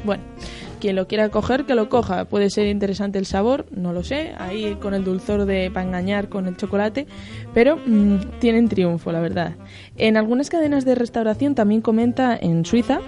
Bueno, 0.04 0.22
quien 0.80 0.96
lo 0.96 1.06
quiera 1.06 1.28
coger, 1.28 1.66
que 1.66 1.74
lo 1.74 1.90
coja. 1.90 2.24
Puede 2.24 2.48
ser 2.48 2.66
interesante 2.68 3.18
el 3.18 3.26
sabor, 3.26 3.66
no 3.70 3.92
lo 3.92 4.02
sé, 4.02 4.32
ahí 4.38 4.76
con 4.80 4.94
el 4.94 5.04
dulzor 5.04 5.44
de 5.44 5.70
para 5.70 5.86
engañar 5.86 6.30
con 6.30 6.46
el 6.46 6.56
chocolate, 6.56 7.06
pero 7.52 7.78
mmm, 7.84 8.16
tienen 8.38 8.68
triunfo, 8.68 9.12
la 9.12 9.20
verdad. 9.20 9.56
En 9.96 10.16
algunas 10.16 10.48
cadenas 10.48 10.86
de 10.86 10.94
restauración 10.94 11.54
también 11.54 11.82
comenta 11.82 12.34
en 12.40 12.64
Suiza 12.64 13.00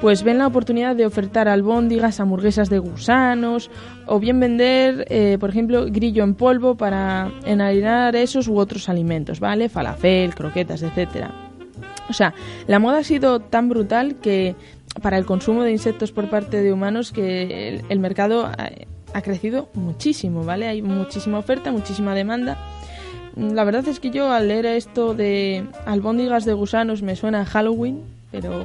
pues 0.00 0.22
ven 0.22 0.38
la 0.38 0.46
oportunidad 0.46 0.94
de 0.94 1.06
ofertar 1.06 1.48
albóndigas, 1.48 2.20
hamburguesas 2.20 2.70
de 2.70 2.78
gusanos 2.78 3.70
o 4.06 4.20
bien 4.20 4.38
vender, 4.38 5.06
eh, 5.08 5.38
por 5.40 5.50
ejemplo, 5.50 5.86
grillo 5.86 6.22
en 6.22 6.34
polvo 6.34 6.76
para 6.76 7.32
enharinar 7.44 8.14
esos 8.14 8.46
u 8.48 8.58
otros 8.58 8.88
alimentos, 8.88 9.40
¿vale? 9.40 9.68
Falafel, 9.68 10.34
croquetas, 10.34 10.82
etcétera. 10.82 11.32
O 12.08 12.12
sea, 12.12 12.32
la 12.66 12.78
moda 12.78 12.98
ha 12.98 13.04
sido 13.04 13.40
tan 13.40 13.68
brutal 13.68 14.16
que 14.16 14.54
para 15.02 15.18
el 15.18 15.26
consumo 15.26 15.62
de 15.62 15.72
insectos 15.72 16.12
por 16.12 16.30
parte 16.30 16.62
de 16.62 16.72
humanos 16.72 17.12
que 17.12 17.82
el, 17.88 17.98
mercado 17.98 18.46
ha, 18.46 18.70
ha, 19.12 19.22
crecido 19.22 19.68
muchísimo, 19.74 20.44
¿vale? 20.44 20.68
Hay 20.68 20.80
muchísima 20.80 21.38
oferta, 21.38 21.70
muchísima 21.70 22.14
demanda. 22.14 22.56
La 23.36 23.64
verdad 23.64 23.86
es 23.88 24.00
que 24.00 24.10
yo 24.10 24.32
al 24.32 24.48
leer 24.48 24.66
esto 24.66 25.14
de 25.14 25.64
albóndigas 25.86 26.44
de 26.44 26.54
gusanos 26.54 27.02
me 27.02 27.14
suena 27.14 27.42
a 27.42 27.44
Halloween, 27.44 28.02
pero 28.32 28.64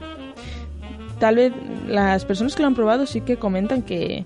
tal 1.19 1.35
vez 1.35 1.53
las 1.87 2.25
personas 2.25 2.55
que 2.55 2.61
lo 2.61 2.67
han 2.67 2.75
probado 2.75 3.05
sí 3.05 3.21
que 3.21 3.37
comentan 3.37 3.81
que, 3.81 4.25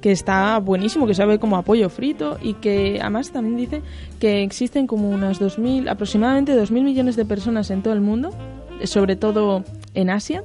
que 0.00 0.12
está 0.12 0.58
buenísimo, 0.58 1.06
que 1.06 1.14
sabe 1.14 1.38
como 1.38 1.56
apoyo 1.56 1.88
frito 1.88 2.38
y 2.40 2.54
que 2.54 2.98
además 3.00 3.32
también 3.32 3.56
dice 3.56 3.82
que 4.20 4.42
existen 4.42 4.86
como 4.86 5.08
unas 5.10 5.40
2.000, 5.40 5.90
aproximadamente 5.90 6.54
2.000 6.54 6.82
millones 6.82 7.16
de 7.16 7.24
personas 7.24 7.70
en 7.70 7.82
todo 7.82 7.94
el 7.94 8.00
mundo, 8.00 8.30
sobre 8.84 9.16
todo 9.16 9.64
en 9.94 10.10
Asia, 10.10 10.44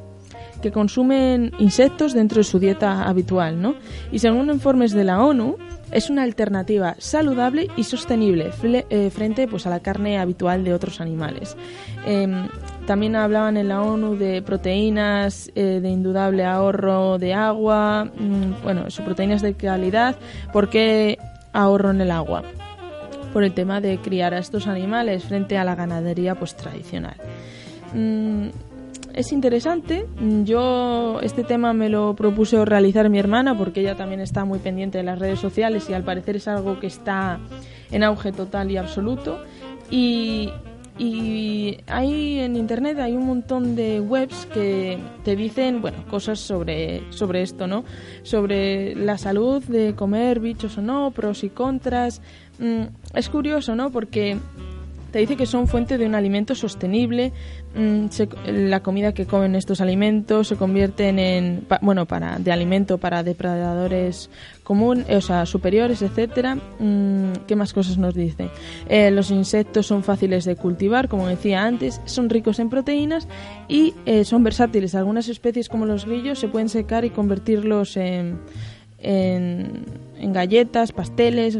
que 0.61 0.71
consumen 0.71 1.51
insectos 1.59 2.13
dentro 2.13 2.37
de 2.37 2.43
su 2.43 2.59
dieta 2.59 3.03
habitual, 3.03 3.61
¿no? 3.61 3.75
Y 4.11 4.19
según 4.19 4.49
informes 4.49 4.91
de 4.91 5.03
la 5.03 5.23
ONU, 5.23 5.57
es 5.91 6.09
una 6.09 6.23
alternativa 6.23 6.95
saludable 6.99 7.67
y 7.75 7.83
sostenible 7.83 8.51
eh, 8.63 9.09
frente 9.09 9.47
pues, 9.47 9.65
a 9.67 9.69
la 9.69 9.81
carne 9.81 10.19
habitual 10.19 10.63
de 10.63 10.73
otros 10.73 11.01
animales. 11.01 11.57
Eh, 12.05 12.47
también 12.91 13.15
hablaban 13.15 13.55
en 13.55 13.69
la 13.69 13.81
ONU 13.81 14.17
de 14.17 14.41
proteínas 14.41 15.49
eh, 15.55 15.79
de 15.81 15.89
indudable 15.89 16.43
ahorro 16.43 17.17
de 17.17 17.33
agua, 17.33 18.03
mmm, 18.03 18.61
bueno, 18.63 18.85
eso, 18.85 19.01
proteínas 19.05 19.41
de 19.41 19.53
calidad. 19.53 20.17
¿Por 20.51 20.69
qué 20.69 21.17
ahorro 21.53 21.91
en 21.91 22.01
el 22.01 22.11
agua? 22.11 22.43
Por 23.31 23.45
el 23.45 23.53
tema 23.53 23.79
de 23.79 23.97
criar 23.99 24.33
a 24.33 24.39
estos 24.39 24.67
animales 24.67 25.23
frente 25.23 25.57
a 25.57 25.63
la 25.63 25.75
ganadería 25.75 26.35
pues 26.35 26.53
tradicional. 26.57 27.15
Mm, 27.93 28.49
es 29.13 29.31
interesante. 29.31 30.05
Yo 30.43 31.21
este 31.21 31.45
tema 31.45 31.71
me 31.71 31.87
lo 31.87 32.13
propuse 32.13 32.65
realizar 32.65 33.09
mi 33.09 33.19
hermana 33.19 33.57
porque 33.57 33.79
ella 33.79 33.95
también 33.95 34.19
está 34.19 34.43
muy 34.43 34.59
pendiente 34.59 34.97
de 34.97 35.05
las 35.05 35.17
redes 35.17 35.39
sociales 35.39 35.89
y 35.89 35.93
al 35.93 36.03
parecer 36.03 36.35
es 36.35 36.49
algo 36.49 36.77
que 36.81 36.87
está 36.87 37.39
en 37.89 38.03
auge 38.03 38.33
total 38.33 38.69
y 38.69 38.75
absoluto. 38.75 39.39
Y, 39.89 40.49
y 41.01 41.79
hay 41.87 42.37
en 42.41 42.55
internet 42.55 42.99
hay 42.99 43.13
un 43.13 43.25
montón 43.25 43.75
de 43.75 43.99
webs 43.99 44.45
que 44.53 44.99
te 45.23 45.35
dicen 45.35 45.81
bueno 45.81 45.97
cosas 46.07 46.39
sobre 46.39 47.01
sobre 47.11 47.41
esto 47.41 47.65
no 47.65 47.83
sobre 48.21 48.93
la 48.93 49.17
salud 49.17 49.63
de 49.63 49.95
comer 49.95 50.39
bichos 50.39 50.77
o 50.77 50.83
no 50.83 51.09
pros 51.09 51.43
y 51.43 51.49
contras 51.49 52.21
mm, 52.59 53.15
es 53.15 53.29
curioso 53.29 53.75
no 53.75 53.89
porque 53.89 54.37
te 55.11 55.19
dice 55.19 55.35
que 55.35 55.45
son 55.45 55.67
fuente 55.67 55.97
de 55.97 56.05
un 56.05 56.15
alimento 56.15 56.55
sostenible. 56.55 57.33
Se, 58.09 58.27
la 58.45 58.83
comida 58.83 59.13
que 59.13 59.25
comen 59.25 59.55
estos 59.55 59.79
alimentos 59.79 60.49
se 60.49 60.57
convierten 60.57 61.19
en, 61.19 61.65
bueno, 61.81 62.05
para 62.05 62.37
de 62.37 62.51
alimento 62.51 62.97
para 62.97 63.23
depredadores 63.23 64.29
común, 64.63 65.05
eh, 65.07 65.15
o 65.15 65.21
sea, 65.21 65.45
superiores, 65.45 66.01
etcétera. 66.01 66.55
Mmm, 66.55 67.31
¿Qué 67.47 67.55
más 67.55 67.71
cosas 67.71 67.97
nos 67.97 68.13
dice? 68.13 68.49
Eh, 68.89 69.09
los 69.11 69.31
insectos 69.31 69.87
son 69.87 70.03
fáciles 70.03 70.43
de 70.43 70.57
cultivar, 70.57 71.07
como 71.07 71.27
decía 71.27 71.63
antes, 71.63 72.01
son 72.03 72.29
ricos 72.29 72.59
en 72.59 72.69
proteínas 72.69 73.29
y 73.69 73.93
eh, 74.05 74.25
son 74.25 74.43
versátiles. 74.43 74.93
Algunas 74.93 75.29
especies 75.29 75.69
como 75.69 75.85
los 75.85 76.05
grillos 76.05 76.39
se 76.39 76.49
pueden 76.49 76.67
secar 76.67 77.05
y 77.05 77.09
convertirlos 77.09 77.95
en, 77.95 78.37
en, 78.99 80.33
galletas, 80.33 80.91
pasteles, 80.91 81.57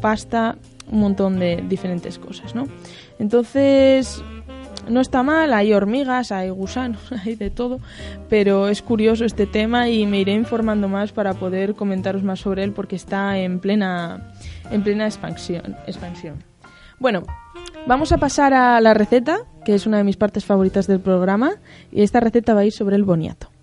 pasta 0.00 0.56
un 0.90 1.00
montón 1.00 1.38
de 1.38 1.64
diferentes 1.68 2.18
cosas, 2.18 2.54
¿no? 2.54 2.66
Entonces, 3.18 4.22
no 4.88 5.00
está 5.00 5.22
mal, 5.22 5.52
hay 5.52 5.72
hormigas, 5.72 6.32
hay 6.32 6.50
gusanos, 6.50 7.00
hay 7.24 7.36
de 7.36 7.50
todo, 7.50 7.80
pero 8.28 8.68
es 8.68 8.82
curioso 8.82 9.24
este 9.24 9.46
tema 9.46 9.88
y 9.88 10.06
me 10.06 10.20
iré 10.20 10.32
informando 10.32 10.88
más 10.88 11.12
para 11.12 11.34
poder 11.34 11.74
comentaros 11.74 12.22
más 12.22 12.40
sobre 12.40 12.64
él 12.64 12.72
porque 12.72 12.96
está 12.96 13.38
en 13.38 13.60
plena, 13.60 14.32
en 14.70 14.82
plena 14.82 15.06
expansión, 15.06 15.76
expansión. 15.86 16.42
Bueno, 16.98 17.22
vamos 17.86 18.12
a 18.12 18.18
pasar 18.18 18.54
a 18.54 18.80
la 18.80 18.94
receta 18.94 19.40
que 19.64 19.74
es 19.74 19.86
una 19.86 19.96
de 19.96 20.04
mis 20.04 20.16
partes 20.16 20.44
favoritas 20.44 20.86
del 20.86 21.00
programa, 21.00 21.52
y 21.90 22.02
esta 22.02 22.20
receta 22.20 22.54
va 22.54 22.60
a 22.60 22.64
ir 22.64 22.72
sobre 22.72 22.96
el 22.96 23.02
boniato. 23.02 23.53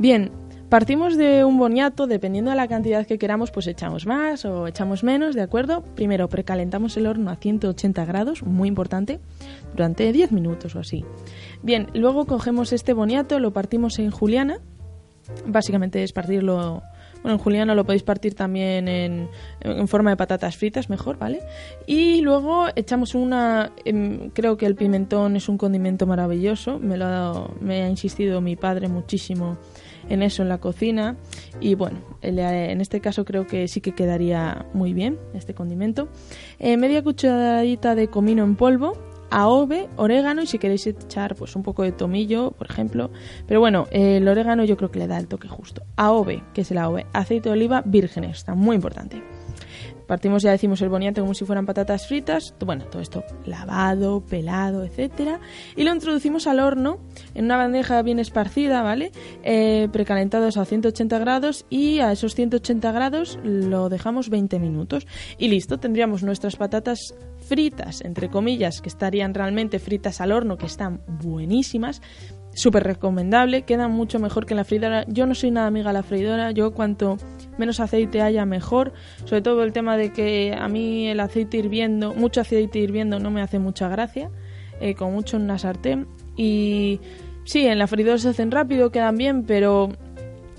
Bien, 0.00 0.32
partimos 0.70 1.18
de 1.18 1.44
un 1.44 1.58
boniato, 1.58 2.06
dependiendo 2.06 2.50
de 2.50 2.56
la 2.56 2.68
cantidad 2.68 3.06
que 3.06 3.18
queramos, 3.18 3.50
pues 3.50 3.66
echamos 3.66 4.06
más 4.06 4.46
o 4.46 4.66
echamos 4.66 5.04
menos, 5.04 5.34
¿de 5.34 5.42
acuerdo? 5.42 5.84
Primero 5.94 6.26
precalentamos 6.26 6.96
el 6.96 7.06
horno 7.06 7.30
a 7.30 7.36
180 7.36 8.06
grados, 8.06 8.42
muy 8.42 8.66
importante, 8.66 9.20
durante 9.74 10.10
10 10.10 10.32
minutos 10.32 10.74
o 10.74 10.78
así. 10.78 11.04
Bien, 11.62 11.88
luego 11.92 12.24
cogemos 12.24 12.72
este 12.72 12.94
boniato, 12.94 13.38
lo 13.40 13.52
partimos 13.52 13.98
en 13.98 14.10
juliana, 14.10 14.60
básicamente 15.46 16.02
es 16.02 16.14
partirlo 16.14 16.82
bueno, 17.22 17.36
en 17.36 17.42
juliana 17.42 17.74
lo 17.74 17.84
podéis 17.84 18.02
partir 18.02 18.34
también 18.34 18.88
en, 18.88 19.28
forma 19.88 20.10
de 20.10 20.16
patatas 20.16 20.56
fritas, 20.56 20.88
mejor, 20.88 21.18
¿vale? 21.18 21.40
Y 21.86 22.22
luego 22.22 22.66
echamos 22.74 23.14
una... 23.14 23.72
Em, 23.84 24.30
creo 24.30 24.56
que 24.56 24.64
el 24.64 24.74
pimentón 24.74 25.36
es 25.36 25.48
un 25.48 25.58
condimento 25.58 26.06
maravilloso. 26.06 26.78
Me, 26.78 26.96
lo 26.96 27.04
ha, 27.04 27.10
dado, 27.10 27.54
me 27.60 27.82
ha 27.82 27.88
insistido 27.88 28.40
mi 28.40 28.56
padre 28.56 28.88
muchísimo 28.88 29.58
en 30.10 30.22
eso 30.22 30.42
en 30.42 30.48
la 30.50 30.58
cocina 30.58 31.16
y 31.60 31.74
bueno, 31.74 32.00
en 32.20 32.80
este 32.80 33.00
caso 33.00 33.24
creo 33.24 33.46
que 33.46 33.68
sí 33.68 33.80
que 33.80 33.92
quedaría 33.92 34.66
muy 34.74 34.92
bien 34.92 35.18
este 35.34 35.54
condimento. 35.54 36.08
Eh, 36.58 36.76
media 36.76 37.02
cucharadita 37.02 37.94
de 37.94 38.08
comino 38.08 38.44
en 38.44 38.56
polvo, 38.56 38.92
aove, 39.30 39.88
orégano 39.96 40.42
y 40.42 40.46
si 40.46 40.58
queréis 40.58 40.86
echar 40.86 41.34
pues 41.36 41.56
un 41.56 41.62
poco 41.62 41.82
de 41.82 41.92
tomillo, 41.92 42.50
por 42.52 42.70
ejemplo. 42.70 43.10
Pero 43.46 43.60
bueno, 43.60 43.86
el 43.90 44.26
orégano 44.28 44.64
yo 44.64 44.76
creo 44.76 44.90
que 44.90 44.98
le 44.98 45.06
da 45.06 45.18
el 45.18 45.28
toque 45.28 45.48
justo. 45.48 45.82
Aove, 45.96 46.42
que 46.52 46.62
es 46.62 46.70
el 46.70 46.78
aove, 46.78 47.06
aceite 47.12 47.48
de 47.48 47.52
oliva 47.54 47.82
virgen, 47.84 48.24
está 48.24 48.54
muy 48.54 48.76
importante. 48.76 49.22
Partimos, 50.10 50.42
ya 50.42 50.50
decimos, 50.50 50.82
el 50.82 50.88
boniato 50.88 51.20
como 51.20 51.34
si 51.34 51.44
fueran 51.44 51.66
patatas 51.66 52.08
fritas. 52.08 52.52
Bueno, 52.58 52.84
todo 52.86 53.00
esto 53.00 53.22
lavado, 53.46 54.22
pelado, 54.22 54.82
etcétera. 54.82 55.38
Y 55.76 55.84
lo 55.84 55.94
introducimos 55.94 56.48
al 56.48 56.58
horno 56.58 56.98
en 57.32 57.44
una 57.44 57.56
bandeja 57.56 58.02
bien 58.02 58.18
esparcida, 58.18 58.82
¿vale? 58.82 59.12
Eh, 59.44 59.88
precalentados 59.92 60.56
a 60.56 60.64
180 60.64 61.16
grados 61.20 61.64
y 61.70 62.00
a 62.00 62.10
esos 62.10 62.34
180 62.34 62.90
grados 62.90 63.38
lo 63.44 63.88
dejamos 63.88 64.30
20 64.30 64.58
minutos. 64.58 65.06
Y 65.38 65.46
listo, 65.46 65.78
tendríamos 65.78 66.24
nuestras 66.24 66.56
patatas 66.56 67.14
fritas, 67.38 68.00
entre 68.00 68.30
comillas, 68.30 68.80
que 68.80 68.88
estarían 68.88 69.32
realmente 69.32 69.78
fritas 69.78 70.20
al 70.20 70.32
horno, 70.32 70.56
que 70.56 70.66
están 70.66 71.02
buenísimas 71.22 72.02
súper 72.52 72.84
recomendable, 72.84 73.62
queda 73.62 73.88
mucho 73.88 74.18
mejor 74.18 74.46
que 74.46 74.54
la 74.54 74.64
freidora. 74.64 75.04
Yo 75.08 75.26
no 75.26 75.34
soy 75.34 75.50
nada 75.50 75.66
amiga 75.66 75.88
de 75.88 75.94
la 75.94 76.02
freidora, 76.02 76.50
yo 76.50 76.72
cuanto 76.72 77.16
menos 77.58 77.80
aceite 77.80 78.22
haya 78.22 78.44
mejor, 78.44 78.92
sobre 79.24 79.42
todo 79.42 79.62
el 79.62 79.72
tema 79.72 79.96
de 79.96 80.12
que 80.12 80.56
a 80.58 80.68
mí 80.68 81.08
el 81.08 81.20
aceite 81.20 81.58
hirviendo, 81.58 82.14
mucho 82.14 82.40
aceite 82.40 82.78
hirviendo 82.78 83.18
no 83.20 83.30
me 83.30 83.42
hace 83.42 83.58
mucha 83.58 83.88
gracia, 83.88 84.30
eh, 84.80 84.94
con 84.94 85.12
mucho 85.12 85.36
en 85.36 85.44
una 85.44 85.58
sartén. 85.58 86.06
Y 86.36 87.00
sí, 87.44 87.66
en 87.66 87.78
la 87.78 87.86
freidora 87.86 88.18
se 88.18 88.30
hacen 88.30 88.50
rápido, 88.50 88.90
quedan 88.90 89.16
bien, 89.16 89.44
pero 89.44 89.90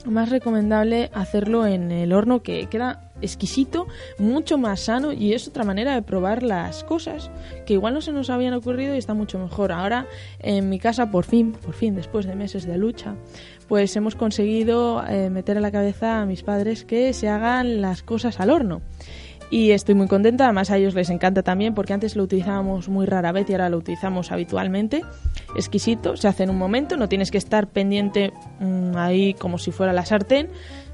más 0.06 0.30
recomendable 0.30 1.10
hacerlo 1.14 1.68
en 1.68 1.92
el 1.92 2.14
horno 2.14 2.42
que 2.42 2.68
queda 2.68 3.11
exquisito, 3.22 3.88
mucho 4.18 4.58
más 4.58 4.82
sano 4.82 5.12
y 5.12 5.34
es 5.34 5.48
otra 5.48 5.64
manera 5.64 5.94
de 5.94 6.02
probar 6.02 6.44
las 6.44 6.84
cosas 6.84 7.30
que 7.66 7.74
igual 7.74 7.94
no 7.94 8.02
se 8.02 8.12
nos 8.12 8.30
habían 8.30 8.54
ocurrido 8.54 8.96
y 8.96 8.98
está 8.98 9.14
mucho 9.14 9.40
mejor. 9.40 9.72
Ahora 9.72 10.08
en 10.40 10.70
mi 10.70 10.80
casa 10.80 11.12
por 11.12 11.26
fin, 11.26 11.54
por 11.54 11.74
fin, 11.74 11.96
después 11.96 12.26
de 12.26 12.36
meses 12.36 12.66
de 12.66 12.78
lucha, 12.78 13.16
pues 13.68 13.96
hemos 13.96 14.16
conseguido 14.16 15.04
eh, 15.08 15.30
meter 15.30 15.58
a 15.58 15.62
la 15.62 15.72
cabeza 15.72 16.22
a 16.22 16.26
mis 16.26 16.44
padres 16.44 16.84
que 16.84 17.14
se 17.14 17.30
hagan 17.30 17.82
las 17.82 18.04
cosas 18.04 18.40
al 18.40 18.50
horno. 18.50 18.82
Y 19.52 19.72
estoy 19.72 19.96
muy 19.96 20.08
contenta, 20.08 20.46
además 20.46 20.72
a 20.72 20.78
ellos 20.78 20.96
les 20.96 21.10
encanta 21.10 21.44
también 21.44 21.74
porque 21.74 21.92
antes 21.92 22.16
lo 22.16 22.24
utilizábamos 22.24 22.88
muy 22.88 23.06
rara 23.06 23.34
vez 23.34 23.50
y 23.50 23.52
ahora 23.52 23.70
lo 23.70 23.78
utilizamos 23.78 24.32
habitualmente. 24.32 25.02
Exquisito, 25.58 26.16
se 26.16 26.30
hace 26.30 26.44
en 26.44 26.52
un 26.52 26.58
momento, 26.58 26.96
no 26.96 27.10
tienes 27.10 27.32
que 27.32 27.38
estar 27.38 27.68
pendiente 27.68 28.32
mmm, 28.62 28.96
ahí 28.96 29.34
como 29.34 29.58
si 29.58 29.72
fuera 29.72 29.92
la 29.92 30.06
sartén, 30.06 30.48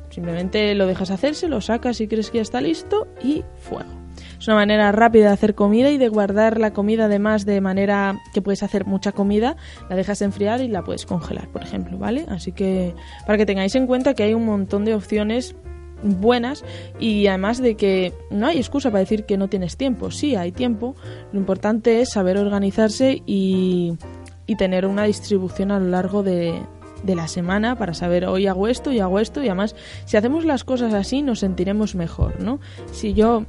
Simplemente 0.09 0.73
lo 0.75 0.87
dejas 0.87 1.11
hacerse, 1.11 1.47
lo 1.47 1.61
sacas 1.61 2.01
y 2.01 2.07
crees 2.07 2.31
que 2.31 2.37
ya 2.37 2.41
está 2.41 2.61
listo 2.61 3.07
y 3.21 3.43
fuego. 3.55 4.07
Es 4.39 4.47
una 4.47 4.57
manera 4.57 4.91
rápida 4.91 5.27
de 5.27 5.33
hacer 5.33 5.55
comida 5.55 5.89
y 5.89 5.97
de 5.97 6.09
guardar 6.09 6.59
la 6.59 6.71
comida 6.71 7.05
además 7.05 7.45
de 7.45 7.61
manera 7.61 8.19
que 8.33 8.41
puedes 8.41 8.63
hacer 8.63 8.85
mucha 8.85 9.11
comida, 9.11 9.57
la 9.89 9.95
dejas 9.95 10.21
enfriar 10.21 10.61
y 10.61 10.67
la 10.67 10.83
puedes 10.83 11.05
congelar, 11.05 11.49
por 11.49 11.63
ejemplo, 11.63 11.97
¿vale? 11.97 12.25
Así 12.29 12.51
que 12.51 12.93
para 13.25 13.37
que 13.37 13.45
tengáis 13.45 13.75
en 13.75 13.87
cuenta 13.87 14.13
que 14.13 14.23
hay 14.23 14.33
un 14.33 14.45
montón 14.45 14.85
de 14.85 14.93
opciones 14.93 15.55
buenas 16.03 16.63
y 16.99 17.25
además 17.27 17.59
de 17.59 17.75
que 17.75 18.13
no 18.29 18.47
hay 18.47 18.57
excusa 18.57 18.91
para 18.91 18.99
decir 18.99 19.25
que 19.25 19.37
no 19.37 19.47
tienes 19.49 19.77
tiempo, 19.77 20.11
sí 20.11 20.35
hay 20.35 20.51
tiempo, 20.51 20.95
lo 21.31 21.39
importante 21.39 22.01
es 22.01 22.11
saber 22.11 22.37
organizarse 22.37 23.23
y, 23.25 23.97
y 24.45 24.55
tener 24.55 24.85
una 24.85 25.05
distribución 25.05 25.71
a 25.71 25.79
lo 25.79 25.87
largo 25.87 26.21
de, 26.21 26.61
de 27.03 27.15
la 27.15 27.27
semana 27.27 27.77
para 27.77 27.93
saber 27.93 28.25
hoy 28.25 28.47
hago 28.47 28.67
esto 28.67 28.91
y 28.91 28.99
hago 28.99 29.19
esto 29.19 29.43
y 29.43 29.47
además 29.47 29.75
si 30.05 30.17
hacemos 30.17 30.45
las 30.45 30.63
cosas 30.63 30.93
así 30.93 31.21
nos 31.21 31.39
sentiremos 31.39 31.95
mejor, 31.95 32.41
¿no? 32.41 32.59
Si 32.91 33.13
yo 33.13 33.45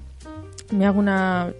me 0.70 0.86
hago 0.86 0.99
una 1.01 1.53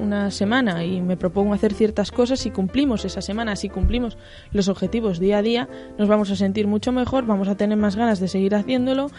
una 0.00 0.30
semana 0.30 0.84
y 0.84 1.00
me 1.00 1.16
propongo 1.16 1.54
hacer 1.54 1.72
ciertas 1.74 2.10
cosas, 2.10 2.40
si 2.40 2.50
cumplimos 2.50 3.04
esa 3.04 3.22
semana, 3.22 3.54
si 3.56 3.68
cumplimos 3.68 4.18
los 4.52 4.68
objetivos 4.68 5.18
día 5.18 5.38
a 5.38 5.42
día, 5.42 5.68
nos 5.98 6.08
vamos 6.08 6.30
a 6.30 6.36
sentir 6.36 6.66
mucho 6.66 6.90
mejor, 6.92 7.26
vamos 7.26 7.48
a 7.48 7.54
tener 7.54 7.78
más 7.78 7.96
ganas 7.96 8.18
de 8.18 8.28
seguir 8.28 8.54
haciéndolo 8.54 9.10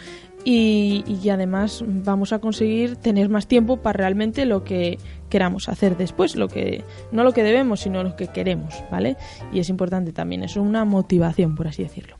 y, 0.44 1.28
además 1.30 1.84
vamos 1.86 2.32
a 2.32 2.40
conseguir 2.40 2.96
tener 2.96 3.28
más 3.28 3.46
tiempo 3.46 3.78
para 3.78 3.98
realmente 3.98 4.44
lo 4.44 4.64
que 4.64 4.98
queramos 5.28 5.68
hacer 5.68 5.96
después, 5.96 6.36
lo 6.36 6.48
que 6.48 6.84
no 7.10 7.24
lo 7.24 7.32
que 7.32 7.42
debemos, 7.42 7.80
sino 7.80 8.02
lo 8.02 8.16
que 8.16 8.28
queremos, 8.28 8.74
¿vale? 8.90 9.16
Y 9.52 9.60
es 9.60 9.68
importante 9.68 10.12
también, 10.12 10.42
es 10.42 10.56
una 10.56 10.84
motivación, 10.84 11.54
por 11.54 11.68
así 11.68 11.82
decirlo. 11.82 12.18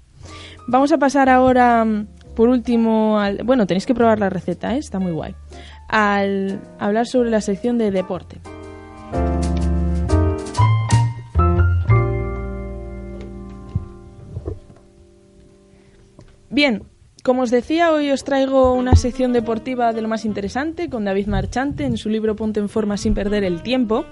Vamos 0.68 0.92
a 0.92 0.98
pasar 0.98 1.28
ahora, 1.28 1.84
por 2.36 2.48
último, 2.48 3.18
al, 3.18 3.42
bueno, 3.44 3.66
tenéis 3.66 3.86
que 3.86 3.94
probar 3.94 4.20
la 4.20 4.30
receta, 4.30 4.74
¿eh? 4.74 4.78
está 4.78 4.98
muy 4.98 5.12
guay, 5.12 5.34
al 5.88 6.60
hablar 6.78 7.06
sobre 7.06 7.30
la 7.30 7.40
sección 7.40 7.78
de 7.78 7.90
deporte. 7.90 8.40
Bien, 16.48 16.82
como 17.22 17.42
os 17.42 17.50
decía, 17.50 17.92
hoy 17.92 18.10
os 18.10 18.24
traigo 18.24 18.72
una 18.72 18.96
sección 18.96 19.32
deportiva 19.32 19.92
de 19.92 20.02
lo 20.02 20.08
más 20.08 20.24
interesante 20.24 20.90
con 20.90 21.04
David 21.04 21.28
Marchante 21.28 21.84
en 21.84 21.96
su 21.96 22.08
libro 22.08 22.34
Ponte 22.34 22.58
en 22.58 22.68
forma 22.68 22.96
sin 22.96 23.14
perder 23.14 23.44
el 23.44 23.62
tiempo. 23.62 24.04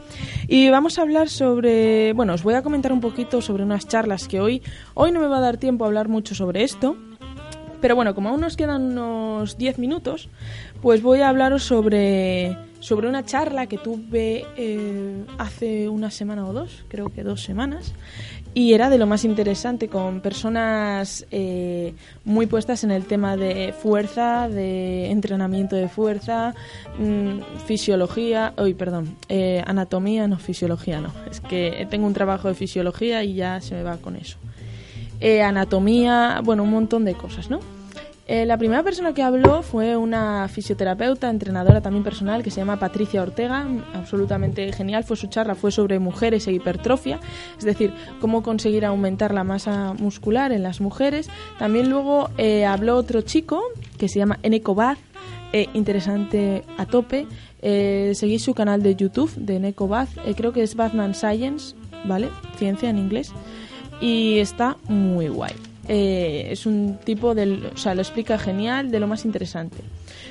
Y 0.47 0.71
vamos 0.71 0.99
a 0.99 1.03
hablar 1.03 1.29
sobre, 1.29 2.13
bueno, 2.13 2.35
os 2.35 2.45
voy 2.45 2.55
a 2.55 2.63
comentar 2.63 2.93
un 2.93 3.01
poquito 3.01 3.43
sobre 3.43 3.65
unas 3.65 3.89
charlas 3.89 4.29
que 4.29 4.41
hoy, 4.41 4.63
hoy 4.95 5.11
no 5.11 5.21
me 5.21 5.27
va 5.27 5.39
a 5.39 5.41
dar 5.41 5.57
tiempo 5.57 5.85
a 5.85 5.89
hablar 5.89 6.09
mucho 6.09 6.37
sobre 6.37 6.63
esto. 6.63 6.97
Pero 7.81 7.97
bueno, 7.97 8.15
como 8.15 8.29
aún 8.29 8.43
nos 8.43 8.57
quedan 8.57 8.93
unos 8.93 9.57
10 9.57 9.79
minutos, 9.79 10.29
pues 10.81 11.03
voy 11.03 11.21
a 11.21 11.31
hablaros 11.31 11.65
sobre, 11.65 12.57
sobre 12.79 13.09
una 13.09 13.25
charla 13.25 13.67
que 13.67 13.79
tuve 13.79 14.45
eh, 14.57 15.25
hace 15.39 15.89
una 15.89 16.11
semana 16.11 16.47
o 16.47 16.53
dos, 16.53 16.85
creo 16.89 17.09
que 17.09 17.25
dos 17.25 17.43
semanas, 17.43 17.95
y 18.53 18.75
era 18.75 18.91
de 18.91 18.99
lo 18.99 19.07
más 19.07 19.25
interesante 19.25 19.89
con 19.89 20.21
personas 20.21 21.27
eh, 21.31 21.95
muy 22.25 22.47
puestas 22.47 22.83
en 22.85 22.91
el 22.91 23.05
tema 23.05 23.37
de 23.37 23.73
fuerza, 23.73 24.49
de 24.49 25.11
entrenamiento 25.11 25.77
de 25.77 25.89
fuerza, 25.89 26.55
mmm, 26.99 27.41
fisiología, 27.67 28.53
hoy 28.57 28.75
perdón, 28.75 29.17
eh, 29.29 29.63
anatomía, 29.67 30.27
no 30.27 30.39
fisiología, 30.39 31.01
no, 31.01 31.13
es 31.31 31.41
que 31.41 31.87
tengo 31.91 32.07
un 32.07 32.15
trabajo 32.15 32.49
de 32.49 32.55
fisiología 32.55 33.23
y 33.23 33.35
ya 33.35 33.61
se 33.61 33.75
me 33.75 33.83
va 33.83 33.99
con 33.99 34.17
eso. 34.17 34.37
Eh, 35.21 35.43
anatomía, 35.43 36.41
bueno, 36.43 36.63
un 36.63 36.71
montón 36.71 37.05
de 37.05 37.15
cosas, 37.15 37.51
¿no? 37.51 37.61
Eh, 38.33 38.47
la 38.47 38.57
primera 38.57 38.85
persona 38.85 39.13
que 39.13 39.25
habló 39.25 39.61
fue 39.61 39.97
una 39.97 40.47
fisioterapeuta, 40.47 41.29
entrenadora 41.29 41.81
también 41.81 42.05
personal, 42.05 42.45
que 42.45 42.53
se 42.53 42.61
llama 42.61 42.79
Patricia 42.79 43.23
Ortega, 43.23 43.67
absolutamente 43.93 44.73
genial. 44.73 45.03
Fue 45.03 45.17
su 45.17 45.27
charla, 45.27 45.57
fue 45.57 45.73
sobre 45.73 45.99
mujeres 45.99 46.47
e 46.47 46.53
hipertrofia, 46.53 47.19
es 47.59 47.65
decir, 47.65 47.93
cómo 48.21 48.45
conseguir 48.45 48.85
aumentar 48.85 49.35
la 49.35 49.43
masa 49.43 49.95
muscular 49.95 50.53
en 50.53 50.63
las 50.63 50.81
mujeres. 50.81 51.29
También 51.59 51.91
luego 51.91 52.31
eh, 52.39 52.67
habló 52.67 52.95
otro 52.99 53.23
chico 53.23 53.65
que 53.99 54.09
se 54.09 54.21
llama 54.21 54.39
Eneco 54.45 54.77
Baz, 54.77 54.99
eh, 55.53 55.67
interesante 55.75 56.63
a 56.79 56.87
tope. 56.87 57.27
Seguís 57.61 58.45
su 58.45 58.55
canal 58.55 58.81
de 58.85 58.95
YouTube 58.95 59.35
de 59.35 59.57
Eneco 59.57 59.89
Baz, 59.89 60.09
creo 60.37 60.53
que 60.53 60.63
es 60.63 60.77
Batman 60.77 61.17
Science, 61.17 61.75
¿vale? 62.05 62.29
Ciencia 62.59 62.91
en 62.91 62.99
inglés. 62.99 63.33
Y 64.01 64.39
está 64.39 64.77
muy 64.87 65.27
guay. 65.27 65.70
Eh, 65.93 66.53
es 66.53 66.67
un 66.67 66.99
tipo 67.03 67.35
del, 67.35 67.67
o 67.75 67.77
sea, 67.77 67.97
lo 67.97 68.01
explica 68.01 68.39
genial, 68.39 68.93
de 68.93 69.01
lo 69.01 69.09
más 69.09 69.25
interesante. 69.25 69.79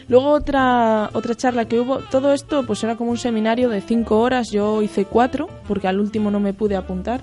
Luego 0.07 0.30
otra 0.30 1.10
otra 1.12 1.36
charla 1.36 1.66
que 1.66 1.82
hubo, 1.82 1.97
todo 1.97 2.32
esto 2.32 2.66
pues 2.66 2.82
era 2.86 2.95
como 2.95 3.12
un 3.12 3.18
seminario 3.18 3.68
de 3.68 3.82
cinco 3.82 4.22
horas, 4.22 4.51
yo 4.51 4.82
hice 4.82 5.03
cuatro 5.03 5.49
porque 5.68 5.89
al 5.89 5.99
último 5.99 6.32
no 6.32 6.39
me 6.39 6.53
pude 6.53 6.78
apuntar 6.78 7.20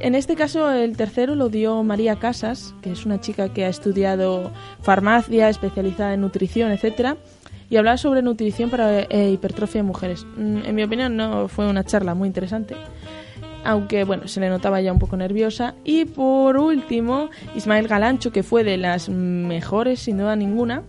En 0.00 0.14
este 0.14 0.34
caso, 0.34 0.70
el 0.70 0.96
tercero 0.96 1.34
lo 1.34 1.50
dio 1.50 1.82
María 1.82 2.16
Casas, 2.16 2.74
que 2.80 2.92
es 2.92 3.04
una 3.04 3.20
chica 3.20 3.50
que 3.50 3.66
ha 3.66 3.68
estudiado 3.68 4.50
farmacia, 4.80 5.50
especializada 5.50 6.14
en 6.14 6.22
nutrición, 6.22 6.72
etcétera, 6.72 7.18
y 7.68 7.76
hablaba 7.76 7.98
sobre 7.98 8.22
nutrición 8.22 8.70
para 8.70 9.02
eh, 9.02 9.30
hipertrofia 9.30 9.80
en 9.80 9.86
mujeres. 9.86 10.24
Mm, 10.38 10.64
en 10.64 10.74
mi 10.74 10.82
opinión, 10.84 11.16
no 11.16 11.48
fue 11.48 11.68
una 11.68 11.84
charla 11.84 12.14
muy 12.14 12.28
interesante, 12.28 12.76
aunque 13.66 14.04
bueno, 14.04 14.28
se 14.28 14.40
le 14.40 14.48
notaba 14.48 14.80
ya 14.80 14.92
un 14.92 14.98
poco 14.98 15.16
nerviosa. 15.16 15.74
Y 15.84 16.04
por 16.04 16.56
último, 16.56 17.30
Ismael 17.54 17.88
Galancho, 17.88 18.32
que 18.32 18.42
fue 18.42 18.64
de 18.64 18.76
las 18.76 19.08
mejores, 19.08 20.00
sin 20.00 20.18
duda 20.18 20.36
ninguna, 20.36 20.82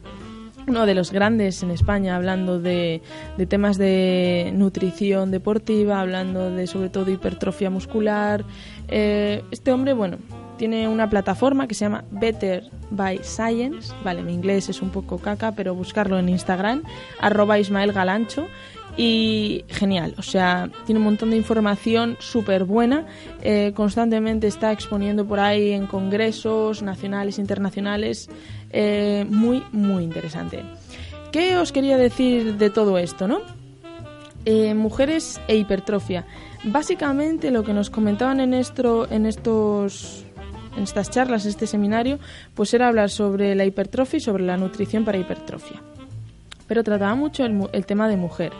uno 0.67 0.85
de 0.85 0.93
los 0.93 1.11
grandes 1.11 1.63
en 1.63 1.71
España 1.71 2.15
hablando 2.15 2.59
de, 2.59 3.01
temas 3.47 3.77
de 3.77 4.51
nutrición 4.53 5.31
deportiva, 5.31 6.01
hablando 6.01 6.51
de 6.51 6.67
sobre 6.67 6.89
todo 6.89 7.09
hipertrofia 7.09 7.69
muscular. 7.69 8.43
Eh, 8.89 9.43
este 9.51 9.71
hombre, 9.71 9.93
bueno, 9.93 10.17
tiene 10.57 10.87
una 10.87 11.09
plataforma 11.09 11.67
que 11.67 11.73
se 11.73 11.85
llama 11.85 12.03
Better 12.11 12.69
by 12.91 13.19
Science, 13.23 13.93
vale, 14.03 14.23
mi 14.23 14.33
inglés 14.33 14.69
es 14.69 14.81
un 14.81 14.89
poco 14.89 15.19
caca, 15.19 15.53
pero 15.53 15.73
buscarlo 15.73 16.19
en 16.19 16.29
Instagram, 16.29 16.83
arroba 17.19 17.59
Ismael 17.59 17.93
Galancho, 17.93 18.47
y 18.97 19.63
genial, 19.67 20.15
o 20.17 20.23
sea, 20.23 20.69
tiene 20.85 20.97
un 20.97 21.05
montón 21.05 21.29
de 21.29 21.37
información 21.37 22.17
súper 22.19 22.63
buena, 22.65 23.05
eh, 23.41 23.71
constantemente 23.75 24.47
está 24.47 24.71
exponiendo 24.71 25.25
por 25.25 25.39
ahí 25.39 25.71
en 25.71 25.85
congresos 25.85 26.81
nacionales, 26.81 27.37
internacionales, 27.37 28.27
eh, 28.71 29.25
muy, 29.29 29.63
muy 29.71 30.03
interesante. 30.03 30.63
¿Qué 31.31 31.57
os 31.57 31.71
quería 31.71 31.97
decir 31.97 32.57
de 32.57 32.71
todo 32.71 32.97
esto, 32.97 33.27
no? 33.27 33.41
Eh, 34.45 34.73
mujeres 34.73 35.39
e 35.47 35.57
hipertrofia. 35.57 36.25
Básicamente 36.63 37.51
lo 37.51 37.63
que 37.63 37.73
nos 37.73 37.89
comentaban 37.91 38.39
en, 38.39 38.53
esto, 38.53 39.09
en 39.11 39.25
estos 39.25 40.23
en 40.75 40.83
estas 40.83 41.09
charlas, 41.09 41.43
en 41.43 41.49
este 41.49 41.67
seminario, 41.67 42.19
pues 42.53 42.73
era 42.73 42.87
hablar 42.87 43.09
sobre 43.09 43.55
la 43.55 43.65
hipertrofia 43.65 44.17
y 44.17 44.21
sobre 44.21 44.45
la 44.45 44.57
nutrición 44.57 45.03
para 45.03 45.17
hipertrofia. 45.17 45.81
Pero 46.67 46.83
trataba 46.83 47.15
mucho 47.15 47.45
el, 47.45 47.85
tema 47.85 48.07
de 48.09 48.17
mujer. 48.17 48.51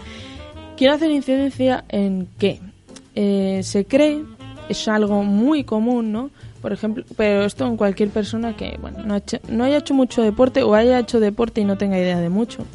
Quiero 0.77 0.93
hacer 0.93 1.11
incidencia 1.11 1.83
en 1.89 2.27
que 2.37 2.59
eh, 3.15 3.61
se 3.63 3.85
cree, 3.85 4.23
es 4.69 4.87
algo 4.87 5.23
muy 5.23 5.63
común, 5.63 6.11
¿no? 6.11 6.29
por 6.61 6.73
ejemplo, 6.73 7.05
pero 7.15 7.45
esto 7.45 7.65
en 7.65 7.77
cualquier 7.77 8.09
persona 8.09 8.55
que 8.55 8.77
bueno, 8.81 9.03
no, 9.03 9.21
no 9.49 9.63
haya 9.63 9.77
hecho 9.77 9.93
mucho 9.93 10.21
deporte 10.21 10.63
o 10.63 10.73
haya 10.75 10.99
hecho 10.99 11.19
deporte 11.19 11.61
y 11.61 11.65
no 11.65 11.77
tenga 11.77 11.97
idea 11.97 12.19
de 12.19 12.29
mucho, 12.29 12.65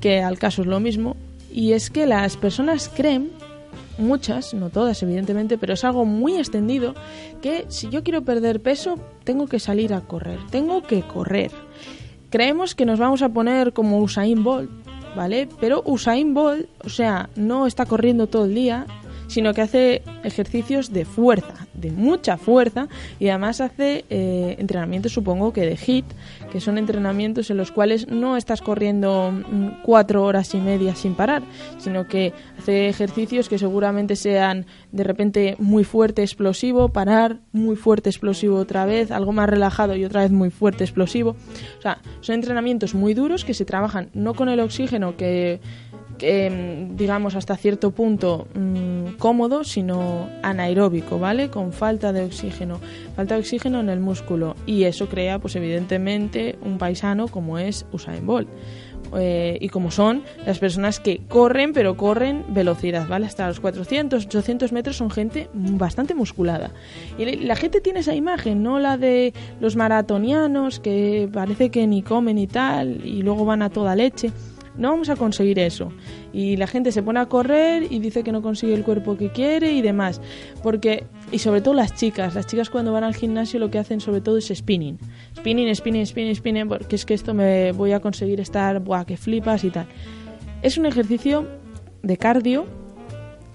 que 0.00 0.20
al 0.20 0.38
caso 0.38 0.62
es 0.62 0.68
lo 0.68 0.80
mismo, 0.80 1.16
y 1.50 1.72
es 1.72 1.90
que 1.90 2.06
las 2.06 2.36
personas 2.36 2.90
creen, 2.94 3.30
muchas, 3.98 4.52
no 4.54 4.70
todas 4.70 5.02
evidentemente, 5.02 5.58
pero 5.58 5.74
es 5.74 5.84
algo 5.84 6.04
muy 6.04 6.36
extendido, 6.36 6.94
que 7.40 7.66
si 7.68 7.88
yo 7.88 8.02
quiero 8.02 8.22
perder 8.22 8.60
peso, 8.60 8.98
tengo 9.24 9.46
que 9.46 9.60
salir 9.60 9.94
a 9.94 10.00
correr, 10.02 10.38
tengo 10.50 10.82
que 10.82 11.02
correr. 11.02 11.50
Creemos 12.32 12.74
que 12.74 12.86
nos 12.86 12.98
vamos 12.98 13.20
a 13.20 13.28
poner 13.28 13.74
como 13.74 14.00
Usain 14.00 14.42
Bolt, 14.42 14.70
¿vale? 15.14 15.46
Pero 15.60 15.82
Usain 15.84 16.32
Bolt, 16.32 16.66
o 16.82 16.88
sea, 16.88 17.28
no 17.36 17.66
está 17.66 17.84
corriendo 17.84 18.26
todo 18.26 18.46
el 18.46 18.54
día, 18.54 18.86
sino 19.26 19.52
que 19.52 19.60
hace 19.60 20.02
ejercicios 20.24 20.94
de 20.94 21.04
fuerza, 21.04 21.66
de 21.74 21.90
mucha 21.90 22.38
fuerza, 22.38 22.88
y 23.20 23.28
además 23.28 23.60
hace 23.60 24.06
eh, 24.08 24.56
entrenamientos, 24.58 25.12
supongo 25.12 25.52
que 25.52 25.66
de 25.66 25.76
HIT, 25.76 26.06
que 26.52 26.60
son 26.60 26.76
entrenamientos 26.76 27.50
en 27.50 27.56
los 27.56 27.72
cuales 27.72 28.08
no 28.08 28.36
estás 28.36 28.60
corriendo 28.60 29.32
mm, 29.32 29.82
cuatro 29.82 30.22
horas 30.22 30.54
y 30.54 30.58
media 30.58 30.94
sin 30.94 31.14
parar, 31.14 31.42
sino 31.78 32.06
que 32.06 32.34
hace 32.58 32.90
ejercicios 32.90 33.48
que 33.48 33.58
seguramente 33.58 34.16
sean 34.16 34.66
de 34.90 35.02
repente 35.02 35.56
muy 35.58 35.82
fuerte, 35.84 36.20
explosivo, 36.20 36.90
parar, 36.90 37.38
muy 37.52 37.74
fuerte, 37.74 38.10
explosivo 38.10 38.56
otra 38.58 38.84
vez, 38.84 39.10
algo 39.10 39.32
más 39.32 39.48
relajado 39.48 39.96
y 39.96 40.04
otra 40.04 40.20
vez 40.20 40.30
muy 40.30 40.50
fuerte, 40.50 40.84
explosivo. 40.84 41.36
O 41.78 41.82
sea, 41.82 42.02
son 42.20 42.34
entrenamientos 42.34 42.94
muy 42.94 43.14
duros 43.14 43.46
que 43.46 43.54
se 43.54 43.64
trabajan 43.64 44.10
no 44.12 44.34
con 44.34 44.50
el 44.50 44.60
oxígeno 44.60 45.16
que 45.16 45.58
Mm, 46.20 46.96
digamos, 46.96 47.34
hasta 47.34 47.56
cierto 47.56 47.90
punto 47.90 48.46
mm, 48.54 49.14
cómodo, 49.18 49.64
sino 49.64 50.28
anaeróbico, 50.42 51.18
¿vale? 51.18 51.50
Con 51.50 51.72
falta 51.72 52.12
de 52.12 52.24
oxígeno, 52.24 52.80
falta 53.16 53.34
de 53.34 53.40
oxígeno 53.40 53.80
en 53.80 53.88
el 53.88 54.00
músculo. 54.00 54.54
Y 54.66 54.84
eso 54.84 55.08
crea, 55.08 55.38
pues 55.38 55.56
evidentemente, 55.56 56.58
un 56.62 56.78
paisano 56.78 57.28
como 57.28 57.58
es 57.58 57.86
Usain 57.92 58.26
Bolt. 58.26 58.48
Eh, 59.14 59.58
y 59.60 59.68
como 59.68 59.90
son 59.90 60.22
las 60.46 60.58
personas 60.58 61.00
que 61.00 61.20
corren, 61.28 61.72
pero 61.72 61.96
corren 61.96 62.44
velocidad, 62.48 63.06
¿vale? 63.08 63.26
Hasta 63.26 63.48
los 63.48 63.60
400, 63.60 64.26
800 64.26 64.72
metros 64.72 64.96
son 64.96 65.10
gente 65.10 65.50
bastante 65.52 66.14
musculada. 66.14 66.70
Y 67.18 67.24
la 67.36 67.56
gente 67.56 67.80
tiene 67.80 68.00
esa 68.00 68.14
imagen, 68.14 68.62
no 68.62 68.78
la 68.78 68.96
de 68.96 69.34
los 69.60 69.76
maratonianos 69.76 70.78
que 70.78 71.28
parece 71.30 71.70
que 71.70 71.86
ni 71.86 72.02
comen 72.02 72.38
y 72.38 72.46
tal, 72.46 73.04
y 73.04 73.22
luego 73.22 73.44
van 73.44 73.62
a 73.62 73.70
toda 73.70 73.96
leche 73.96 74.30
no 74.76 74.90
vamos 74.90 75.08
a 75.10 75.16
conseguir 75.16 75.58
eso. 75.58 75.92
Y 76.32 76.56
la 76.56 76.66
gente 76.66 76.92
se 76.92 77.02
pone 77.02 77.20
a 77.20 77.26
correr 77.26 77.86
y 77.90 77.98
dice 77.98 78.22
que 78.22 78.32
no 78.32 78.42
consigue 78.42 78.74
el 78.74 78.84
cuerpo 78.84 79.16
que 79.16 79.30
quiere 79.30 79.72
y 79.72 79.82
demás. 79.82 80.20
Porque, 80.62 81.04
y 81.30 81.38
sobre 81.38 81.60
todo 81.60 81.74
las 81.74 81.94
chicas, 81.94 82.34
las 82.34 82.46
chicas 82.46 82.70
cuando 82.70 82.92
van 82.92 83.04
al 83.04 83.14
gimnasio 83.14 83.60
lo 83.60 83.70
que 83.70 83.78
hacen 83.78 84.00
sobre 84.00 84.20
todo 84.20 84.38
es 84.38 84.52
spinning. 84.54 84.98
Spinning, 85.36 85.74
spinning, 85.74 86.06
spinning, 86.06 86.34
spinning, 86.34 86.68
porque 86.68 86.96
es 86.96 87.04
que 87.04 87.14
esto 87.14 87.34
me 87.34 87.72
voy 87.72 87.92
a 87.92 88.00
conseguir 88.00 88.40
estar, 88.40 88.80
buah, 88.80 89.04
que 89.04 89.16
flipas 89.16 89.64
y 89.64 89.70
tal. 89.70 89.86
Es 90.62 90.78
un 90.78 90.86
ejercicio 90.86 91.48
de 92.02 92.16
cardio 92.16 92.66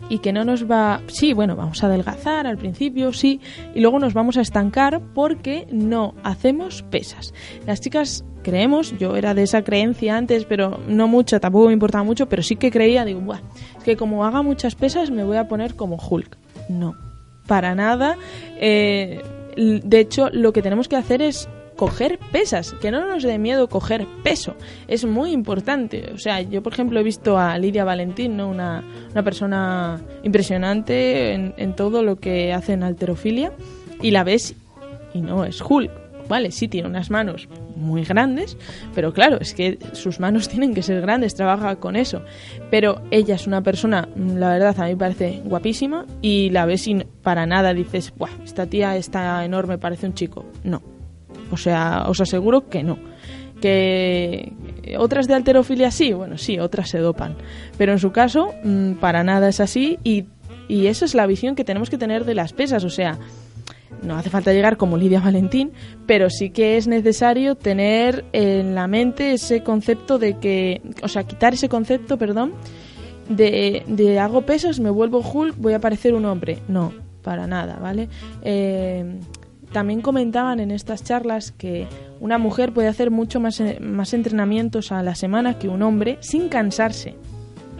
y 0.09 0.20
que 0.20 0.34
no 0.34 0.45
nos 0.45 0.70
va... 0.70 1.01
Sí, 1.07 1.34
bueno, 1.34 1.55
vamos 1.55 1.84
a 1.84 1.88
adelgazar 1.88 2.47
al 2.47 2.57
principio, 2.57 3.13
sí, 3.13 3.41
y 3.74 3.82
luego 3.82 3.99
nos 3.99 4.13
vamos 4.13 4.38
a 4.38 4.41
estancar 4.41 5.01
porque 5.13 5.68
no 5.72 6.13
hacemos 6.24 6.84
pesas. 6.84 7.34
Las 7.65 7.82
chicas 7.82 8.24
creemos, 8.47 8.97
yo 8.97 9.17
era 9.17 9.33
de 9.33 9.43
esa 9.43 9.61
creencia 9.61 10.15
antes, 10.15 10.45
pero 10.45 10.79
no 10.87 11.09
mucho, 11.09 11.37
tampoco 11.41 11.67
me 11.67 11.73
importaba 11.73 12.05
mucho, 12.05 12.29
pero 12.29 12.41
sí 12.41 12.55
que 12.55 12.71
creía, 12.71 13.03
digo, 13.03 13.19
Buah, 13.19 13.41
es 13.77 13.83
que 13.83 13.97
como 13.97 14.23
haga 14.23 14.41
muchas 14.41 14.73
pesas 14.73 15.11
me 15.11 15.25
voy 15.25 15.35
a 15.35 15.49
poner 15.49 15.75
como 15.75 15.97
Hulk. 15.97 16.37
No, 16.69 16.95
para 17.45 17.75
nada. 17.75 18.15
Eh, 18.61 19.21
de 19.57 19.99
hecho, 19.99 20.29
lo 20.31 20.53
que 20.53 20.61
tenemos 20.61 20.87
que 20.87 20.95
hacer 20.95 21.21
es 21.21 21.49
coger 21.75 22.19
pesas, 22.31 22.73
que 22.81 22.89
no 22.89 23.05
nos 23.05 23.23
dé 23.23 23.37
miedo 23.37 23.67
coger 23.67 24.07
peso, 24.23 24.55
es 24.87 25.03
muy 25.03 25.31
importante. 25.31 26.09
O 26.15 26.17
sea, 26.17 26.41
yo 26.41 26.63
por 26.63 26.71
ejemplo 26.71 27.01
he 27.01 27.03
visto 27.03 27.37
a 27.37 27.57
Lidia 27.57 27.83
Valentín, 27.83 28.37
¿no? 28.37 28.47
una, 28.47 28.81
una 29.11 29.23
persona 29.23 29.99
impresionante 30.23 31.33
en, 31.33 31.53
en 31.57 31.75
todo 31.75 32.01
lo 32.01 32.15
que 32.15 32.53
hace 32.53 32.73
en 32.73 32.83
alterofilia, 32.83 33.51
y 34.01 34.11
la 34.11 34.23
ves 34.23 34.55
y 35.13 35.19
no 35.19 35.43
es 35.43 35.61
Hulk, 35.61 35.91
¿vale? 36.29 36.51
Sí 36.51 36.69
tiene 36.69 36.87
unas 36.87 37.09
manos 37.09 37.49
muy 37.78 38.03
grandes, 38.03 38.57
pero 38.93 39.13
claro, 39.13 39.38
es 39.39 39.53
que 39.53 39.78
sus 39.93 40.19
manos 40.19 40.49
tienen 40.49 40.73
que 40.73 40.82
ser 40.82 41.01
grandes, 41.01 41.36
trabaja 41.36 41.78
con 41.78 41.95
eso. 41.95 42.21
Pero 42.69 43.01
ella 43.11 43.36
es 43.36 43.47
una 43.47 43.61
persona, 43.61 44.09
la 44.15 44.49
verdad, 44.49 44.80
a 44.80 44.86
mí 44.86 44.91
me 44.91 44.97
parece 44.97 45.41
guapísima 45.45 46.05
y 46.21 46.49
la 46.49 46.65
ves 46.65 46.82
sin 46.82 47.05
para 47.21 47.45
nada 47.45 47.73
dices, 47.73 48.13
Buah, 48.15 48.30
esta 48.43 48.65
tía 48.65 48.95
está 48.97 49.43
enorme, 49.45 49.78
parece 49.78 50.07
un 50.07 50.13
chico. 50.13 50.45
No. 50.63 50.82
O 51.51 51.57
sea, 51.57 52.05
os 52.07 52.19
aseguro 52.19 52.67
que 52.69 52.84
no. 52.84 52.97
Que 53.61 54.53
otras 54.97 55.28
de 55.28 55.34
alterofilia 55.34 55.91
sí, 55.91 56.13
bueno, 56.13 56.38
sí, 56.38 56.59
otras 56.59 56.89
se 56.89 56.99
dopan. 56.99 57.36
Pero 57.78 57.93
en 57.93 57.99
su 57.99 58.11
caso, 58.11 58.53
mm, 58.63 58.93
para 58.93 59.23
nada 59.23 59.49
es 59.49 59.59
así 59.59 59.97
y, 60.03 60.25
y 60.67 60.88
esa 60.88 61.05
es 61.05 61.15
la 61.15 61.25
visión 61.25 61.55
que 61.55 61.63
tenemos 61.63 61.89
que 61.89 61.97
tener 61.97 62.25
de 62.25 62.36
las 62.36 62.53
pesas. 62.53 62.84
O 62.84 62.89
sea, 62.89 63.17
no 64.03 64.15
hace 64.15 64.29
falta 64.29 64.53
llegar 64.53 64.77
como 64.77 64.97
Lidia 64.97 65.19
Valentín, 65.19 65.71
pero 66.05 66.29
sí 66.29 66.49
que 66.49 66.77
es 66.77 66.87
necesario 66.87 67.55
tener 67.55 68.25
en 68.33 68.75
la 68.75 68.87
mente 68.87 69.33
ese 69.33 69.63
concepto 69.63 70.17
de 70.17 70.37
que, 70.37 70.81
o 71.03 71.07
sea, 71.07 71.23
quitar 71.23 71.53
ese 71.53 71.69
concepto, 71.69 72.17
perdón, 72.17 72.53
de, 73.29 73.83
de 73.87 74.19
hago 74.19 74.41
pesos, 74.41 74.79
me 74.79 74.89
vuelvo 74.89 75.19
Hulk, 75.19 75.55
voy 75.57 75.73
a 75.73 75.79
parecer 75.79 76.13
un 76.13 76.25
hombre. 76.25 76.59
No, 76.67 76.93
para 77.21 77.47
nada, 77.47 77.77
¿vale? 77.79 78.09
Eh, 78.41 79.19
también 79.71 80.01
comentaban 80.01 80.59
en 80.59 80.71
estas 80.71 81.03
charlas 81.03 81.51
que 81.51 81.87
una 82.19 82.37
mujer 82.37 82.73
puede 82.73 82.87
hacer 82.87 83.11
mucho 83.11 83.39
más, 83.39 83.61
más 83.81 84.13
entrenamientos 84.13 84.91
a 84.91 85.03
la 85.03 85.13
semana 85.13 85.59
que 85.59 85.67
un 85.67 85.81
hombre 85.81 86.17
sin 86.21 86.47
cansarse 86.47 87.15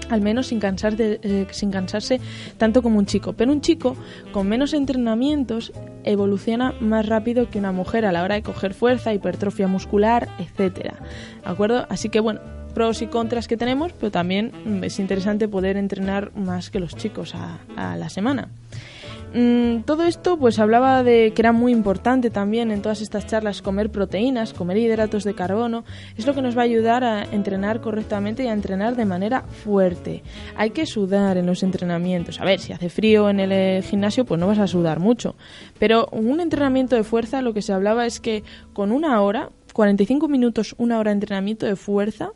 al 0.10 0.22
menos 0.22 0.48
sin, 0.48 0.60
cansarse, 0.60 1.20
eh, 1.24 1.48
sin 1.52 1.72
cansarse 1.72 2.20
tanto 2.58 2.82
como 2.82 3.00
un 3.00 3.06
chico. 3.06 3.34
Pero 3.34 3.52
un 3.52 3.62
chico 3.62 3.96
con 4.32 4.48
menos 4.48 4.74
entrenamientos 4.74 5.72
evoluciona 6.04 6.74
más 6.80 7.06
rápido 7.06 7.50
que 7.50 7.60
una 7.60 7.72
mujer 7.72 8.06
a 8.06 8.12
la 8.12 8.24
hora 8.24 8.36
de 8.36 8.44
coger 8.44 8.74
fuerza, 8.74 9.14
hipertrofia 9.14 9.68
muscular, 9.68 10.28
etcétera. 10.40 10.96
¿De 11.44 11.50
acuerdo? 11.50 11.86
Así 11.90 12.10
que 12.10 12.20
bueno, 12.20 12.40
pros 12.74 13.02
y 13.02 13.08
contras 13.08 13.48
que 13.48 13.58
tenemos, 13.58 13.92
pero 13.94 14.12
también 14.12 14.52
es 14.84 15.00
interesante 15.00 15.48
poder 15.48 15.78
entrenar 15.78 16.32
más 16.36 16.70
que 16.70 16.80
los 16.80 16.96
chicos 16.96 17.34
a, 17.36 17.60
a 17.76 17.98
la 17.98 18.10
semana. 18.10 18.50
Mm, 19.34 19.82
todo 19.82 20.06
esto 20.06 20.38
pues 20.38 20.58
hablaba 20.58 21.04
de 21.04 21.34
que 21.36 21.42
era 21.42 21.52
muy 21.52 21.74
importante 21.74 22.30
también 22.30 22.72
en 22.72 22.82
todas 22.82 23.02
estas 23.02 23.28
charlas 23.28 23.62
comer 23.62 23.92
proteínas, 23.92 24.54
comer 24.54 24.78
hidratos 24.78 25.24
de 25.24 25.36
carbono, 25.36 25.84
es 26.16 26.26
lo 26.26 26.34
que 26.34 26.42
nos 26.42 26.58
va 26.58 26.62
a 26.62 26.66
ayudar 26.66 27.04
a 27.04 27.24
entrenar 27.24 27.82
correctamente 27.82 28.44
y 28.44 28.48
a 28.48 28.54
entrenar 28.54 28.96
de 28.96 29.06
manera 29.06 29.44
fuerte. 29.44 30.24
Hay 30.56 30.70
que 30.70 30.86
sudar 30.86 31.38
en 31.38 31.46
los 31.46 31.62
entrenamientos. 31.64 32.40
A 32.40 32.46
ver, 32.46 32.60
si 32.60 32.72
hace 32.72 32.90
frío 32.90 33.30
en 33.30 33.40
el 33.40 33.52
eh, 33.52 33.82
gimnasio 33.82 34.26
pues 34.26 34.40
no 34.40 34.48
vas 34.48 34.60
a 34.60 34.68
sudar 34.68 35.00
mucho, 35.00 35.36
pero 35.78 36.08
un 36.12 36.40
entrenamiento 36.40 36.96
de 36.96 37.04
fuerza 37.04 37.42
lo 37.42 37.54
que 37.54 37.62
se 37.62 37.74
hablaba 37.74 38.06
es 38.06 38.20
que 38.20 38.44
con 38.74 38.92
una 38.92 39.22
hora, 39.22 39.50
45 39.74 40.28
minutos, 40.28 40.74
una 40.78 41.00
hora 41.00 41.12
de 41.12 41.16
entrenamiento 41.16 41.66
de 41.66 41.76
fuerza, 41.76 42.32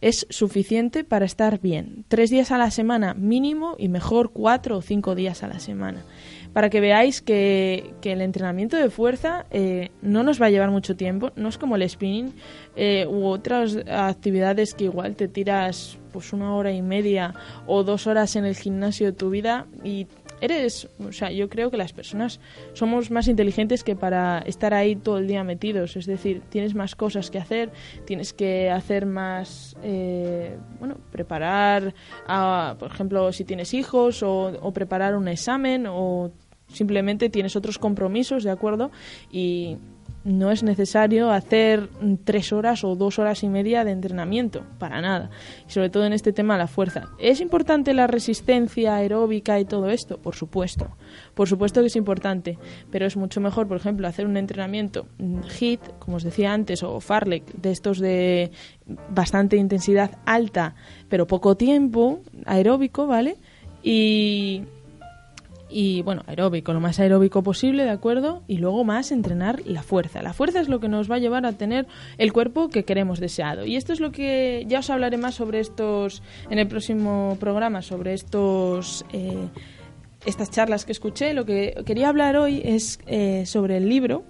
es 0.00 0.26
suficiente 0.30 1.04
para 1.04 1.26
estar 1.26 1.60
bien. 1.60 2.04
Tres 2.08 2.30
días 2.30 2.50
a 2.50 2.58
la 2.58 2.70
semana 2.70 3.14
mínimo 3.14 3.74
y 3.78 3.88
mejor 3.88 4.30
cuatro 4.32 4.78
o 4.78 4.82
cinco 4.82 5.14
días 5.14 5.42
a 5.42 5.48
la 5.48 5.60
semana. 5.60 6.04
Para 6.52 6.68
que 6.68 6.80
veáis 6.80 7.22
que, 7.22 7.94
el 8.02 8.20
entrenamiento 8.20 8.76
de 8.76 8.90
fuerza 8.90 9.46
eh, 9.50 9.90
no 10.02 10.22
nos 10.22 10.40
va 10.40 10.46
a 10.46 10.50
llevar 10.50 10.70
mucho 10.70 10.96
tiempo, 10.96 11.30
no 11.36 11.48
es 11.48 11.58
como 11.58 11.76
el 11.76 11.88
spinning 11.88 12.34
eh, 12.76 13.06
u 13.08 13.26
otras 13.26 13.78
actividades 13.88 14.74
que 14.74 14.84
igual 14.84 15.14
te 15.14 15.28
tiras 15.28 15.98
pues 16.12 16.32
una 16.32 16.54
hora 16.54 16.72
y 16.72 16.82
media 16.82 17.34
o 17.66 17.84
dos 17.84 18.06
horas 18.06 18.34
en 18.36 18.44
el 18.44 18.56
gimnasio 18.56 19.06
de 19.06 19.12
tu 19.12 19.30
vida 19.30 19.66
y 19.84 20.06
eres, 20.40 20.88
o 20.98 21.12
sea, 21.12 21.30
yo 21.30 21.48
creo 21.48 21.70
que 21.70 21.76
las 21.76 21.92
personas 21.92 22.40
somos 22.72 23.10
más 23.10 23.28
inteligentes 23.28 23.84
que 23.84 23.96
para 23.96 24.40
estar 24.40 24.74
ahí 24.74 24.96
todo 24.96 25.18
el 25.18 25.26
día 25.26 25.44
metidos. 25.44 25.96
Es 25.96 26.06
decir, 26.06 26.42
tienes 26.48 26.74
más 26.74 26.94
cosas 26.94 27.30
que 27.30 27.38
hacer, 27.38 27.70
tienes 28.04 28.32
que 28.32 28.70
hacer 28.70 29.06
más, 29.06 29.76
eh, 29.82 30.56
bueno, 30.78 30.96
preparar, 31.10 31.94
por 32.78 32.90
ejemplo, 32.90 33.32
si 33.32 33.44
tienes 33.44 33.74
hijos 33.74 34.22
o, 34.22 34.52
o 34.60 34.72
preparar 34.72 35.16
un 35.16 35.28
examen 35.28 35.86
o 35.88 36.30
simplemente 36.68 37.28
tienes 37.30 37.56
otros 37.56 37.78
compromisos, 37.78 38.44
¿de 38.44 38.50
acuerdo? 38.50 38.90
Y 39.30 39.76
no 40.24 40.50
es 40.50 40.62
necesario 40.62 41.30
hacer 41.30 41.88
tres 42.24 42.52
horas 42.52 42.84
o 42.84 42.94
dos 42.94 43.18
horas 43.18 43.42
y 43.42 43.48
media 43.48 43.84
de 43.84 43.92
entrenamiento, 43.92 44.64
para 44.78 45.00
nada. 45.00 45.30
Y 45.66 45.72
sobre 45.72 45.90
todo 45.90 46.04
en 46.04 46.12
este 46.12 46.32
tema 46.32 46.58
la 46.58 46.66
fuerza. 46.66 47.08
¿Es 47.18 47.40
importante 47.40 47.94
la 47.94 48.06
resistencia 48.06 48.96
aeróbica 48.96 49.58
y 49.58 49.64
todo 49.64 49.88
esto? 49.88 50.18
Por 50.18 50.34
supuesto. 50.34 50.96
Por 51.34 51.48
supuesto 51.48 51.80
que 51.80 51.86
es 51.86 51.96
importante, 51.96 52.58
pero 52.90 53.06
es 53.06 53.16
mucho 53.16 53.40
mejor, 53.40 53.66
por 53.66 53.78
ejemplo, 53.78 54.06
hacer 54.06 54.26
un 54.26 54.36
entrenamiento 54.36 55.06
HIT, 55.58 55.80
como 55.98 56.18
os 56.18 56.22
decía 56.22 56.52
antes, 56.52 56.82
o 56.82 57.00
FARLEC, 57.00 57.44
de 57.54 57.70
estos 57.70 57.98
de 57.98 58.50
bastante 59.08 59.56
intensidad 59.56 60.18
alta, 60.26 60.74
pero 61.08 61.26
poco 61.26 61.56
tiempo, 61.56 62.20
aeróbico, 62.44 63.06
¿vale? 63.06 63.36
Y 63.82 64.64
y 65.70 66.02
bueno, 66.02 66.22
aeróbico, 66.26 66.72
lo 66.72 66.80
más 66.80 66.98
aeróbico 66.98 67.42
posible, 67.42 67.84
¿de 67.84 67.90
acuerdo? 67.90 68.42
Y 68.48 68.58
luego 68.58 68.84
más 68.84 69.12
entrenar 69.12 69.62
la 69.64 69.82
fuerza. 69.82 70.22
La 70.22 70.32
fuerza 70.32 70.60
es 70.60 70.68
lo 70.68 70.80
que 70.80 70.88
nos 70.88 71.10
va 71.10 71.16
a 71.16 71.18
llevar 71.18 71.46
a 71.46 71.52
tener 71.52 71.86
el 72.18 72.32
cuerpo 72.32 72.68
que 72.68 72.84
queremos 72.84 73.20
deseado. 73.20 73.64
Y 73.64 73.76
esto 73.76 73.92
es 73.92 74.00
lo 74.00 74.12
que 74.12 74.64
ya 74.68 74.80
os 74.80 74.90
hablaré 74.90 75.16
más 75.16 75.34
sobre 75.34 75.60
estos 75.60 76.22
en 76.50 76.58
el 76.58 76.68
próximo 76.68 77.36
programa, 77.40 77.82
sobre 77.82 78.14
estos... 78.14 79.04
Eh, 79.12 79.48
estas 80.26 80.50
charlas 80.50 80.84
que 80.84 80.92
escuché, 80.92 81.32
lo 81.32 81.46
que 81.46 81.82
quería 81.86 82.10
hablar 82.10 82.36
hoy 82.36 82.60
es 82.62 82.98
eh, 83.06 83.46
sobre 83.46 83.78
el 83.78 83.88
libro 83.88 84.22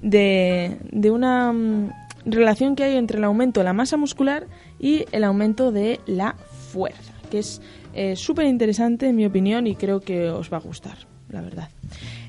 de, 0.00 0.78
de 0.90 1.10
una 1.10 1.52
mm, 1.52 1.90
relación 2.24 2.74
que 2.74 2.84
hay 2.84 2.96
entre 2.96 3.18
el 3.18 3.24
aumento 3.24 3.60
de 3.60 3.64
la 3.64 3.72
masa 3.72 3.98
muscular 3.98 4.46
y 4.78 5.04
el 5.12 5.24
aumento 5.24 5.72
de 5.72 6.00
la 6.06 6.36
fuerza, 6.72 7.12
que 7.30 7.40
es 7.40 7.60
es 7.96 8.20
súper 8.20 8.46
interesante 8.46 9.08
en 9.08 9.16
mi 9.16 9.24
opinión 9.24 9.66
y 9.66 9.74
creo 9.74 10.00
que 10.00 10.30
os 10.30 10.52
va 10.52 10.58
a 10.58 10.60
gustar, 10.60 10.96
la 11.30 11.40
verdad. 11.40 11.68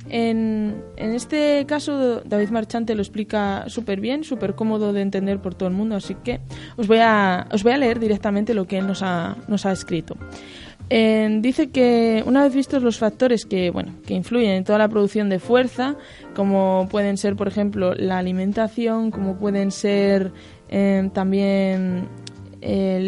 En, 0.10 0.82
en 0.96 1.14
este 1.14 1.66
caso 1.66 2.22
David 2.22 2.50
Marchante 2.50 2.96
lo 2.96 3.02
explica 3.02 3.66
súper 3.68 4.00
bien, 4.00 4.24
súper 4.24 4.56
cómodo 4.56 4.94
de 4.94 5.02
entender 5.02 5.40
por 5.40 5.54
todo 5.54 5.68
el 5.68 5.76
mundo, 5.76 5.96
así 5.98 6.16
que 6.24 6.40
os 6.78 6.88
voy 6.88 7.00
a, 7.00 7.48
os 7.52 7.64
voy 7.64 7.74
a 7.74 7.78
leer 7.78 8.00
directamente 8.00 8.54
lo 8.54 8.66
que 8.66 8.78
él 8.78 8.88
nos 8.88 9.04
ha, 9.04 9.36
nos 9.50 9.66
ha 9.66 9.74
escrito. 9.74 10.16
dice 10.90 11.70
que 11.72 12.24
una 12.26 12.44
vez 12.44 12.56
vistos 12.56 12.82
los 12.82 12.98
factores 12.98 13.46
que, 13.46 13.70
bueno, 13.70 13.92
que 14.06 14.14
influyen 14.14 14.52
en 14.52 14.64
toda 14.64 14.80
la 14.80 14.88
producción 14.88 15.28
de 15.28 15.40
fuerza, 15.40 15.98
como 16.34 16.88
pueden 16.90 17.18
ser, 17.18 17.36
por 17.36 17.50
ejemplo, 17.50 17.94
la 17.94 18.18
alimentación, 18.18 19.12
como 19.12 19.36
pueden 19.36 19.72
ser 19.72 20.32
eh, 20.70 21.10
también 21.14 22.08
eh, 22.62 23.00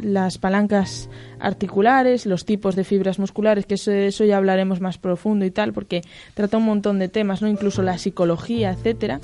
las 0.00 0.38
palancas 0.38 1.10
articulares, 1.44 2.26
los 2.26 2.44
tipos 2.44 2.74
de 2.74 2.84
fibras 2.84 3.18
musculares, 3.18 3.66
que 3.66 3.74
eso, 3.74 4.24
ya 4.24 4.36
hablaremos 4.36 4.80
más 4.80 4.98
profundo 4.98 5.44
y 5.44 5.50
tal, 5.50 5.72
porque 5.72 6.02
trata 6.34 6.56
un 6.56 6.64
montón 6.64 6.98
de 6.98 7.08
temas, 7.08 7.42
no 7.42 7.48
incluso 7.48 7.82
la 7.82 7.98
psicología, 7.98 8.72
etcétera. 8.72 9.20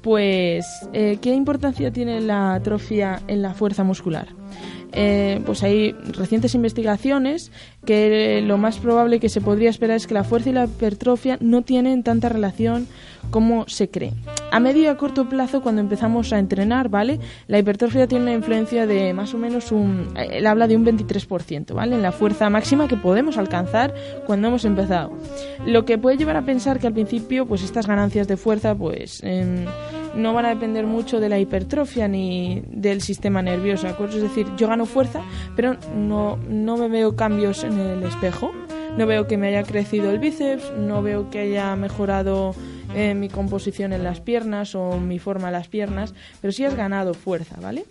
Pues, 0.00 0.64
eh, 0.94 1.18
¿qué 1.20 1.34
importancia 1.34 1.92
tiene 1.92 2.20
la 2.20 2.54
atrofia 2.54 3.20
en 3.28 3.42
la 3.42 3.52
fuerza 3.52 3.84
muscular? 3.84 4.28
Eh, 4.92 5.40
pues 5.46 5.62
hay 5.62 5.92
recientes 5.92 6.54
investigaciones 6.54 7.52
que 7.84 8.42
lo 8.44 8.58
más 8.58 8.78
probable 8.78 9.20
que 9.20 9.28
se 9.28 9.40
podría 9.40 9.70
esperar 9.70 9.96
es 9.96 10.06
que 10.06 10.14
la 10.14 10.24
fuerza 10.24 10.50
y 10.50 10.52
la 10.52 10.64
hipertrofia 10.64 11.38
no 11.40 11.62
tienen 11.62 12.02
tanta 12.02 12.28
relación 12.28 12.86
como 13.30 13.68
se 13.68 13.88
cree. 13.88 14.12
A 14.50 14.60
medio 14.60 14.82
y 14.82 14.86
a 14.86 14.96
corto 14.96 15.28
plazo, 15.28 15.62
cuando 15.62 15.80
empezamos 15.80 16.32
a 16.32 16.38
entrenar, 16.38 16.88
¿vale? 16.88 17.20
La 17.46 17.58
hipertrofia 17.58 18.06
tiene 18.06 18.24
una 18.24 18.34
influencia 18.34 18.86
de 18.86 19.12
más 19.14 19.32
o 19.34 19.38
menos 19.38 19.72
un. 19.72 20.08
Él 20.16 20.46
habla 20.46 20.66
de 20.66 20.76
un 20.76 20.84
23%, 20.84 21.72
¿vale? 21.72 21.94
En 21.94 22.02
la 22.02 22.12
fuerza 22.12 22.50
máxima 22.50 22.88
que 22.88 22.96
podemos 22.96 23.38
alcanzar 23.38 23.94
cuando 24.26 24.48
hemos 24.48 24.64
empezado. 24.64 25.12
Lo 25.64 25.84
que 25.84 25.98
puede 25.98 26.16
llevar 26.16 26.36
a 26.36 26.42
pensar 26.42 26.80
que 26.80 26.86
al 26.86 26.92
principio, 26.92 27.46
pues 27.46 27.62
estas 27.62 27.86
ganancias 27.86 28.26
de 28.26 28.36
fuerza, 28.36 28.74
pues. 28.74 29.20
Em, 29.22 29.66
no 30.14 30.34
van 30.34 30.46
a 30.46 30.48
depender 30.48 30.86
mucho 30.86 31.20
de 31.20 31.28
la 31.28 31.38
hipertrofia 31.38 32.08
ni 32.08 32.62
del 32.66 33.00
sistema 33.00 33.42
nervioso, 33.42 33.86
Es 33.86 34.22
decir, 34.22 34.46
yo 34.56 34.68
gano 34.68 34.86
fuerza, 34.86 35.20
pero 35.54 35.76
no, 35.94 36.36
no 36.48 36.76
me 36.76 36.88
veo 36.88 37.14
cambios 37.14 37.64
en 37.78 37.86
el 37.86 38.02
espejo. 38.02 38.52
No 38.96 39.06
veo 39.06 39.26
que 39.26 39.36
me 39.36 39.48
haya 39.48 39.62
crecido 39.62 40.10
el 40.10 40.18
bíceps, 40.18 40.72
no 40.76 41.02
veo 41.02 41.30
que 41.30 41.40
haya 41.40 41.76
mejorado 41.76 42.54
eh, 42.94 43.14
mi 43.14 43.28
composición 43.28 43.92
en 43.92 44.02
las 44.02 44.20
piernas 44.20 44.74
o 44.74 44.98
mi 44.98 45.18
forma 45.18 45.48
en 45.48 45.52
las 45.52 45.68
piernas, 45.68 46.14
pero 46.40 46.52
sí 46.52 46.64
has 46.64 46.74
ganado 46.74 47.14
fuerza, 47.14 47.56
¿vale? 47.60 47.84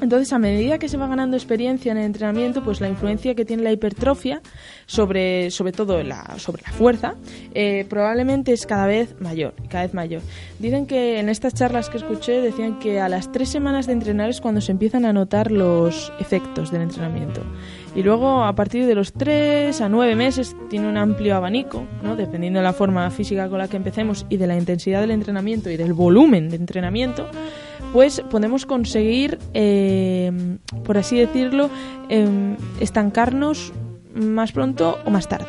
Entonces, 0.00 0.32
a 0.32 0.38
medida 0.38 0.78
que 0.78 0.88
se 0.88 0.98
va 0.98 1.06
ganando 1.06 1.36
experiencia 1.36 1.90
en 1.90 1.98
el 1.98 2.04
entrenamiento, 2.04 2.62
pues 2.62 2.80
la 2.80 2.88
influencia 2.88 3.34
que 3.34 3.46
tiene 3.46 3.62
la 3.62 3.72
hipertrofia 3.72 4.42
sobre, 4.84 5.50
sobre 5.50 5.72
todo 5.72 6.02
la, 6.02 6.38
sobre 6.38 6.62
la 6.62 6.72
fuerza, 6.72 7.14
eh, 7.54 7.86
probablemente 7.88 8.52
es 8.52 8.66
cada 8.66 8.86
vez 8.86 9.18
mayor, 9.20 9.54
cada 9.70 9.84
vez 9.84 9.94
mayor. 9.94 10.20
Dicen 10.58 10.86
que 10.86 11.18
en 11.18 11.30
estas 11.30 11.54
charlas 11.54 11.88
que 11.88 11.96
escuché 11.96 12.42
decían 12.42 12.78
que 12.78 13.00
a 13.00 13.08
las 13.08 13.32
tres 13.32 13.48
semanas 13.48 13.86
de 13.86 13.94
entrenar 13.94 14.28
es 14.28 14.42
cuando 14.42 14.60
se 14.60 14.72
empiezan 14.72 15.06
a 15.06 15.14
notar 15.14 15.50
los 15.50 16.12
efectos 16.20 16.70
del 16.70 16.82
entrenamiento. 16.82 17.42
Y 17.96 18.02
luego, 18.02 18.44
a 18.44 18.54
partir 18.54 18.86
de 18.86 18.94
los 18.94 19.14
tres 19.14 19.80
a 19.80 19.88
nueve 19.88 20.14
meses, 20.14 20.54
tiene 20.68 20.86
un 20.86 20.98
amplio 20.98 21.34
abanico, 21.34 21.84
¿no? 22.02 22.14
dependiendo 22.14 22.58
de 22.58 22.64
la 22.64 22.74
forma 22.74 23.10
física 23.10 23.48
con 23.48 23.58
la 23.58 23.68
que 23.68 23.78
empecemos 23.78 24.26
y 24.28 24.36
de 24.36 24.46
la 24.46 24.56
intensidad 24.56 25.00
del 25.00 25.12
entrenamiento 25.12 25.70
y 25.70 25.78
del 25.78 25.94
volumen 25.94 26.50
de 26.50 26.56
entrenamiento 26.56 27.26
pues 27.92 28.22
podemos 28.30 28.66
conseguir, 28.66 29.38
eh, 29.54 30.30
por 30.84 30.98
así 30.98 31.18
decirlo, 31.18 31.70
em, 32.08 32.56
estancarnos 32.80 33.72
más 34.14 34.52
pronto 34.52 34.98
o 35.04 35.10
más 35.10 35.28
tarde. 35.28 35.46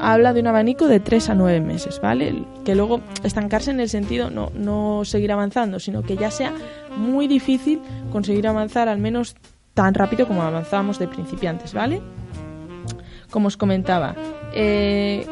Habla 0.00 0.32
de 0.32 0.40
un 0.40 0.46
abanico 0.46 0.88
de 0.88 0.98
3 0.98 1.28
a 1.28 1.34
9 1.34 1.60
meses, 1.60 2.00
¿vale? 2.00 2.44
Que 2.64 2.74
luego 2.74 3.00
estancarse 3.22 3.70
en 3.70 3.80
el 3.80 3.88
sentido 3.88 4.30
no, 4.30 4.50
no 4.54 5.04
seguir 5.04 5.30
avanzando, 5.30 5.78
sino 5.78 6.02
que 6.02 6.16
ya 6.16 6.30
sea 6.30 6.52
muy 6.96 7.28
difícil 7.28 7.80
conseguir 8.10 8.48
avanzar 8.48 8.88
al 8.88 8.98
menos 8.98 9.36
tan 9.74 9.94
rápido 9.94 10.26
como 10.26 10.42
avanzábamos 10.42 10.98
de 10.98 11.08
principiantes, 11.08 11.74
¿vale? 11.74 12.02
Como 13.30 13.48
os 13.48 13.56
comentaba, 13.56 14.14
eh, 14.52 15.26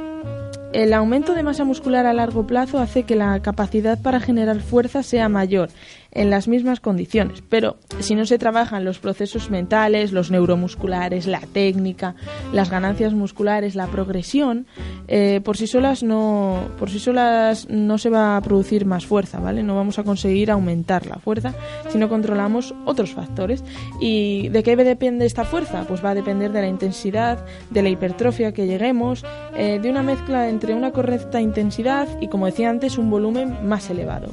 el 0.73 0.93
aumento 0.93 1.35
de 1.35 1.43
masa 1.43 1.65
muscular 1.65 2.07
a 2.07 2.13
largo 2.13 2.47
plazo 2.47 2.79
hace 2.79 3.05
que 3.05 3.17
la 3.17 3.41
capacidad 3.41 4.01
para 4.01 4.21
generar 4.21 4.61
fuerza 4.61 5.03
sea 5.03 5.29
mayor 5.29 5.71
en 6.13 6.31
las 6.31 6.49
mismas 6.49 6.81
condiciones, 6.81 7.43
pero 7.49 7.77
si 8.01 8.15
no 8.15 8.25
se 8.25 8.39
trabajan 8.39 8.85
los 8.85 8.99
procesos 8.99 9.51
mentales, 9.51 10.13
los 10.13 10.31
neuromusculares, 10.31 11.27
la 11.27 11.41
técnica, 11.41 12.15
las 12.53 12.71
ganancias 12.71 13.13
musculares, 13.13 13.75
la 13.75 13.87
progresión, 13.87 14.67
eh, 15.07 15.41
por 15.45 15.57
sí 15.57 15.67
solas 15.67 16.03
no, 16.03 16.61
por 16.79 16.91
sí 16.91 16.99
solas 16.99 17.69
no 17.69 17.99
se 17.99 18.11
va 18.11 18.37
a 18.37 18.41
producir 18.41 18.87
más 18.87 19.07
fuerza, 19.07 19.39
¿vale? 19.39 19.63
No 19.63 19.77
vamos 19.77 19.99
a 19.99 20.05
conseguir 20.05 20.51
aumentar 20.51 21.07
la 21.07 21.17
fuerza 21.17 21.55
si 21.91 21.99
no 21.99 22.09
controlamos 22.09 22.75
otros 22.85 23.13
factores. 23.13 23.63
¿Y 24.01 24.49
de 24.49 24.63
qué 24.63 24.77
depende 24.77 25.27
esta 25.27 25.45
fuerza? 25.45 25.85
Pues 25.87 26.05
va 26.05 26.11
a 26.11 26.15
depender 26.15 26.53
de 26.53 26.63
la 26.63 26.69
intensidad, 26.69 27.45
de 27.71 27.83
la 27.83 27.89
hipertrofia 27.89 28.53
que 28.53 28.67
lleguemos, 28.67 29.25
eh, 29.57 29.79
de 29.81 29.91
una 29.91 30.03
mezcla 30.03 30.49
entre 30.49 30.75
una 30.75 30.93
correcta 30.93 31.41
intensidad 31.41 32.09
y, 32.21 32.29
como 32.29 32.47
decía 32.47 32.71
antes, 32.71 32.99
un 32.99 33.11
volumen 33.11 33.69
más 33.69 33.91
elevado. 33.91 34.33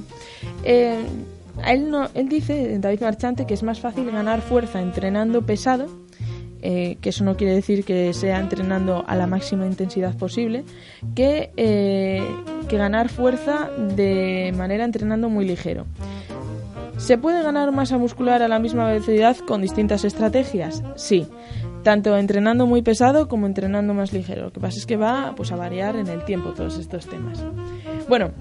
Eh, 0.64 1.04
él, 1.68 1.90
no, 1.90 2.08
él 2.14 2.30
dice, 2.30 2.78
David 2.80 3.02
Marchante, 3.02 3.46
que 3.46 3.54
es 3.54 3.64
más 3.64 3.80
fácil 3.80 4.10
ganar 4.12 4.42
fuerza 4.42 4.82
entrenando 4.82 5.46
pesado 5.46 5.88
eh, 6.68 6.98
que 7.00 7.10
eso 7.10 7.24
no 7.24 7.38
quiere 7.38 7.54
decir 7.54 7.86
que 7.86 8.12
sea 8.14 8.40
entrenando 8.40 9.04
a 9.06 9.16
la 9.16 9.28
máxima 9.28 9.68
intensidad 9.68 10.16
posible, 10.18 10.64
que, 11.14 11.52
eh, 11.58 12.24
que 12.68 12.78
ganar 12.78 13.10
fuerza 13.10 13.70
de 13.96 14.52
manera 14.58 14.84
entrenando 14.84 15.30
muy 15.30 15.46
ligero. 15.46 15.86
¿Se 16.98 17.20
puede 17.20 17.44
ganar 17.44 17.72
masa 17.72 18.00
muscular 18.00 18.42
a 18.42 18.48
la 18.48 18.58
misma 18.58 18.88
velocidad 18.88 19.38
con 19.38 19.62
distintas 19.62 20.06
estrategias? 20.06 20.82
Sí, 20.96 21.28
tanto 21.84 22.18
entrenando 22.18 22.66
muy 22.66 22.82
pesado 22.82 23.28
como 23.28 23.46
entrenando 23.46 23.94
más 23.94 24.12
ligero. 24.12 24.46
Lo 24.46 24.52
que 24.52 24.60
pasa 24.60 24.80
es 24.80 24.88
que 24.88 24.98
va 24.98 25.34
pues, 25.36 25.52
a 25.52 25.56
variar 25.56 25.96
en 25.98 26.08
el 26.08 26.26
tiempo 26.26 26.54
todos 26.54 26.80
estos 26.80 27.06
temas. 27.06 27.44
Bueno, 28.10 28.32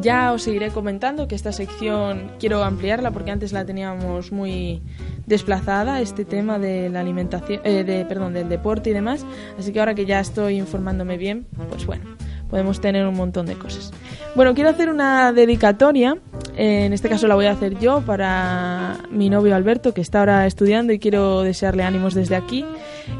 ya 0.00 0.32
os 0.32 0.42
seguiré 0.42 0.70
comentando 0.70 1.28
que 1.28 1.34
esta 1.34 1.52
sección 1.52 2.32
quiero 2.38 2.64
ampliarla 2.64 3.10
porque 3.10 3.30
antes 3.30 3.52
la 3.52 3.64
teníamos 3.64 4.32
muy 4.32 4.82
desplazada, 5.26 6.00
este 6.00 6.24
tema 6.24 6.58
de 6.58 6.90
la 6.90 7.00
alimentación, 7.00 7.60
eh, 7.64 7.84
de, 7.84 8.04
perdón, 8.04 8.34
del 8.34 8.48
deporte 8.48 8.90
y 8.90 8.92
demás. 8.92 9.24
Así 9.58 9.72
que 9.72 9.80
ahora 9.80 9.94
que 9.94 10.06
ya 10.06 10.20
estoy 10.20 10.58
informándome 10.58 11.16
bien, 11.16 11.46
pues 11.70 11.86
bueno, 11.86 12.04
podemos 12.50 12.80
tener 12.80 13.06
un 13.06 13.16
montón 13.16 13.46
de 13.46 13.54
cosas. 13.54 13.92
Bueno, 14.34 14.54
quiero 14.54 14.70
hacer 14.70 14.90
una 14.90 15.32
dedicatoria, 15.32 16.18
en 16.56 16.92
este 16.92 17.08
caso 17.08 17.26
la 17.26 17.34
voy 17.34 17.46
a 17.46 17.52
hacer 17.52 17.78
yo 17.78 18.00
para 18.02 18.98
mi 19.10 19.30
novio 19.30 19.54
Alberto, 19.54 19.94
que 19.94 20.00
está 20.00 20.20
ahora 20.20 20.46
estudiando 20.46 20.92
y 20.92 20.98
quiero 20.98 21.42
desearle 21.42 21.82
ánimos 21.82 22.14
desde 22.14 22.36
aquí. 22.36 22.64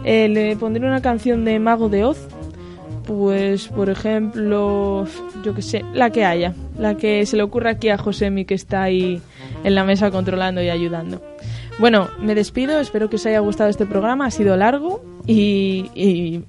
Eh, 0.04 0.28
le 0.28 0.56
pondré 0.56 0.86
una 0.86 1.02
canción 1.02 1.44
de 1.44 1.58
Mago 1.58 1.88
de 1.88 2.04
Oz, 2.04 2.28
pues 3.06 3.68
por 3.68 3.90
ejemplo, 3.90 5.06
yo 5.44 5.54
que 5.54 5.62
sé, 5.62 5.84
la 5.92 6.10
que 6.10 6.24
haya, 6.24 6.54
la 6.78 6.96
que 6.96 7.24
se 7.26 7.36
le 7.36 7.42
ocurra 7.42 7.70
aquí 7.70 7.90
a 7.90 7.98
Josemi 7.98 8.44
que 8.44 8.54
está 8.54 8.82
ahí 8.82 9.20
en 9.62 9.74
la 9.74 9.84
mesa 9.84 10.10
controlando 10.10 10.62
y 10.62 10.70
ayudando. 10.70 11.22
Bueno, 11.78 12.08
me 12.20 12.34
despido, 12.34 12.80
espero 12.80 13.10
que 13.10 13.16
os 13.16 13.26
haya 13.26 13.40
gustado 13.40 13.68
este 13.68 13.84
programa, 13.84 14.26
ha 14.26 14.30
sido 14.30 14.56
largo 14.56 15.04
y, 15.26 15.90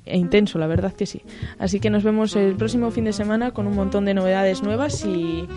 e 0.05 0.17
intenso, 0.17 0.59
la 0.59 0.67
verdad 0.67 0.93
que 0.93 1.05
sí. 1.05 1.21
Así 1.59 1.79
que 1.79 1.89
nos 1.89 2.03
vemos 2.03 2.35
el 2.35 2.55
próximo 2.55 2.91
fin 2.91 3.05
de 3.05 3.13
semana 3.13 3.51
con 3.51 3.67
un 3.67 3.75
montón 3.75 4.05
de 4.05 4.13
novedades 4.13 4.63
nuevas 4.63 5.03
y 5.05 5.47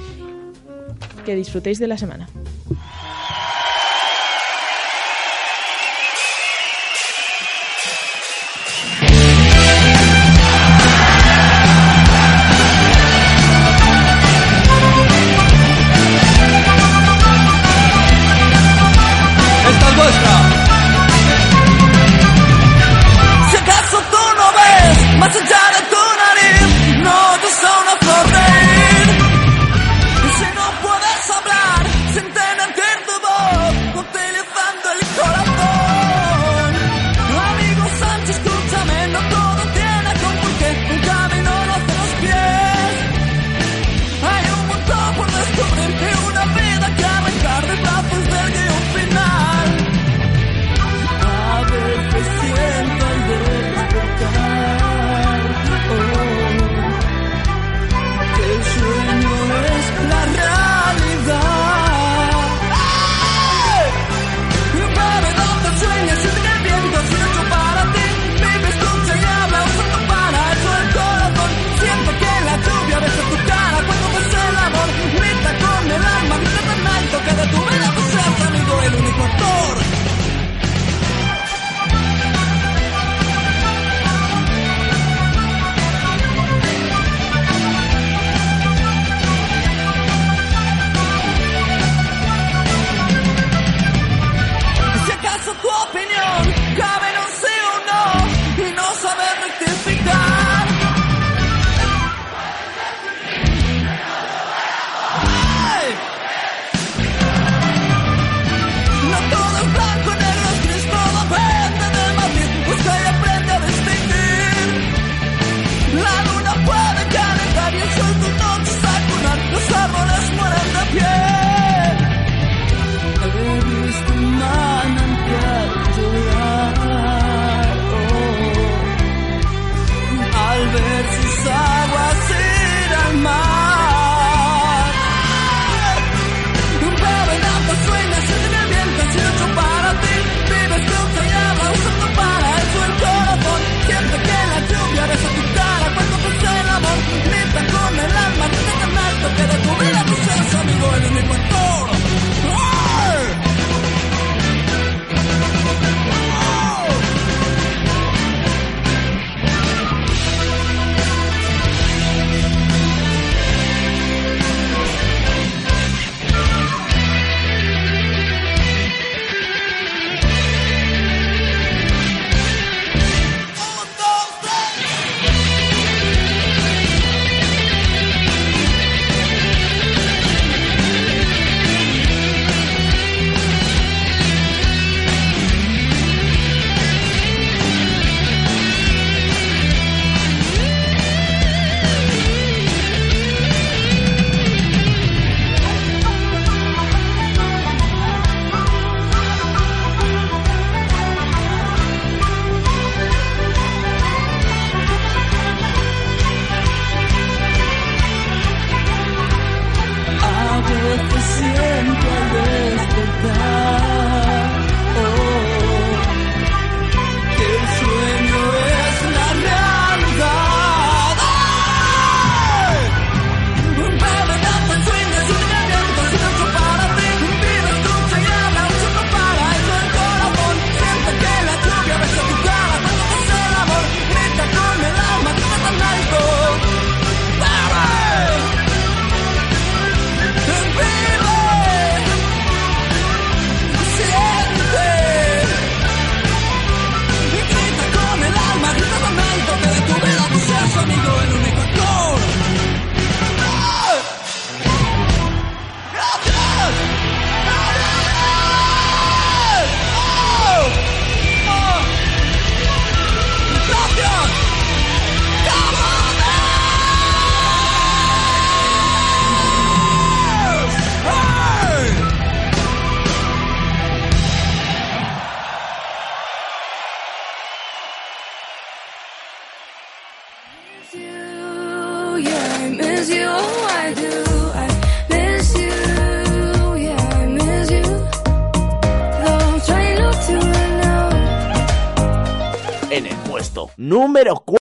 que 1.24 1.36
disfrutéis 1.36 1.78
de 1.78 1.86
la 1.86 1.99
semana. 1.99 2.28